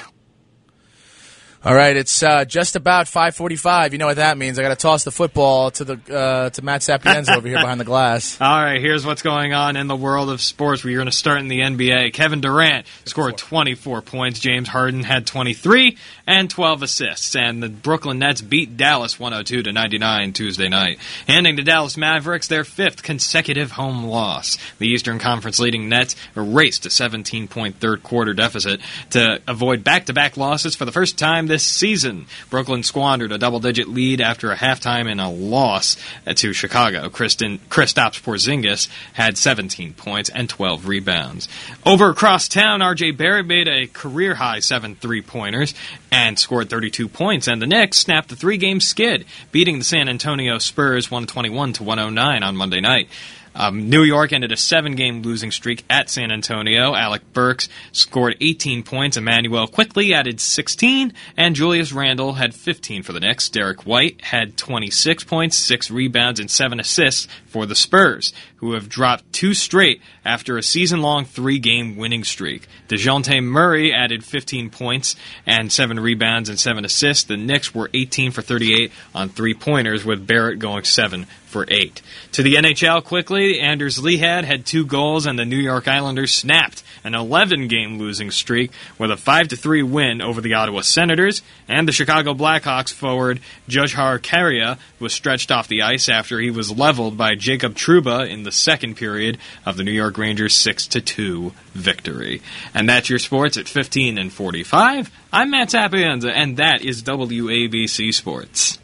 All 1.61 1.75
right, 1.75 1.97
it's 1.97 2.23
uh, 2.23 2.45
just 2.45 2.77
about 2.77 3.07
5:45. 3.07 3.91
You 3.91 3.97
know 3.97 4.05
what 4.05 4.15
that 4.15 4.37
means? 4.37 4.57
I 4.57 4.61
got 4.61 4.69
to 4.69 4.77
toss 4.77 5.03
the 5.03 5.11
football 5.11 5.71
to 5.71 5.83
the 5.83 6.15
uh, 6.15 6.49
to 6.51 6.61
Matt 6.61 6.83
Sapienza 6.83 7.35
over 7.35 7.45
here 7.49 7.59
behind 7.59 7.81
the 7.81 7.85
glass. 7.85 8.39
All 8.41 8.63
right, 8.63 8.79
here's 8.79 9.05
what's 9.05 9.23
going 9.23 9.53
on 9.53 9.75
in 9.75 9.87
the 9.87 9.95
world 9.95 10.29
of 10.29 10.39
sports. 10.39 10.85
We're 10.85 10.95
going 10.95 11.07
to 11.07 11.11
start 11.11 11.41
in 11.41 11.49
the 11.49 11.59
NBA. 11.59 12.13
Kevin 12.13 12.39
Durant 12.39 12.85
scored 13.03 13.37
24 13.37 14.01
points. 14.03 14.39
James 14.39 14.69
Harden 14.69 15.03
had 15.03 15.27
23 15.27 15.97
and 16.29 16.47
12 16.47 16.83
assists. 16.83 17.35
And 17.35 17.61
the 17.61 17.69
Brooklyn 17.69 18.19
Nets 18.19 18.41
beat 18.41 18.77
Dallas 18.77 19.19
102 19.19 19.63
to 19.63 19.71
99 19.71 20.31
Tuesday 20.31 20.69
night, 20.69 20.99
handing 21.27 21.55
the 21.55 21.63
Dallas 21.63 21.97
Mavericks 21.97 22.47
their 22.47 22.63
fifth 22.63 23.01
consecutive 23.01 23.71
home 23.71 24.03
loss. 24.03 24.59
The 24.77 24.87
Eastern 24.87 25.17
Conference 25.17 25.59
leading 25.59 25.89
Nets 25.89 26.15
erased 26.37 26.85
a 26.85 26.91
17 26.91 27.47
point 27.47 27.77
third 27.77 28.03
quarter 28.03 28.35
deficit 28.35 28.79
to 29.09 29.41
avoid 29.47 29.83
back 29.83 30.05
to 30.05 30.13
back 30.13 30.37
losses 30.37 30.75
for 30.75 30.85
the 30.85 30.91
first 30.91 31.17
time 31.17 31.47
this 31.47 31.63
season. 31.65 32.27
Brooklyn 32.51 32.83
squandered 32.83 33.31
a 33.31 33.39
double-digit 33.39 33.87
lead 33.87 34.21
after 34.21 34.51
a 34.51 34.55
halftime 34.55 35.11
in 35.11 35.19
a 35.19 35.31
loss 35.31 35.97
to 36.35 36.53
Chicago. 36.53 37.09
Kristen, 37.09 37.57
Kristaps 37.69 38.21
Porzingis 38.21 38.87
had 39.13 39.35
17 39.35 39.93
points 39.93 40.29
and 40.29 40.47
12 40.47 40.87
rebounds. 40.87 41.49
Over 41.87 42.11
across 42.11 42.47
town, 42.47 42.83
R.J. 42.83 43.11
Barrett 43.11 43.47
made 43.47 43.67
a 43.67 43.87
career-high 43.87 44.59
seven 44.59 44.93
three-pointers 44.93 45.73
and 46.11 46.37
scored 46.37 46.69
32 46.69 47.07
points, 47.07 47.47
and 47.47 47.61
the 47.61 47.67
Knicks 47.67 47.99
snapped 47.99 48.29
the 48.29 48.35
three-game 48.35 48.79
skid, 48.79 49.25
beating 49.51 49.79
the 49.79 49.85
San 49.85 50.09
Antonio 50.09 50.57
Spurs 50.57 51.11
121 51.11 51.73
to 51.73 51.83
109 51.83 52.43
on 52.43 52.55
Monday 52.55 52.81
night. 52.81 53.09
Um, 53.55 53.89
New 53.89 54.03
York 54.03 54.31
ended 54.31 54.51
a 54.51 54.57
seven 54.57 54.95
game 54.95 55.21
losing 55.21 55.51
streak 55.51 55.83
at 55.89 56.09
San 56.09 56.31
Antonio. 56.31 56.93
Alec 56.93 57.33
Burks 57.33 57.67
scored 57.91 58.37
18 58.39 58.83
points. 58.83 59.17
Immanuel 59.17 59.67
Quickley 59.67 60.13
added 60.13 60.39
16, 60.39 61.13
and 61.35 61.55
Julius 61.55 61.91
Randle 61.91 62.33
had 62.33 62.53
15 62.53 63.03
for 63.03 63.11
the 63.11 63.19
Knicks. 63.19 63.49
Derrick 63.49 63.85
White 63.85 64.21
had 64.21 64.55
26 64.55 65.23
points, 65.23 65.57
6 65.57 65.91
rebounds, 65.91 66.39
and 66.39 66.49
7 66.49 66.79
assists 66.79 67.27
for 67.47 67.65
the 67.65 67.75
Spurs, 67.75 68.31
who 68.57 68.73
have 68.73 68.87
dropped 68.87 69.31
two 69.33 69.53
straight 69.53 70.01
after 70.29 70.59
a 70.59 70.63
season 70.63 71.01
long 71.01 71.25
three 71.25 71.57
game 71.57 71.97
winning 71.97 72.23
streak. 72.23 72.67
Dejounte 72.87 73.43
Murray 73.43 73.91
added 73.91 74.23
15 74.23 74.69
points 74.69 75.15
and 75.47 75.71
7 75.71 75.99
rebounds 75.99 76.49
and 76.49 76.59
7 76.59 76.85
assists. 76.85 77.23
The 77.23 77.35
Knicks 77.35 77.73
were 77.73 77.89
18 77.95 78.29
for 78.29 78.43
38 78.43 78.91
on 79.15 79.29
three 79.29 79.55
pointers, 79.55 80.05
with 80.05 80.27
Barrett 80.27 80.59
going 80.59 80.83
7 80.83 81.25
for 81.49 81.65
8. 81.67 82.01
To 82.33 82.43
the 82.43 82.55
NHL 82.55 83.03
quickly, 83.03 83.59
Anders 83.59 83.97
Lehad 83.97 84.43
had 84.43 84.67
two 84.67 84.85
goals, 84.85 85.25
and 85.25 85.37
the 85.37 85.45
New 85.45 85.57
York 85.57 85.87
Islanders 85.87 86.31
snapped 86.31 86.83
an 87.03 87.15
11 87.15 87.67
game 87.67 87.97
losing 87.97 88.29
streak 88.29 88.71
with 88.99 89.09
a 89.09 89.17
5 89.17 89.47
3 89.49 89.83
win 89.83 90.21
over 90.21 90.41
the 90.41 90.53
Ottawa 90.53 90.81
Senators. 90.81 91.41
And 91.67 91.87
the 91.87 91.91
Chicago 91.91 92.33
Blackhawks 92.33 92.93
forward 92.93 93.39
Jujhar 93.67 94.19
Khaira 94.19 94.77
was 94.99 95.13
stretched 95.13 95.51
off 95.51 95.67
the 95.67 95.81
ice 95.81 96.07
after 96.07 96.39
he 96.39 96.51
was 96.51 96.77
leveled 96.77 97.17
by 97.17 97.33
Jacob 97.35 97.73
Trouba 97.73 98.29
in 98.29 98.43
the 98.43 98.51
second 98.51 98.95
period 98.95 99.39
of 99.65 99.75
the 99.75 99.83
New 99.83 99.91
York 99.91 100.17
Rangers 100.19 100.53
6 100.55 100.87
to 100.87 101.01
2 101.01 101.53
victory. 101.73 102.41
And 102.73 102.87
that's 102.87 103.09
your 103.09 103.19
sports 103.19 103.57
at 103.57 103.67
15 103.67 104.17
and 104.17 104.31
45. 104.31 105.11
I'm 105.33 105.49
Matt 105.49 105.71
Sapienza, 105.71 106.29
and 106.29 106.57
that 106.57 106.83
is 106.83 107.01
WABC 107.01 108.13
Sports. 108.13 108.77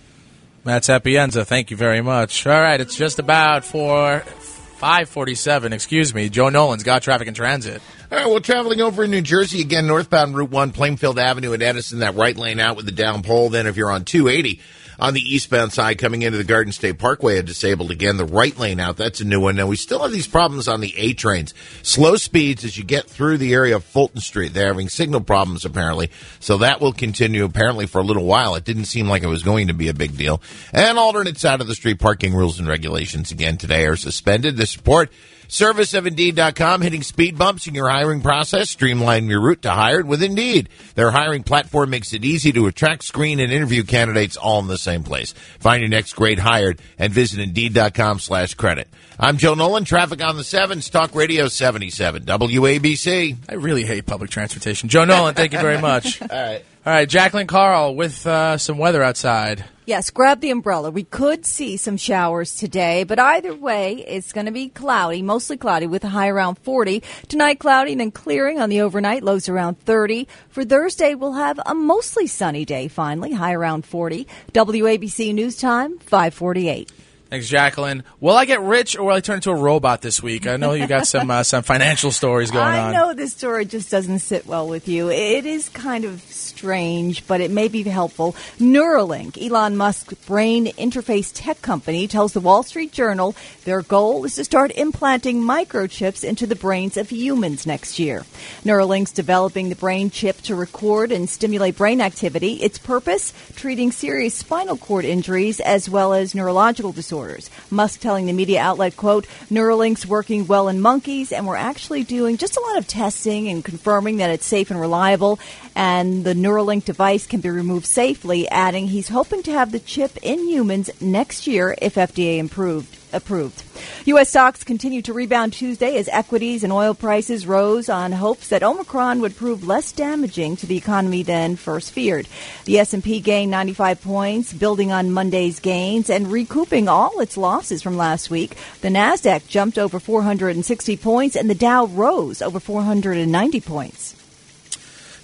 Matt 0.64 0.86
Sapienza, 0.86 1.46
thank 1.46 1.70
you 1.70 1.78
very 1.78 2.02
much. 2.02 2.48
All 2.48 2.60
right, 2.60 2.82
it's 2.82 2.96
just 2.96 3.20
about 3.20 3.64
for 3.64 4.22
547, 4.22 5.74
excuse 5.74 6.14
me. 6.14 6.30
Joe 6.30 6.50
Nolan's 6.50 6.84
got 6.84 7.04
traffic 7.04 7.28
and 7.28 7.36
transit. 7.36 7.82
All 8.12 8.18
right, 8.18 8.28
well, 8.28 8.40
traveling 8.40 8.82
over 8.82 9.04
in 9.04 9.12
New 9.12 9.22
Jersey, 9.22 9.62
again, 9.62 9.88
northbound 9.88 10.36
Route 10.36 10.52
1, 10.52 10.72
Plainfield 10.72 11.20
Avenue 11.20 11.54
and 11.54 11.62
Edison, 11.62 12.00
that 12.00 12.16
right 12.16 12.36
lane 12.36 12.60
out 12.60 12.76
with 12.78 12.86
the 12.86 12.92
down 12.92 13.24
pole. 13.24 13.50
Then 13.50 13.68
if 13.68 13.78
you're 13.78 13.92
on 13.92 14.06
280, 14.06 14.60
on 15.00 15.14
the 15.14 15.22
eastbound 15.22 15.74
side 15.74 15.98
coming 15.98 16.22
into 16.22 16.38
the 16.38 16.44
Garden 16.44 16.72
State 16.74 17.00
Parkway, 17.00 17.36
had 17.36 17.46
disabled 17.46 17.92
again. 17.92 18.18
The 18.18 18.26
right 18.26 18.58
lane 18.58 18.80
out, 18.80 18.98
that's 18.98 19.22
a 19.22 19.26
new 19.26 19.40
one. 19.40 19.56
Now, 19.56 19.68
we 19.68 19.76
still 19.76 20.02
have 20.02 20.12
these 20.12 20.28
problems 20.28 20.68
on 20.68 20.82
the 20.82 20.96
A 20.98 21.14
trains. 21.14 21.54
Slow 21.84 22.16
speeds 22.16 22.64
as 22.64 22.78
you 22.78 22.84
get 22.84 23.10
through 23.10 23.38
the 23.38 23.54
area 23.54 23.76
of 23.76 23.84
Fulton 23.84 24.22
Street. 24.22 24.54
They're 24.54 24.68
having 24.68 24.90
signal 24.90 25.22
problems, 25.22 25.66
apparently. 25.66 26.10
So 26.40 26.58
that 26.60 26.82
will 26.82 26.94
continue, 26.94 27.44
apparently, 27.44 27.86
for 27.86 28.00
a 28.00 28.04
little 28.06 28.26
while. 28.26 28.56
It 28.56 28.66
didn't 28.66 28.86
seem 28.86 29.08
like 29.08 29.24
it 29.24 29.28
was 29.28 29.44
going 29.44 29.68
to 29.68 29.74
be 29.74 29.90
a 29.90 29.94
big 29.94 30.18
deal. 30.18 30.42
And 30.74 30.98
alternate 30.98 31.38
side 31.38 31.62
of 31.62 31.68
the 31.68 31.76
street 31.76 32.00
parking 32.00 32.34
rules 32.34 32.60
and 32.60 32.68
regulations 32.68 33.32
again 33.32 33.58
today 33.58 33.86
are 33.86 33.96
suspended. 33.96 34.58
The 34.58 34.66
support 34.66 35.12
Service 35.48 35.94
of 35.94 36.08
Indeed.com 36.08 36.82
hitting 36.82 37.04
speed 37.04 37.38
bumps 37.38 37.68
in 37.68 37.76
your 37.76 37.90
hiring 37.90 38.22
process, 38.22 38.70
streamline 38.70 39.28
your 39.28 39.42
route 39.42 39.62
to 39.62 39.72
hired 39.72 40.08
with 40.08 40.24
Indeed. 40.24 40.70
Their 40.96 41.12
hiring 41.12 41.44
platform 41.44 41.90
makes 41.90 42.14
it 42.14 42.26
easy 42.26 42.52
to 42.54 42.68
attract, 42.68 43.04
screen, 43.04 43.40
and 43.40 43.52
interview 43.52 43.84
candidates 43.84 44.38
all 44.38 44.60
in 44.60 44.68
the 44.68 44.78
same 44.78 45.04
place. 45.04 45.34
Find 45.60 45.82
your 45.82 45.90
next 45.90 46.14
great 46.14 46.40
hired 46.40 46.82
and 46.98 47.14
visit 47.14 47.40
Indeed.com 47.40 48.20
slash 48.20 48.56
credit. 48.56 48.88
I'm 49.20 49.38
Joe 49.38 49.54
Nolan, 49.54 49.86
traffic 49.86 50.24
on 50.24 50.36
the 50.36 50.44
sevens, 50.44 50.90
Talk 50.90 51.16
Radio 51.16 51.48
77, 51.48 52.24
WABC. 52.24 53.38
I 53.48 53.54
really 53.54 53.86
hate 53.86 54.06
public 54.06 54.30
transportation. 54.30 54.90
Joe 54.90 55.06
Nolan, 55.06 55.36
thank 55.36 55.54
you 55.54 55.60
very 55.60 55.80
much. 55.80 56.22
all 56.22 56.28
right. 56.28 56.66
All 56.86 56.94
right, 56.94 57.10
Jacqueline 57.10 57.48
Carl 57.48 57.96
with 57.96 58.28
uh, 58.28 58.58
some 58.58 58.78
weather 58.78 59.02
outside. 59.02 59.66
Yes, 59.88 60.10
grab 60.10 60.42
the 60.42 60.50
umbrella. 60.50 60.90
We 60.90 61.04
could 61.04 61.46
see 61.46 61.78
some 61.78 61.96
showers 61.96 62.56
today, 62.56 63.04
but 63.04 63.20
either 63.20 63.54
way, 63.54 64.04
it's 64.08 64.34
going 64.34 64.48
to 64.48 64.52
be 64.52 64.70
cloudy, 64.70 65.22
mostly 65.22 65.58
cloudy 65.58 65.86
with 65.86 66.04
a 66.04 66.10
high 66.10 66.28
around 66.28 66.58
40. 66.58 67.04
Tonight, 67.28 67.60
cloudy 67.60 67.92
and 67.92 68.02
then 68.02 68.10
clearing 68.10 68.60
on 68.60 68.70
the 68.70 68.82
overnight, 68.82 69.22
lows 69.22 69.48
around 69.48 69.80
30. 69.82 70.28
For 70.50 70.66
Thursday, 70.66 71.14
we'll 71.14 71.34
have 71.34 71.60
a 71.64 71.76
mostly 71.76 72.26
sunny 72.26 72.66
day 72.66 72.88
finally, 72.88 73.34
high 73.34 73.54
around 73.54 73.86
40. 73.86 74.26
WABC 74.54 75.36
News 75.36 75.56
Time, 75.56 76.00
548. 76.00 76.92
Thanks, 77.36 77.50
Jacqueline. 77.50 78.06
Will 78.22 78.34
I 78.34 78.46
get 78.46 78.62
rich 78.62 78.98
or 78.98 79.08
will 79.08 79.14
I 79.14 79.20
turn 79.20 79.36
into 79.36 79.52
a 79.52 79.56
robot 79.56 80.02
this 80.02 80.24
week? 80.24 80.48
I 80.48 80.56
know 80.56 80.72
you 80.72 80.88
got 80.88 81.06
some 81.16 81.30
uh, 81.30 81.44
some 81.44 81.64
financial 81.64 82.12
stories 82.12 82.50
going 82.50 82.64
I 82.64 82.80
on. 82.80 82.90
I 82.92 82.98
know 82.98 83.14
this 83.14 83.34
story 83.34 83.66
just 83.66 83.92
doesn't 83.92 84.20
sit 84.20 84.48
well 84.48 84.70
with 84.70 84.88
you. 84.88 85.10
It 85.10 85.46
is 85.46 85.68
kind 85.68 86.06
of 86.06 86.22
strange, 86.22 87.28
but 87.28 87.42
it 87.42 87.52
may 87.52 87.68
be 87.68 87.84
helpful. 87.84 88.38
Neuralink, 88.58 89.38
Elon 89.38 89.76
Musk's 89.76 90.14
brain 90.26 90.68
interface 90.68 91.30
tech 91.34 91.62
company, 91.62 92.08
tells 92.08 92.32
the 92.32 92.40
Wall 92.40 92.64
Street 92.64 92.94
Journal 92.94 93.36
their 93.66 93.82
goal 93.82 94.24
is 94.24 94.36
to 94.36 94.46
start 94.46 94.72
implanting 94.72 95.42
microchips 95.42 96.24
into 96.24 96.48
the 96.48 96.56
brains 96.56 96.96
of 96.96 97.10
humans 97.10 97.68
next 97.68 98.00
year. 98.00 98.24
Neuralink's 98.64 99.12
developing 99.12 99.68
the 99.68 99.76
brain 99.76 100.10
chip 100.10 100.38
to 100.44 100.56
record 100.56 101.12
and 101.12 101.30
stimulate 101.30 101.76
brain 101.76 102.00
activity. 102.00 102.54
Its 102.54 102.78
purpose? 102.78 103.34
Treating 103.58 103.92
serious 103.92 104.36
spinal 104.36 104.78
cord 104.78 105.04
injuries 105.04 105.60
as 105.60 105.90
well 105.90 106.14
as 106.14 106.34
neurological 106.34 106.94
disorders. 106.94 107.25
Musk 107.70 108.00
telling 108.00 108.26
the 108.26 108.34
media 108.34 108.62
outlet, 108.62 108.96
quote, 108.96 109.26
Neuralink's 109.50 110.06
working 110.06 110.48
well 110.48 110.68
in 110.68 110.82
monkeys 110.82 111.32
and 111.32 111.46
we're 111.46 111.56
actually 111.56 112.04
doing 112.04 112.38
just 112.38 112.58
a 112.58 112.62
lot 112.62 112.78
of 112.78 112.88
testing 112.88 113.48
and 113.48 113.64
confirming 113.64 114.18
that 114.18 114.30
it's 114.30 114.46
safe 114.46 114.72
and 114.72 114.80
reliable 114.80 115.40
and 115.76 116.24
the 116.24 116.34
Neuralink 116.34 116.86
device 116.86 117.28
can 117.28 117.42
be 117.42 117.50
removed 117.50 117.86
safely, 117.86 118.48
adding 118.50 118.88
he's 118.88 119.10
hoping 119.10 119.44
to 119.44 119.52
have 119.52 119.72
the 119.72 119.80
chip 119.80 120.18
in 120.22 120.48
humans 120.48 120.90
next 121.02 121.48
year 121.48 121.76
if 121.82 121.96
FDA 121.96 122.38
improved 122.38 122.96
approved. 123.16 123.64
U.S. 124.06 124.30
stocks 124.30 124.64
continued 124.64 125.06
to 125.06 125.14
rebound 125.14 125.54
Tuesday 125.54 125.98
as 125.98 126.10
equities 126.10 126.64
and 126.64 126.72
oil 126.72 126.94
prices 126.94 127.48
rose 127.48 127.90
on 127.90 128.12
hopes 128.12 128.50
that 128.50 128.64
Omicron 128.64 129.22
would 129.22 129.36
prove 129.36 129.66
less 129.68 129.92
damaging 129.92 130.56
to 130.58 130.66
the 130.66 130.78
economy 130.78 131.24
than 131.24 131.56
first 131.56 131.92
feared. 131.92 132.28
The 132.66 132.80
S&P 132.80 133.20
gained 133.20 133.52
95 133.52 134.02
points, 134.02 134.54
building 134.54 134.92
on 134.92 135.12
Monday's 135.12 135.60
gains 135.60 136.10
and 136.10 136.32
recouping 136.32 136.88
all 136.88 137.20
its 137.20 137.38
losses 137.38 137.82
from 137.82 137.98
last 137.98 138.30
week. 138.30 138.56
The 138.82 138.90
Nasdaq 138.90 139.48
jumped 139.48 139.78
over 139.78 140.00
460 140.00 140.98
points 140.98 141.36
and 141.36 141.50
the 141.50 141.56
Dow 141.56 141.86
rose 141.86 142.42
over 142.42 142.60
490 142.60 143.62
points. 143.62 144.25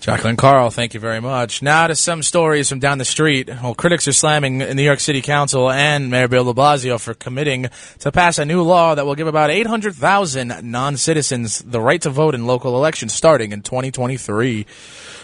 Jacqueline 0.01 0.35
Carl, 0.35 0.71
thank 0.71 0.95
you 0.95 0.99
very 0.99 1.21
much. 1.21 1.61
Now 1.61 1.85
to 1.85 1.95
some 1.95 2.23
stories 2.23 2.67
from 2.67 2.79
down 2.79 2.97
the 2.97 3.05
street. 3.05 3.49
Well, 3.61 3.75
critics 3.75 4.07
are 4.07 4.13
slamming 4.13 4.57
New 4.57 4.81
York 4.81 4.99
City 4.99 5.21
Council 5.21 5.69
and 5.69 6.09
Mayor 6.09 6.27
Bill 6.27 6.43
de 6.43 6.59
Blasio 6.59 6.99
for 6.99 7.13
committing 7.13 7.67
to 7.99 8.11
pass 8.11 8.39
a 8.39 8.45
new 8.45 8.63
law 8.63 8.95
that 8.95 9.05
will 9.05 9.13
give 9.13 9.27
about 9.27 9.51
800,000 9.51 10.61
non-citizens 10.63 11.59
the 11.59 11.79
right 11.79 12.01
to 12.01 12.09
vote 12.09 12.33
in 12.33 12.47
local 12.47 12.75
elections 12.77 13.13
starting 13.13 13.51
in 13.51 13.61
2023. 13.61 14.65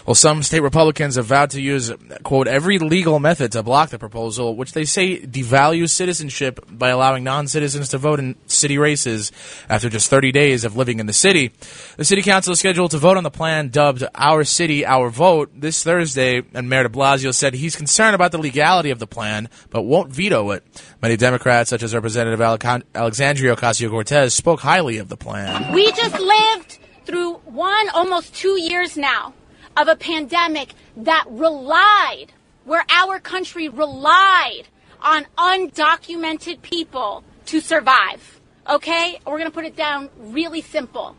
Well, 0.08 0.14
some 0.14 0.42
state 0.42 0.60
Republicans 0.60 1.16
have 1.16 1.26
vowed 1.26 1.50
to 1.50 1.60
use, 1.60 1.92
quote, 2.22 2.48
every 2.48 2.78
legal 2.78 3.18
method 3.18 3.52
to 3.52 3.62
block 3.62 3.90
the 3.90 3.98
proposal, 3.98 4.56
which 4.56 4.72
they 4.72 4.86
say 4.86 5.20
devalues 5.20 5.90
citizenship 5.90 6.60
by 6.66 6.88
allowing 6.88 7.24
non-citizens 7.24 7.90
to 7.90 7.98
vote 7.98 8.18
in 8.18 8.34
city 8.46 8.78
races 8.78 9.32
after 9.68 9.90
just 9.90 10.08
30 10.08 10.32
days 10.32 10.64
of 10.64 10.78
living 10.78 10.98
in 10.98 11.04
the 11.04 11.12
city. 11.12 11.52
The 11.98 12.06
city 12.06 12.22
council 12.22 12.54
is 12.54 12.58
scheduled 12.58 12.92
to 12.92 12.96
vote 12.96 13.18
on 13.18 13.22
the 13.22 13.30
plan 13.30 13.68
dubbed 13.68 14.02
Our 14.14 14.44
City, 14.44 14.86
Our 14.86 15.10
Vote 15.10 15.50
this 15.54 15.84
Thursday, 15.84 16.40
and 16.54 16.70
Mayor 16.70 16.84
de 16.84 16.88
Blasio 16.88 17.34
said 17.34 17.52
he's 17.52 17.76
concerned 17.76 18.14
about 18.14 18.32
the 18.32 18.38
legality 18.38 18.90
of 18.90 19.00
the 19.00 19.06
plan, 19.06 19.50
but 19.68 19.82
won't 19.82 20.10
veto 20.10 20.52
it. 20.52 20.64
Many 21.02 21.18
Democrats, 21.18 21.68
such 21.68 21.82
as 21.82 21.94
Representative 21.94 22.40
Alexandria 22.40 23.54
Ocasio-Cortez, 23.54 24.32
spoke 24.32 24.60
highly 24.60 24.96
of 24.96 25.10
the 25.10 25.18
plan. 25.18 25.70
We 25.74 25.92
just 25.92 26.18
lived 26.18 26.78
through 27.04 27.34
one, 27.44 27.90
almost 27.90 28.34
two 28.34 28.58
years 28.58 28.96
now 28.96 29.34
of 29.78 29.88
a 29.88 29.96
pandemic 29.96 30.74
that 30.96 31.24
relied, 31.28 32.26
where 32.64 32.84
our 32.90 33.20
country 33.20 33.68
relied 33.68 34.64
on 35.00 35.26
undocumented 35.38 36.60
people 36.62 37.22
to 37.46 37.60
survive. 37.60 38.40
Okay? 38.68 39.20
We're 39.24 39.38
going 39.38 39.50
to 39.50 39.54
put 39.54 39.64
it 39.64 39.76
down 39.76 40.10
really 40.18 40.60
simple. 40.60 41.16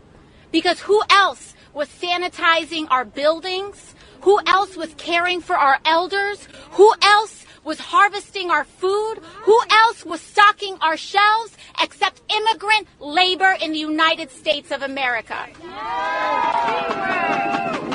Because 0.51 0.80
who 0.82 1.01
else 1.10 1.55
was 1.74 1.88
sanitizing 1.88 2.88
our 2.89 3.05
buildings? 3.05 3.95
Who 4.22 4.39
else 4.45 4.76
was 4.76 4.93
caring 4.95 5.39
for 5.39 5.55
our 5.55 5.80
elders? 5.86 6.47
Who 6.72 6.93
else 7.01 7.45
was 7.70 7.80
harvesting 7.80 8.49
our 8.49 8.63
food? 8.63 9.20
Who 9.43 9.61
else 9.70 10.03
was 10.03 10.20
stocking 10.22 10.76
our 10.82 10.97
shelves 10.97 11.55
except 11.80 12.20
immigrant 12.34 12.88
labor 12.99 13.55
in 13.61 13.74
the 13.74 13.78
United 13.78 14.32
States 14.32 14.72
of 14.72 14.82
America? 14.82 15.38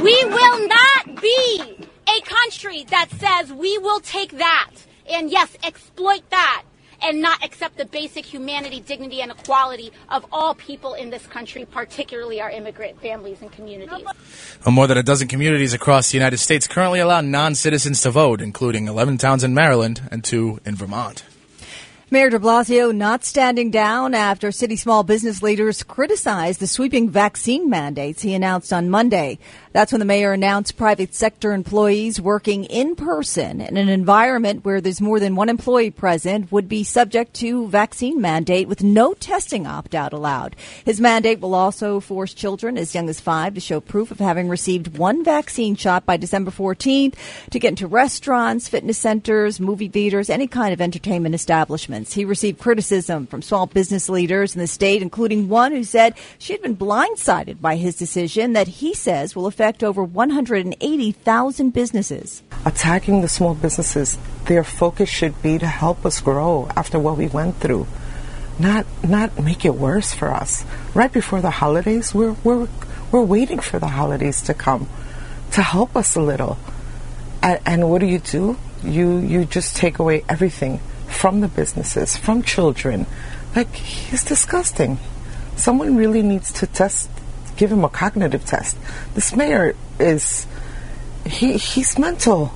We 0.01 0.17
will 0.37 0.69
not 0.69 1.21
be 1.21 1.89
A 2.17 2.21
country 2.21 2.85
that 2.91 3.09
says 3.19 3.53
we 3.53 3.77
will 3.79 3.99
take 3.99 4.39
that 4.39 4.75
and 5.11 5.29
yes, 5.29 5.57
exploit 5.65 6.23
that 6.31 6.63
and 7.05 7.21
not 7.21 7.45
accept 7.45 7.77
the 7.77 7.85
basic 7.85 8.25
humanity, 8.25 8.81
dignity, 8.81 9.21
and 9.21 9.31
equality 9.31 9.93
of 10.09 10.25
all 10.33 10.55
people 10.55 10.95
in 10.95 11.11
this 11.11 11.27
country, 11.27 11.65
particularly 11.67 12.41
our 12.41 12.51
immigrant 12.51 13.01
families 13.01 13.41
and 13.43 13.53
communities. 13.53 14.05
Well, 14.65 14.73
more 14.73 14.87
than 14.87 14.99
a 14.99 15.03
dozen 15.03 15.29
communities 15.29 15.75
across 15.75 16.11
the 16.11 16.17
United 16.17 16.39
States 16.39 16.67
currently 16.67 17.01
allow 17.01 17.21
non 17.21 17.55
citizens 17.55 18.01
to 18.03 18.11
vote, 18.11 18.41
including 18.41 18.89
11 18.89 19.19
towns 19.19 19.45
in 19.45 19.55
Maryland 19.55 20.03
and 20.11 20.25
two 20.25 20.61
in 20.65 20.75
Vermont. 20.75 21.25
Mayor 22.11 22.29
de 22.29 22.39
Blasio 22.39 22.95
not 22.95 23.25
standing 23.25 23.71
down 23.71 24.13
after 24.13 24.53
city 24.53 24.77
small 24.77 25.05
business 25.05 25.43
leaders 25.43 25.83
criticized 25.83 26.61
the 26.61 26.67
sweeping 26.67 27.09
vaccine 27.09 27.71
mandates 27.71 28.21
he 28.21 28.35
announced 28.35 28.75
on 28.75 28.91
Monday. 28.91 29.39
That's 29.73 29.91
when 29.91 30.01
the 30.01 30.05
mayor 30.05 30.33
announced 30.33 30.77
private 30.77 31.15
sector 31.15 31.53
employees 31.53 32.21
working 32.21 32.65
in 32.65 32.95
person 32.95 33.63
in 33.63 33.79
an 33.79 33.89
environment 33.89 34.65
where 34.67 34.83
there's 34.83 35.01
more 35.01 35.19
than 35.19 35.35
one 35.35 35.49
employee 35.49 35.91
present 35.91 36.53
would 36.53 36.69
be 36.69 36.85
subject 36.85 37.35
to 37.35 37.69
vaccine 37.69 38.21
mandate 38.21 38.69
with 38.69 38.85
no 38.85 39.15
testing 39.15 39.67
opt 39.67 39.95
out 39.95 40.13
allowed. 40.13 40.57
His 40.85 41.01
mandate 41.01 41.41
will 41.41 41.55
also 41.55 42.01
force 42.01 42.35
children 42.35 42.77
as 42.77 42.95
young 42.95 43.09
as 43.09 43.19
five 43.19 43.55
to 43.55 43.61
show 43.61 43.81
proof 43.81 44.11
of 44.11 44.19
having 44.21 44.49
received 44.49 44.99
one 44.99 45.25
vaccine 45.25 45.75
shot 45.75 46.05
by 46.05 46.19
December 46.19 46.51
14th 46.51 47.15
to 47.51 47.59
get 47.59 47.71
into 47.71 47.87
restaurants, 47.87 48.69
fitness 48.69 48.99
centers, 48.99 49.59
movie 49.59 49.89
theaters, 49.89 50.29
any 50.29 50.47
kind 50.47 50.75
of 50.75 50.83
entertainment 50.83 51.35
establishments. 51.95 52.15
He 52.15 52.25
received 52.25 52.59
criticism 52.59 53.27
from 53.27 53.43
small 53.43 53.67
business 53.67 54.09
leaders 54.09 54.55
in 54.55 54.61
the 54.61 54.67
state, 54.67 55.03
including 55.03 55.49
one 55.49 55.73
who 55.73 55.85
said 55.85 56.15
she 56.39 56.53
had 56.53 56.63
been 56.63 56.77
blindsided 56.77 57.61
by 57.61 57.77
his 57.77 57.97
decision 57.97 58.55
that 58.55 58.69
he 58.69 58.95
says 58.95 59.37
will 59.37 59.47
affect 59.47 59.83
over 59.83 60.03
180,000 60.03 61.71
businesses. 61.71 62.43
Attacking 62.65 63.21
the 63.21 63.29
small 63.29 63.55
businesses, 63.55 64.19
their 64.47 64.65
focus 64.65 65.09
should 65.09 65.41
be 65.43 65.59
to 65.59 65.67
help 65.67 66.05
us 66.05 66.21
grow 66.21 66.69
after 66.77 66.99
what 66.99 67.17
we 67.17 67.29
went 67.29 67.57
through. 67.57 67.87
Not 68.59 68.87
not 69.03 69.43
make 69.43 69.65
it 69.65 69.75
worse 69.75 70.15
for 70.15 70.31
us. 70.31 70.65
Right 70.95 71.13
before 71.13 71.41
the 71.41 71.51
holidays, 71.51 72.15
we're 72.15 72.37
we're 72.45 72.69
we're 73.11 73.27
waiting 73.27 73.59
for 73.59 73.81
the 73.81 73.89
holidays 73.89 74.43
to 74.43 74.55
come 74.55 74.87
to 75.53 75.63
help 75.63 75.97
us 75.97 76.15
a 76.15 76.21
little. 76.21 76.57
And, 77.43 77.59
and 77.67 77.91
what 77.91 77.99
do 78.01 78.07
you 78.07 78.21
do? 78.21 78.57
You 78.85 79.19
you 79.19 79.45
just 79.45 79.75
take 79.77 79.99
away 79.99 80.23
everything 80.29 80.79
from 81.15 81.41
the 81.41 81.49
businesses, 81.49 82.17
from 82.17 82.43
children. 82.43 83.07
Like 83.55 83.75
he's 83.75 84.25
disgusting. 84.25 84.99
Someone 85.57 85.97
really 85.97 86.23
needs 86.23 86.53
to 86.55 86.67
test 86.67 87.09
give 87.57 87.71
him 87.71 87.85
a 87.85 87.89
cognitive 87.89 88.45
test. 88.45 88.77
This 89.15 89.35
mayor 89.35 89.75
is 89.99 90.47
he 91.25 91.57
he's 91.57 91.99
mental. 91.99 92.55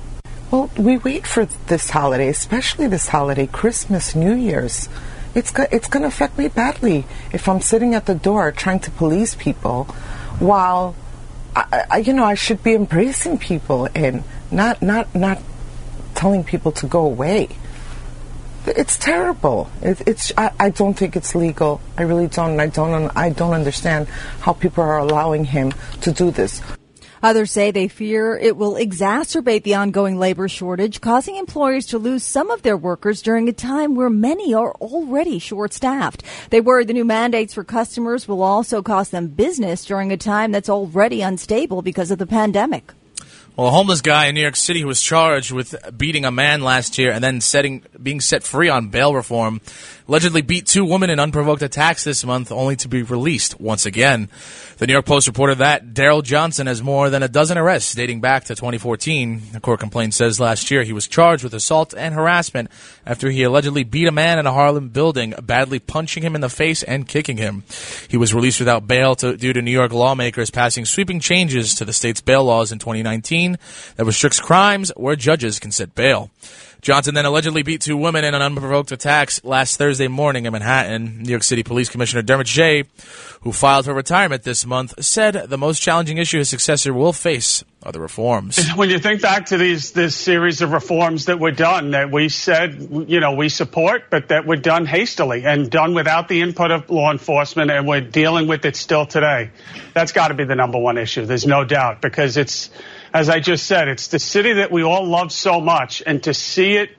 Well, 0.51 0.69
we 0.77 0.97
wait 0.97 1.27
for 1.27 1.45
this 1.45 1.89
holiday, 1.91 2.27
especially 2.27 2.87
this 2.87 3.07
holiday, 3.07 3.47
Christmas, 3.47 4.15
New 4.15 4.33
Year's. 4.33 4.89
It's 5.35 5.51
go- 5.51 5.67
it's 5.71 5.87
going 5.87 6.01
to 6.01 6.07
affect 6.07 6.37
me 6.37 6.47
badly 6.47 7.05
if 7.31 7.47
I'm 7.47 7.61
sitting 7.61 7.93
at 7.93 8.07
the 8.07 8.15
door 8.15 8.51
trying 8.51 8.79
to 8.81 8.91
police 8.91 9.35
people, 9.35 9.83
while 10.39 10.95
I, 11.55 11.85
I, 11.91 11.97
you 11.99 12.13
know 12.13 12.23
I 12.23 12.33
should 12.33 12.63
be 12.63 12.73
embracing 12.73 13.37
people 13.37 13.87
and 13.93 14.23
not 14.51 14.81
not 14.81 15.13
not 15.13 15.39
telling 16.15 16.43
people 16.43 16.71
to 16.73 16.87
go 16.87 17.05
away. 17.05 17.49
It's 18.65 18.97
terrible. 18.97 19.69
It, 19.81 20.01
it's. 20.07 20.31
I, 20.37 20.51
I, 20.59 20.69
don't 20.69 20.93
think 20.93 21.15
it's 21.15 21.33
legal. 21.33 21.81
I 21.97 22.03
really 22.03 22.27
don't. 22.27 22.59
I 22.59 22.67
don't. 22.67 23.11
I 23.15 23.29
don't 23.29 23.53
understand 23.53 24.07
how 24.41 24.53
people 24.53 24.83
are 24.83 24.97
allowing 24.97 25.45
him 25.45 25.73
to 26.01 26.11
do 26.11 26.31
this. 26.31 26.61
Others 27.21 27.51
say 27.51 27.71
they 27.71 27.87
fear 27.87 28.37
it 28.37 28.55
will 28.55 28.75
exacerbate 28.75 29.63
the 29.63 29.75
ongoing 29.75 30.17
labor 30.17 30.47
shortage, 30.47 31.01
causing 31.01 31.35
employers 31.35 31.85
to 31.87 31.97
lose 31.97 32.23
some 32.23 32.49
of 32.49 32.61
their 32.61 32.77
workers 32.77 33.21
during 33.21 33.49
a 33.49 33.53
time 33.53 33.95
where 33.95 34.09
many 34.09 34.53
are 34.53 34.73
already 34.75 35.39
short 35.39 35.73
staffed. 35.73 36.23
They 36.49 36.61
worry 36.61 36.85
the 36.85 36.93
new 36.93 37.05
mandates 37.05 37.53
for 37.53 37.63
customers 37.63 38.27
will 38.27 38.41
also 38.41 38.81
cost 38.81 39.11
them 39.11 39.27
business 39.27 39.83
during 39.83 40.11
a 40.11 40.17
time 40.17 40.51
that's 40.51 40.69
already 40.69 41.21
unstable 41.21 41.81
because 41.81 42.11
of 42.11 42.19
the 42.19 42.27
pandemic. 42.27 42.93
Well, 43.59 43.67
a 43.67 43.71
homeless 43.71 43.99
guy 43.99 44.27
in 44.27 44.35
New 44.35 44.41
York 44.41 44.55
City 44.55 44.79
who 44.79 44.87
was 44.87 45.01
charged 45.01 45.51
with 45.51 45.75
beating 45.97 46.23
a 46.23 46.31
man 46.31 46.61
last 46.61 46.97
year 46.97 47.11
and 47.11 47.21
then 47.21 47.41
setting, 47.41 47.83
being 48.01 48.21
set 48.21 48.43
free 48.43 48.69
on 48.69 48.87
bail 48.87 49.13
reform 49.13 49.59
allegedly 50.09 50.41
beat 50.41 50.65
two 50.65 50.83
women 50.83 51.11
in 51.11 51.19
unprovoked 51.19 51.61
attacks 51.61 52.03
this 52.03 52.25
month 52.25 52.51
only 52.51 52.75
to 52.75 52.87
be 52.87 53.03
released 53.03 53.59
once 53.59 53.85
again. 53.85 54.27
The 54.77 54.87
New 54.87 54.93
York 54.93 55.05
Post 55.05 55.27
reported 55.27 55.59
that 55.59 55.93
Daryl 55.93 56.23
Johnson 56.23 56.65
has 56.65 56.81
more 56.81 57.11
than 57.11 57.21
a 57.21 57.27
dozen 57.27 57.59
arrests 57.59 57.93
dating 57.93 58.19
back 58.19 58.45
to 58.45 58.55
2014. 58.55 59.41
A 59.53 59.59
court 59.59 59.79
complaint 59.79 60.15
says 60.15 60.39
last 60.39 60.71
year 60.71 60.83
he 60.83 60.93
was 60.93 61.07
charged 61.07 61.43
with 61.43 61.53
assault 61.53 61.93
and 61.95 62.15
harassment 62.15 62.71
after 63.05 63.29
he 63.29 63.43
allegedly 63.43 63.83
beat 63.83 64.07
a 64.07 64.11
man 64.11 64.39
in 64.39 64.47
a 64.47 64.53
Harlem 64.53 64.89
building, 64.89 65.35
badly 65.43 65.77
punching 65.77 66.23
him 66.23 66.33
in 66.33 66.41
the 66.41 66.49
face 66.49 66.81
and 66.81 67.07
kicking 67.07 67.37
him. 67.37 67.63
He 68.07 68.17
was 68.17 68.33
released 68.33 68.59
without 68.59 68.87
bail 68.87 69.15
to, 69.15 69.37
due 69.37 69.53
to 69.53 69.61
New 69.61 69.69
York 69.69 69.91
lawmakers 69.93 70.49
passing 70.49 70.85
sweeping 70.85 71.19
changes 71.19 71.75
to 71.75 71.85
the 71.85 71.93
state's 71.93 72.21
bail 72.21 72.45
laws 72.45 72.71
in 72.71 72.79
2019 72.79 73.48
that 73.95 74.05
restricts 74.05 74.39
crimes 74.39 74.91
where 74.95 75.15
judges 75.15 75.59
can 75.59 75.71
set 75.71 75.95
bail. 75.95 76.29
Johnson 76.81 77.13
then 77.13 77.25
allegedly 77.25 77.61
beat 77.61 77.81
two 77.81 77.97
women 77.97 78.23
in 78.23 78.33
an 78.33 78.41
unprovoked 78.41 78.93
attacks 78.93 79.43
last 79.43 79.77
Thursday 79.77 80.07
morning 80.07 80.45
in 80.45 80.53
Manhattan. 80.53 81.23
New 81.23 81.29
York 81.29 81.43
City 81.43 81.61
Police 81.61 81.89
Commissioner 81.89 82.21
Dermot 82.21 82.47
Shea, 82.47 82.85
who 83.41 83.51
filed 83.51 83.83
for 83.83 83.93
retirement 83.93 84.43
this 84.43 84.65
month, 84.65 85.03
said 85.03 85.33
the 85.33 85.57
most 85.57 85.81
challenging 85.81 86.17
issue 86.17 86.37
his 86.37 86.47
successor 86.47 86.93
will 86.93 87.11
face 87.11 87.65
are 87.83 87.91
the 87.91 87.99
reforms. 87.99 88.65
When 88.75 88.89
you 88.89 88.99
think 88.99 89.21
back 89.21 89.47
to 89.47 89.57
these 89.57 89.91
this 89.91 90.15
series 90.15 90.61
of 90.61 90.71
reforms 90.71 91.25
that 91.25 91.37
were 91.37 91.51
done, 91.51 91.91
that 91.91 92.11
we 92.11 92.29
said 92.29 93.05
you 93.07 93.19
know 93.19 93.33
we 93.33 93.49
support, 93.49 94.09
but 94.09 94.29
that 94.29 94.45
were 94.45 94.55
done 94.55 94.85
hastily 94.85 95.45
and 95.45 95.69
done 95.69 95.93
without 95.93 96.29
the 96.29 96.39
input 96.39 96.71
of 96.71 96.89
law 96.89 97.11
enforcement, 97.11 97.71
and 97.71 97.87
we're 97.87 97.99
dealing 98.01 98.47
with 98.47 98.63
it 98.63 98.77
still 98.77 99.05
today. 99.05 99.51
That's 99.93 100.13
got 100.13 100.29
to 100.29 100.33
be 100.33 100.45
the 100.45 100.55
number 100.55 100.77
one 100.77 100.97
issue. 100.97 101.25
There's 101.25 101.45
no 101.45 101.65
doubt 101.65 102.01
because 102.01 102.37
it's 102.37 102.69
as 103.13 103.29
I 103.29 103.39
just 103.39 103.65
said, 103.65 103.87
it's 103.87 104.07
the 104.07 104.19
city 104.19 104.53
that 104.53 104.71
we 104.71 104.83
all 104.83 105.05
love 105.05 105.31
so 105.31 105.59
much, 105.59 106.03
and 106.05 106.23
to 106.23 106.33
see 106.33 106.75
it 106.75 106.91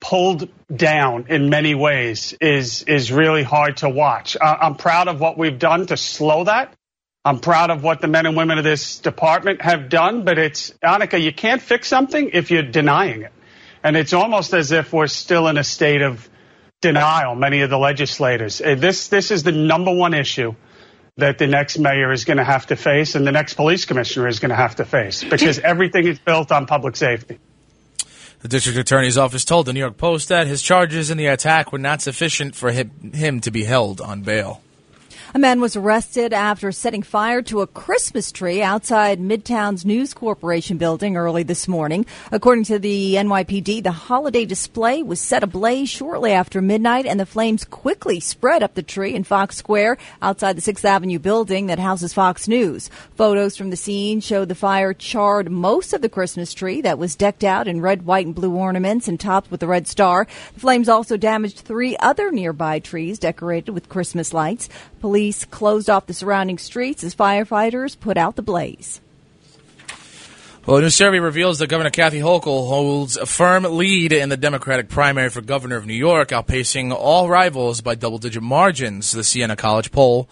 pulled 0.00 0.48
down 0.74 1.26
in 1.28 1.50
many 1.50 1.74
ways 1.74 2.34
is 2.40 2.82
is 2.84 3.12
really 3.12 3.42
hard 3.42 3.78
to 3.78 3.88
watch. 3.88 4.36
I'm 4.40 4.76
proud 4.76 5.08
of 5.08 5.20
what 5.20 5.36
we've 5.36 5.58
done 5.58 5.86
to 5.86 5.96
slow 5.96 6.44
that. 6.44 6.74
I'm 7.24 7.40
proud 7.40 7.70
of 7.70 7.82
what 7.82 8.00
the 8.00 8.08
men 8.08 8.24
and 8.24 8.34
women 8.36 8.56
of 8.56 8.64
this 8.64 8.98
department 8.98 9.60
have 9.60 9.90
done, 9.90 10.24
but 10.24 10.38
it's 10.38 10.70
Annika, 10.82 11.20
you 11.20 11.32
can't 11.32 11.60
fix 11.60 11.86
something 11.86 12.30
if 12.32 12.50
you're 12.50 12.62
denying 12.62 13.22
it. 13.22 13.32
And 13.82 13.94
it's 13.94 14.14
almost 14.14 14.54
as 14.54 14.72
if 14.72 14.92
we're 14.92 15.06
still 15.06 15.46
in 15.48 15.58
a 15.58 15.64
state 15.64 16.00
of 16.00 16.28
denial, 16.80 17.34
many 17.34 17.60
of 17.60 17.68
the 17.68 17.78
legislators. 17.78 18.62
Uh, 18.62 18.74
this 18.74 19.08
this 19.08 19.30
is 19.30 19.42
the 19.42 19.52
number 19.52 19.92
one 19.94 20.14
issue 20.14 20.54
that 21.16 21.38
the 21.38 21.46
next 21.46 21.78
mayor 21.78 22.12
is 22.12 22.24
going 22.24 22.38
to 22.38 22.44
have 22.44 22.66
to 22.66 22.76
face 22.76 23.14
and 23.14 23.26
the 23.26 23.32
next 23.32 23.54
police 23.54 23.84
commissioner 23.84 24.28
is 24.28 24.38
going 24.38 24.50
to 24.50 24.56
have 24.56 24.76
to 24.76 24.84
face 24.84 25.22
because 25.24 25.58
everything 25.58 26.06
is 26.06 26.18
built 26.18 26.50
on 26.52 26.66
public 26.66 26.96
safety. 26.96 27.38
The 28.40 28.48
district 28.48 28.78
attorney's 28.78 29.18
office 29.18 29.44
told 29.44 29.66
the 29.66 29.74
New 29.74 29.80
York 29.80 29.98
Post 29.98 30.28
that 30.30 30.46
his 30.46 30.62
charges 30.62 31.10
in 31.10 31.18
the 31.18 31.26
attack 31.26 31.72
were 31.72 31.78
not 31.78 32.00
sufficient 32.00 32.54
for 32.54 32.70
him, 32.70 33.12
him 33.12 33.40
to 33.42 33.50
be 33.50 33.64
held 33.64 34.00
on 34.00 34.22
bail. 34.22 34.62
A 35.32 35.38
man 35.38 35.60
was 35.60 35.76
arrested 35.76 36.32
after 36.32 36.72
setting 36.72 37.04
fire 37.04 37.40
to 37.42 37.60
a 37.60 37.66
Christmas 37.68 38.32
tree 38.32 38.62
outside 38.62 39.20
Midtown's 39.20 39.84
News 39.84 40.12
Corporation 40.12 40.76
building 40.76 41.16
early 41.16 41.44
this 41.44 41.68
morning. 41.68 42.04
According 42.32 42.64
to 42.64 42.80
the 42.80 43.14
NYPD, 43.14 43.84
the 43.84 43.92
holiday 43.92 44.44
display 44.44 45.04
was 45.04 45.20
set 45.20 45.44
ablaze 45.44 45.88
shortly 45.88 46.32
after 46.32 46.60
midnight 46.60 47.06
and 47.06 47.20
the 47.20 47.26
flames 47.26 47.64
quickly 47.64 48.18
spread 48.18 48.64
up 48.64 48.74
the 48.74 48.82
tree 48.82 49.14
in 49.14 49.22
Fox 49.22 49.54
Square 49.56 49.98
outside 50.20 50.56
the 50.56 50.72
6th 50.72 50.84
Avenue 50.84 51.20
building 51.20 51.68
that 51.68 51.78
houses 51.78 52.12
Fox 52.12 52.48
News. 52.48 52.90
Photos 53.14 53.56
from 53.56 53.70
the 53.70 53.76
scene 53.76 54.20
showed 54.20 54.48
the 54.48 54.56
fire 54.56 54.92
charred 54.92 55.48
most 55.48 55.92
of 55.92 56.02
the 56.02 56.08
Christmas 56.08 56.52
tree 56.52 56.80
that 56.80 56.98
was 56.98 57.14
decked 57.14 57.44
out 57.44 57.68
in 57.68 57.80
red, 57.80 58.04
white, 58.04 58.26
and 58.26 58.34
blue 58.34 58.56
ornaments 58.56 59.06
and 59.06 59.20
topped 59.20 59.48
with 59.48 59.62
a 59.62 59.68
red 59.68 59.86
star. 59.86 60.26
The 60.54 60.60
flames 60.60 60.88
also 60.88 61.16
damaged 61.16 61.60
three 61.60 61.96
other 61.98 62.32
nearby 62.32 62.80
trees 62.80 63.20
decorated 63.20 63.70
with 63.70 63.88
Christmas 63.88 64.34
lights. 64.34 64.68
Police 65.00 65.19
closed 65.50 65.90
off 65.90 66.06
the 66.06 66.14
surrounding 66.14 66.58
streets 66.58 67.04
as 67.04 67.14
firefighters 67.14 67.98
put 67.98 68.16
out 68.16 68.36
the 68.36 68.42
blaze. 68.42 69.00
Well, 70.66 70.76
a 70.76 70.82
new 70.82 70.90
survey 70.90 71.18
reveals 71.18 71.58
that 71.58 71.68
Governor 71.68 71.90
Kathy 71.90 72.20
Hochul 72.20 72.68
holds 72.68 73.16
a 73.16 73.26
firm 73.26 73.64
lead 73.64 74.12
in 74.12 74.28
the 74.28 74.36
Democratic 74.36 74.88
primary 74.88 75.30
for 75.30 75.40
governor 75.40 75.76
of 75.76 75.86
New 75.86 75.94
York, 75.94 76.28
outpacing 76.28 76.92
all 76.92 77.28
rivals 77.28 77.80
by 77.80 77.94
double 77.94 78.18
digit 78.18 78.42
margins. 78.42 79.10
The 79.10 79.24
Siena 79.24 79.56
College 79.56 79.90
poll 79.90 80.28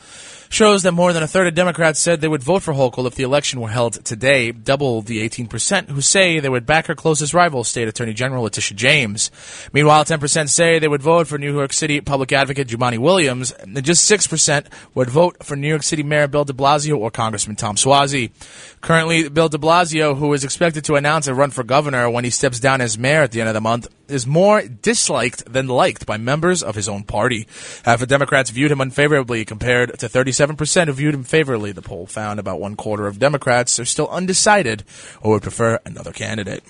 shows 0.49 0.83
that 0.83 0.93
more 0.93 1.13
than 1.13 1.23
a 1.23 1.27
third 1.27 1.47
of 1.47 1.55
Democrats 1.55 2.01
said 2.01 2.21
they 2.21 2.29
would 2.29 2.43
vote 2.43 2.63
for 2.63 2.75
Hochul 2.75 3.07
if 3.07 3.15
the 3.15 3.23
election 3.23 3.61
were 3.61 3.69
held 3.69 4.05
today, 4.05 4.53
double 4.53 5.03
the 5.03 5.29
18% 5.29 5.89
who 5.89 6.01
say 6.01 6.41
they 6.41 6.49
would 6.49 6.67
back 6.67 6.87
her 6.87 6.95
closest 6.95 7.35
rival, 7.35 7.65
State 7.65 7.89
Attorney 7.89 8.15
General 8.15 8.43
Letitia 8.45 8.77
James. 8.77 9.31
Meanwhile, 9.73 10.05
10% 10.05 10.49
say 10.49 10.79
they 10.79 10.89
would 10.89 11.03
vote 11.03 11.27
for 11.27 11.39
New 11.39 11.53
York 11.53 11.73
City 11.73 12.01
Public 12.01 12.33
Advocate 12.33 12.69
Jumaane 12.69 12.99
Williams, 12.99 13.53
and 13.53 13.83
just 13.85 14.11
6% 14.11 14.67
would 14.95 15.11
vote 15.11 15.45
for 15.45 15.57
New 15.57 15.69
York 15.69 15.83
City 15.83 16.03
Mayor 16.03 16.29
Bill 16.29 16.45
de 16.45 16.53
Blasio 16.53 16.99
or 16.99 17.11
Congressman 17.11 17.57
Tom 17.57 17.77
Suozzi. 17.77 18.31
Currently, 18.81 19.29
Bill 19.29 19.49
de 19.49 19.59
Blasio, 19.59 20.17
who 20.17 20.33
is 20.33 20.45
expected 20.45 20.85
to 20.85 20.97
announce 20.97 21.27
a 21.27 21.35
run 21.35 21.51
for 21.51 21.65
governor 21.65 22.09
when 22.09 22.25
he 22.25 22.31
steps 22.31 22.61
down 22.61 22.81
as 22.81 22.99
mayor 22.99 23.23
at 23.23 23.33
the 23.33 23.41
end 23.41 23.49
of 23.49 23.55
the 23.55 23.61
month, 23.61 23.89
is 24.09 24.27
more 24.27 24.63
disliked 24.63 25.53
than 25.53 25.69
liked 25.69 26.07
by 26.07 26.17
members 26.17 26.63
of 26.63 26.75
his 26.75 26.89
own 26.89 27.03
party. 27.03 27.47
Half 27.85 28.03
of 28.03 28.09
Democrats 28.09 28.51
viewed 28.51 28.71
him 28.71 28.81
unfavorably 28.81 29.45
compared 29.45 29.99
to 29.99 30.09
37% 30.09 30.87
who 30.87 30.93
viewed 30.93 31.15
him 31.15 31.25
favorably. 31.25 31.73
The 31.73 31.83
poll 31.83 32.07
found 32.07 32.41
about 32.41 32.61
one 32.61 32.77
quarter 32.77 33.07
of 33.07 33.19
Democrats 33.19 33.79
are 33.79 33.85
still 33.85 34.09
undecided 34.09 34.85
or 35.21 35.33
would 35.33 35.43
prefer 35.43 35.79
another 35.85 36.13
candidate. 36.13 36.65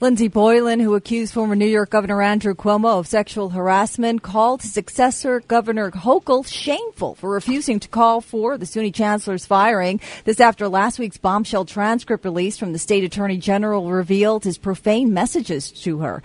Lindsey 0.00 0.28
Boylan, 0.28 0.80
who 0.80 0.94
accused 0.94 1.32
former 1.32 1.54
New 1.54 1.66
York 1.66 1.90
Governor 1.90 2.20
Andrew 2.20 2.54
Cuomo 2.54 2.98
of 2.98 3.06
sexual 3.06 3.50
harassment, 3.50 4.22
called 4.22 4.62
his 4.62 4.72
successor, 4.72 5.40
Governor 5.40 5.90
Hochul, 5.92 6.46
shameful 6.46 7.14
for 7.14 7.30
refusing 7.30 7.80
to 7.80 7.88
call 7.88 8.20
for 8.20 8.58
the 8.58 8.66
SUNY 8.66 8.92
chancellor's 8.92 9.46
firing. 9.46 10.00
This 10.24 10.40
after 10.40 10.68
last 10.68 10.98
week's 10.98 11.16
bombshell 11.16 11.64
transcript 11.64 12.24
release 12.24 12.58
from 12.58 12.72
the 12.72 12.78
state 12.78 13.04
attorney 13.04 13.38
general 13.38 13.90
revealed 13.90 14.44
his 14.44 14.58
profane 14.58 15.14
messages 15.14 15.70
to 15.82 15.98
her. 15.98 16.22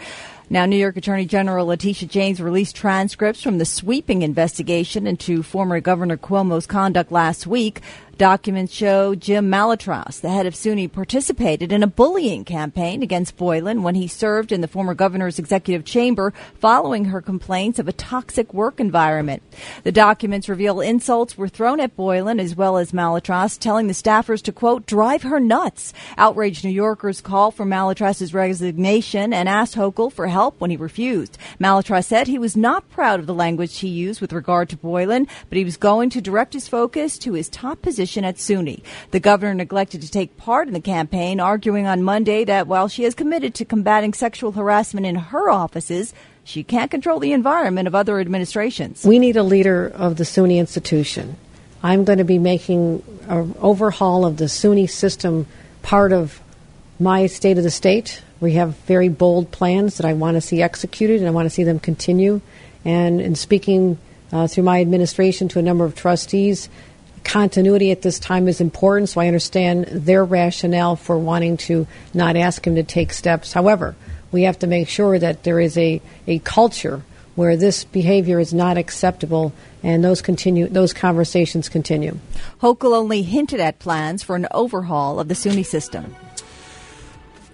Now, 0.51 0.65
New 0.65 0.77
York 0.77 0.97
Attorney 0.97 1.25
General 1.25 1.67
Letitia 1.67 2.09
James 2.09 2.41
released 2.41 2.75
transcripts 2.75 3.43
from 3.43 3.59
the 3.59 3.65
sweeping 3.65 4.23
investigation 4.23 5.05
into 5.05 5.43
former 5.43 5.79
Governor 5.79 6.17
Cuomo's 6.17 6.65
conduct 6.65 7.11
last 7.11 7.45
week. 7.45 7.81
Documents 8.19 8.73
show 8.73 9.15
Jim 9.15 9.49
Malatras, 9.49 10.19
the 10.19 10.29
head 10.29 10.45
of 10.45 10.53
SUNY, 10.53 10.91
participated 10.91 11.71
in 11.71 11.83
a 11.83 11.87
bullying 11.87 12.43
campaign 12.43 13.01
against 13.01 13.37
Boylan 13.37 13.81
when 13.81 13.95
he 13.95 14.09
served 14.09 14.51
in 14.51 14.59
the 14.59 14.67
former 14.67 14.93
governor's 14.93 15.39
executive 15.39 15.85
chamber 15.85 16.33
following 16.55 17.05
her 17.05 17.21
complaints 17.21 17.79
of 17.79 17.87
a 17.87 17.93
toxic 17.93 18.53
work 18.53 18.81
environment. 18.81 19.41
The 19.83 19.93
documents 19.93 20.49
reveal 20.49 20.81
insults 20.81 21.37
were 21.37 21.47
thrown 21.47 21.79
at 21.79 21.95
Boylan 21.95 22.41
as 22.41 22.57
well 22.57 22.75
as 22.75 22.91
Malatras, 22.91 23.57
telling 23.57 23.87
the 23.87 23.93
staffers 23.93 24.41
to, 24.41 24.51
quote, 24.51 24.85
drive 24.85 25.23
her 25.23 25.39
nuts. 25.39 25.93
Outraged 26.17 26.65
New 26.65 26.71
Yorkers 26.71 27.21
called 27.21 27.55
for 27.55 27.65
Malatras's 27.65 28.33
resignation 28.33 29.31
and 29.31 29.47
asked 29.47 29.75
Hochul 29.75 30.11
for 30.11 30.27
help 30.27 30.59
when 30.59 30.71
he 30.71 30.75
refused. 30.75 31.37
Malatras 31.57 32.03
said 32.03 32.27
he 32.27 32.37
was 32.37 32.57
not 32.57 32.89
proud 32.89 33.21
of 33.21 33.27
the 33.27 33.33
language 33.33 33.77
he 33.77 33.87
used 33.87 34.19
with 34.19 34.33
regard 34.33 34.67
to 34.67 34.75
Boylan, 34.75 35.25
but 35.47 35.57
he 35.57 35.63
was 35.63 35.77
going 35.77 36.09
to 36.09 36.19
direct 36.19 36.51
his 36.51 36.67
focus 36.67 37.17
to 37.19 37.31
his 37.31 37.47
top 37.47 37.81
position 37.81 38.08
at 38.17 38.35
SUNY. 38.37 38.81
The 39.11 39.19
governor 39.19 39.53
neglected 39.53 40.01
to 40.01 40.11
take 40.11 40.37
part 40.37 40.67
in 40.67 40.73
the 40.73 40.81
campaign, 40.81 41.39
arguing 41.39 41.87
on 41.87 42.03
Monday 42.03 42.43
that 42.45 42.67
while 42.67 42.87
she 42.87 43.05
is 43.05 43.13
committed 43.13 43.53
to 43.55 43.65
combating 43.65 44.13
sexual 44.13 44.51
harassment 44.51 45.05
in 45.05 45.15
her 45.15 45.49
offices, 45.49 46.13
she 46.43 46.63
can't 46.63 46.89
control 46.89 47.19
the 47.19 47.33
environment 47.33 47.87
of 47.87 47.93
other 47.93 48.19
administrations. 48.19 49.05
We 49.05 49.19
need 49.19 49.37
a 49.37 49.43
leader 49.43 49.87
of 49.87 50.17
the 50.17 50.23
SUNY 50.23 50.57
institution. 50.57 51.35
I'm 51.83 52.03
going 52.03 52.17
to 52.17 52.25
be 52.25 52.39
making 52.39 53.03
an 53.27 53.55
overhaul 53.59 54.25
of 54.25 54.37
the 54.37 54.45
SUNY 54.45 54.89
system 54.89 55.45
part 55.81 56.11
of 56.11 56.41
my 56.99 57.27
state 57.27 57.57
of 57.57 57.63
the 57.63 57.71
state. 57.71 58.21
We 58.39 58.53
have 58.53 58.75
very 58.79 59.09
bold 59.09 59.51
plans 59.51 59.97
that 59.97 60.05
I 60.05 60.13
want 60.13 60.35
to 60.35 60.41
see 60.41 60.61
executed 60.61 61.19
and 61.19 61.27
I 61.27 61.31
want 61.31 61.45
to 61.45 61.49
see 61.49 61.63
them 61.63 61.79
continue. 61.79 62.41
And 62.83 63.21
in 63.21 63.35
speaking 63.35 63.97
uh, 64.31 64.47
through 64.47 64.63
my 64.63 64.81
administration 64.81 65.47
to 65.49 65.59
a 65.59 65.61
number 65.61 65.85
of 65.85 65.95
trustees, 65.95 66.69
continuity 67.23 67.91
at 67.91 68.01
this 68.01 68.19
time 68.19 68.47
is 68.47 68.61
important, 68.61 69.09
so 69.09 69.21
I 69.21 69.27
understand 69.27 69.85
their 69.85 70.23
rationale 70.23 70.95
for 70.95 71.17
wanting 71.17 71.57
to 71.57 71.87
not 72.13 72.35
ask 72.35 72.65
him 72.65 72.75
to 72.75 72.83
take 72.83 73.13
steps. 73.13 73.53
However, 73.53 73.95
we 74.31 74.43
have 74.43 74.59
to 74.59 74.67
make 74.67 74.87
sure 74.87 75.17
that 75.17 75.43
there 75.43 75.59
is 75.59 75.77
a, 75.77 76.01
a 76.27 76.39
culture 76.39 77.03
where 77.35 77.55
this 77.55 77.85
behavior 77.85 78.39
is 78.39 78.53
not 78.53 78.77
acceptable 78.77 79.53
and 79.81 80.03
those 80.03 80.21
continue 80.21 80.67
those 80.67 80.93
conversations 80.93 81.69
continue. 81.69 82.19
Hochul 82.61 82.93
only 82.93 83.21
hinted 83.21 83.61
at 83.61 83.79
plans 83.79 84.23
for 84.23 84.35
an 84.35 84.47
overhaul 84.51 85.19
of 85.19 85.29
the 85.29 85.35
SUNY 85.35 85.65
system. 85.65 86.15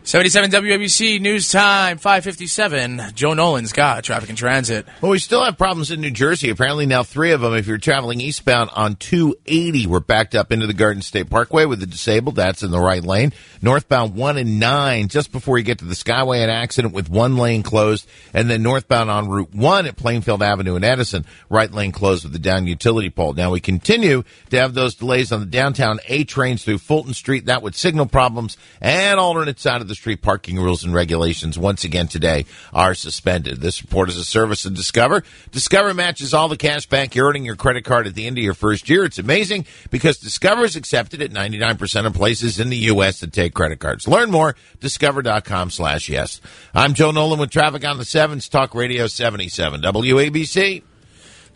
77 0.05 0.51
WABC 0.51 1.19
News 1.19 1.51
Time, 1.51 1.97
557. 1.97 3.15
Joe 3.15 3.33
Nolan's 3.33 3.73
got 3.73 4.03
traffic 4.03 4.29
and 4.29 4.37
transit. 4.37 4.85
Well, 5.01 5.11
we 5.11 5.17
still 5.17 5.43
have 5.43 5.57
problems 5.57 5.89
in 5.89 5.99
New 5.99 6.11
Jersey. 6.11 6.51
Apparently 6.51 6.85
now 6.85 7.01
three 7.01 7.31
of 7.31 7.41
them. 7.41 7.55
If 7.55 7.65
you're 7.65 7.79
traveling 7.79 8.21
eastbound 8.21 8.69
on 8.75 8.97
280, 8.97 9.87
we're 9.87 9.99
backed 10.01 10.35
up 10.35 10.51
into 10.51 10.67
the 10.67 10.75
Garden 10.75 11.01
State 11.01 11.31
Parkway 11.31 11.65
with 11.65 11.79
the 11.79 11.87
disabled. 11.87 12.35
That's 12.35 12.61
in 12.61 12.69
the 12.69 12.79
right 12.79 13.03
lane. 13.03 13.33
Northbound 13.63 14.13
1 14.13 14.37
and 14.37 14.59
9, 14.59 15.07
just 15.07 15.31
before 15.31 15.57
you 15.57 15.63
get 15.63 15.79
to 15.79 15.85
the 15.85 15.95
Skyway, 15.95 16.43
an 16.43 16.51
accident 16.51 16.93
with 16.93 17.09
one 17.09 17.37
lane 17.37 17.63
closed. 17.63 18.07
And 18.31 18.47
then 18.47 18.61
northbound 18.61 19.09
on 19.09 19.27
Route 19.27 19.55
1 19.55 19.87
at 19.87 19.95
Plainfield 19.97 20.43
Avenue 20.43 20.75
and 20.75 20.85
Edison, 20.85 21.25
right 21.49 21.71
lane 21.71 21.91
closed 21.91 22.25
with 22.25 22.33
the 22.33 22.37
down 22.37 22.67
utility 22.67 23.09
pole. 23.09 23.33
Now 23.33 23.49
we 23.49 23.59
continue 23.59 24.23
to 24.51 24.59
have 24.59 24.75
those 24.75 24.93
delays 24.93 25.31
on 25.31 25.39
the 25.39 25.47
downtown 25.47 25.99
A 26.07 26.25
trains 26.25 26.63
through 26.63 26.77
Fulton 26.77 27.15
Street. 27.15 27.47
That 27.47 27.63
with 27.63 27.73
signal 27.73 28.05
problems 28.05 28.55
and 28.79 29.19
alternate 29.19 29.59
side 29.59 29.81
of 29.81 29.87
the 29.87 29.94
street 29.95 30.21
parking 30.21 30.57
rules 30.57 30.83
and 30.83 30.93
regulations 30.93 31.57
once 31.57 31.83
again 31.83 32.07
today 32.07 32.45
are 32.73 32.93
suspended. 32.93 33.61
This 33.61 33.81
report 33.81 34.09
is 34.09 34.17
a 34.17 34.25
service 34.25 34.65
of 34.65 34.75
Discover. 34.75 35.23
Discover 35.51 35.93
matches 35.93 36.33
all 36.33 36.47
the 36.47 36.57
cash 36.57 36.85
back 36.85 37.15
you're 37.15 37.27
earning 37.27 37.45
your 37.45 37.55
credit 37.55 37.85
card 37.85 38.07
at 38.07 38.15
the 38.15 38.27
end 38.27 38.37
of 38.37 38.43
your 38.43 38.53
first 38.53 38.89
year. 38.89 39.05
It's 39.05 39.19
amazing 39.19 39.65
because 39.89 40.17
Discover 40.17 40.65
is 40.65 40.75
accepted 40.75 41.21
at 41.21 41.31
99% 41.31 42.05
of 42.05 42.13
places 42.13 42.59
in 42.59 42.69
the 42.69 42.77
U.S. 42.77 43.21
that 43.21 43.33
take 43.33 43.53
credit 43.53 43.79
cards. 43.79 44.07
Learn 44.07 44.31
more, 44.31 44.55
discover.com 44.79 45.69
slash 45.69 46.09
yes. 46.09 46.41
I'm 46.73 46.93
Joe 46.93 47.11
Nolan 47.11 47.39
with 47.39 47.51
traffic 47.51 47.85
on 47.85 47.97
the 47.97 48.05
sevens, 48.05 48.49
Talk 48.49 48.75
Radio 48.75 49.07
77, 49.07 49.81
WABC. 49.81 50.83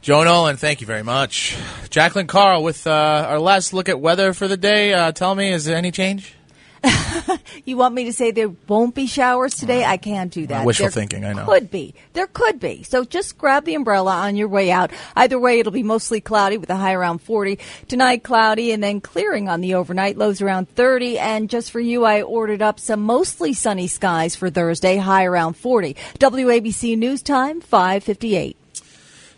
Joe 0.01 0.23
Nolan, 0.23 0.55
thank 0.55 0.79
you 0.79 0.87
very 0.87 1.03
much. 1.03 1.57
Jacqueline 1.89 2.27
Carl 2.27 2.63
with 2.63 2.87
uh, 2.87 3.25
our 3.27 3.39
last 3.39 3.73
look 3.73 3.89
at 3.89 3.99
weather 3.99 4.33
for 4.33 4.47
the 4.47 4.55
day. 4.55 4.93
Uh, 4.93 5.11
tell 5.11 5.35
me, 5.35 5.51
is 5.51 5.65
there 5.65 5.75
any 5.75 5.91
change? 5.91 6.35
You 7.65 7.77
want 7.77 7.93
me 7.93 8.05
to 8.05 8.13
say 8.13 8.32
there 8.32 8.51
won't 8.67 8.95
be 8.95 9.05
showers 9.05 9.53
today? 9.53 9.86
I 9.86 9.97
can't 9.97 10.32
do 10.32 10.47
that. 10.47 10.65
Wishful 10.65 10.86
there 10.86 10.91
thinking, 10.91 11.25
I 11.25 11.34
know. 11.34 11.45
Could 11.45 11.69
be. 11.69 11.93
There 12.13 12.27
could 12.27 12.59
be. 12.59 12.84
So 12.84 13.03
just 13.03 13.38
grab 13.38 13.65
the 13.65 13.75
umbrella 13.75 14.13
on 14.13 14.36
your 14.36 14.47
way 14.47 14.71
out. 14.71 14.91
Either 15.15 15.39
way, 15.39 15.59
it'll 15.59 15.71
be 15.71 15.84
mostly 15.84 16.21
cloudy 16.21 16.57
with 16.57 16.69
a 16.69 16.75
high 16.75 16.93
around 16.93 17.19
40. 17.19 17.59
Tonight, 17.88 18.23
cloudy 18.23 18.71
and 18.71 18.82
then 18.82 19.01
clearing 19.01 19.49
on 19.49 19.61
the 19.61 19.75
overnight. 19.75 20.17
Lows 20.17 20.41
around 20.41 20.69
30. 20.69 21.19
And 21.19 21.49
just 21.49 21.71
for 21.71 21.80
you, 21.80 22.05
I 22.05 22.21
ordered 22.21 22.61
up 22.61 22.80
some 22.80 23.01
mostly 23.01 23.53
sunny 23.53 23.88
skies 23.88 24.36
for 24.36 24.49
Thursday, 24.49 24.97
high 24.97 25.25
around 25.25 25.53
40. 25.53 25.95
WABC 26.19 26.97
News 26.97 27.21
Time, 27.21 27.61
558. 27.61 28.57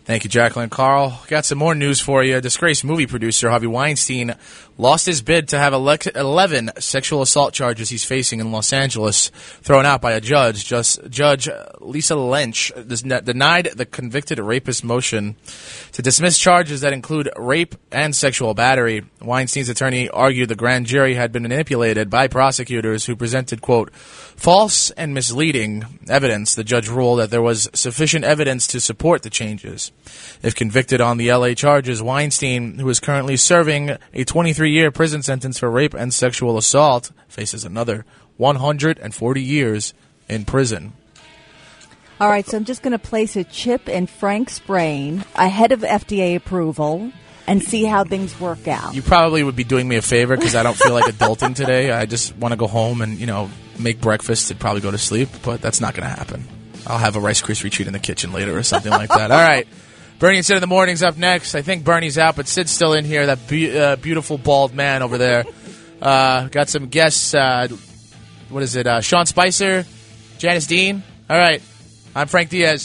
Thank 0.04 0.24
you, 0.24 0.30
Jacqueline 0.30 0.68
Carl. 0.68 1.20
Got 1.28 1.44
some 1.44 1.58
more 1.58 1.76
news 1.76 2.00
for 2.00 2.24
you. 2.24 2.40
Disgraced 2.40 2.82
movie 2.82 3.06
producer 3.06 3.50
Harvey 3.50 3.68
Weinstein 3.68 4.34
lost 4.78 5.06
his 5.06 5.22
bid 5.22 5.48
to 5.48 5.58
have 5.58 5.72
11 5.72 6.70
sexual 6.78 7.22
assault 7.22 7.54
charges 7.54 7.88
he's 7.88 8.04
facing 8.04 8.40
in 8.40 8.52
Los 8.52 8.72
Angeles 8.72 9.30
thrown 9.62 9.86
out 9.86 10.00
by 10.00 10.12
a 10.12 10.20
judge. 10.20 10.64
Just 10.64 11.08
Judge 11.08 11.48
Lisa 11.80 12.14
Lench 12.14 12.72
denied 13.24 13.70
the 13.76 13.86
convicted 13.86 14.38
rapist 14.38 14.84
motion 14.84 15.36
to 15.92 16.02
dismiss 16.02 16.38
charges 16.38 16.80
that 16.80 16.92
include 16.92 17.30
rape 17.36 17.74
and 17.90 18.14
sexual 18.14 18.54
battery. 18.54 19.04
Weinstein's 19.20 19.68
attorney 19.68 20.08
argued 20.08 20.48
the 20.48 20.54
grand 20.54 20.86
jury 20.86 21.14
had 21.14 21.32
been 21.32 21.42
manipulated 21.42 22.10
by 22.10 22.28
prosecutors 22.28 23.06
who 23.06 23.16
presented, 23.16 23.60
quote, 23.60 23.92
false 23.94 24.90
and 24.92 25.14
misleading 25.14 25.84
evidence. 26.08 26.54
The 26.54 26.64
judge 26.64 26.88
ruled 26.88 27.20
that 27.20 27.30
there 27.30 27.42
was 27.42 27.68
sufficient 27.74 28.24
evidence 28.24 28.66
to 28.68 28.80
support 28.80 29.22
the 29.22 29.30
changes. 29.30 29.92
If 30.42 30.54
convicted 30.54 31.00
on 31.00 31.18
the 31.18 31.32
LA 31.32 31.54
charges, 31.54 32.02
Weinstein, 32.02 32.78
who 32.78 32.88
is 32.88 33.00
currently 33.00 33.36
serving 33.36 33.96
a 34.12 34.24
23 34.24 34.61
year 34.70 34.90
prison 34.90 35.22
sentence 35.22 35.58
for 35.58 35.70
rape 35.70 35.94
and 35.94 36.12
sexual 36.12 36.56
assault, 36.58 37.12
faces 37.28 37.64
another 37.64 38.04
140 38.36 39.42
years 39.42 39.94
in 40.28 40.44
prison. 40.44 40.92
All 42.20 42.28
right, 42.28 42.46
so 42.46 42.56
I'm 42.56 42.64
just 42.64 42.82
going 42.82 42.92
to 42.92 42.98
place 42.98 43.34
a 43.36 43.44
chip 43.44 43.88
in 43.88 44.06
Frank's 44.06 44.60
brain 44.60 45.24
ahead 45.34 45.72
of 45.72 45.80
FDA 45.80 46.36
approval 46.36 47.10
and 47.46 47.62
see 47.62 47.84
how 47.84 48.04
things 48.04 48.38
work 48.38 48.68
out. 48.68 48.94
You 48.94 49.02
probably 49.02 49.42
would 49.42 49.56
be 49.56 49.64
doing 49.64 49.88
me 49.88 49.96
a 49.96 50.02
favor 50.02 50.36
because 50.36 50.54
I 50.54 50.62
don't 50.62 50.76
feel 50.76 50.92
like 50.92 51.12
adulting 51.12 51.56
today. 51.56 51.90
I 51.90 52.06
just 52.06 52.36
want 52.36 52.52
to 52.52 52.56
go 52.56 52.68
home 52.68 53.00
and, 53.00 53.18
you 53.18 53.26
know, 53.26 53.50
make 53.78 54.00
breakfast 54.00 54.50
and 54.50 54.60
probably 54.60 54.80
go 54.80 54.90
to 54.90 54.98
sleep, 54.98 55.28
but 55.42 55.60
that's 55.60 55.80
not 55.80 55.94
going 55.94 56.08
to 56.08 56.14
happen. 56.14 56.44
I'll 56.86 56.98
have 56.98 57.16
a 57.16 57.20
Rice 57.20 57.42
Krispie 57.42 57.70
treat 57.70 57.86
in 57.86 57.92
the 57.92 57.98
kitchen 57.98 58.32
later 58.32 58.56
or 58.56 58.62
something 58.62 58.92
like 58.92 59.08
that. 59.08 59.30
All 59.30 59.38
right. 59.38 59.66
Bernie 60.22 60.36
and 60.36 60.46
Sid 60.46 60.54
in 60.54 60.60
the 60.60 60.68
morning's 60.68 61.02
up 61.02 61.16
next. 61.16 61.56
I 61.56 61.62
think 61.62 61.82
Bernie's 61.82 62.16
out, 62.16 62.36
but 62.36 62.46
Sid's 62.46 62.70
still 62.70 62.92
in 62.92 63.04
here. 63.04 63.26
That 63.26 63.48
be- 63.48 63.76
uh, 63.76 63.96
beautiful 63.96 64.38
bald 64.38 64.72
man 64.72 65.02
over 65.02 65.18
there. 65.18 65.42
Uh, 66.00 66.46
got 66.46 66.68
some 66.68 66.86
guests. 66.86 67.34
Uh, 67.34 67.66
what 68.48 68.62
is 68.62 68.76
it? 68.76 68.86
Uh, 68.86 69.00
Sean 69.00 69.26
Spicer, 69.26 69.84
Janice 70.38 70.68
Dean. 70.68 71.02
All 71.28 71.36
right. 71.36 71.60
I'm 72.14 72.28
Frank 72.28 72.50
Diaz. 72.50 72.80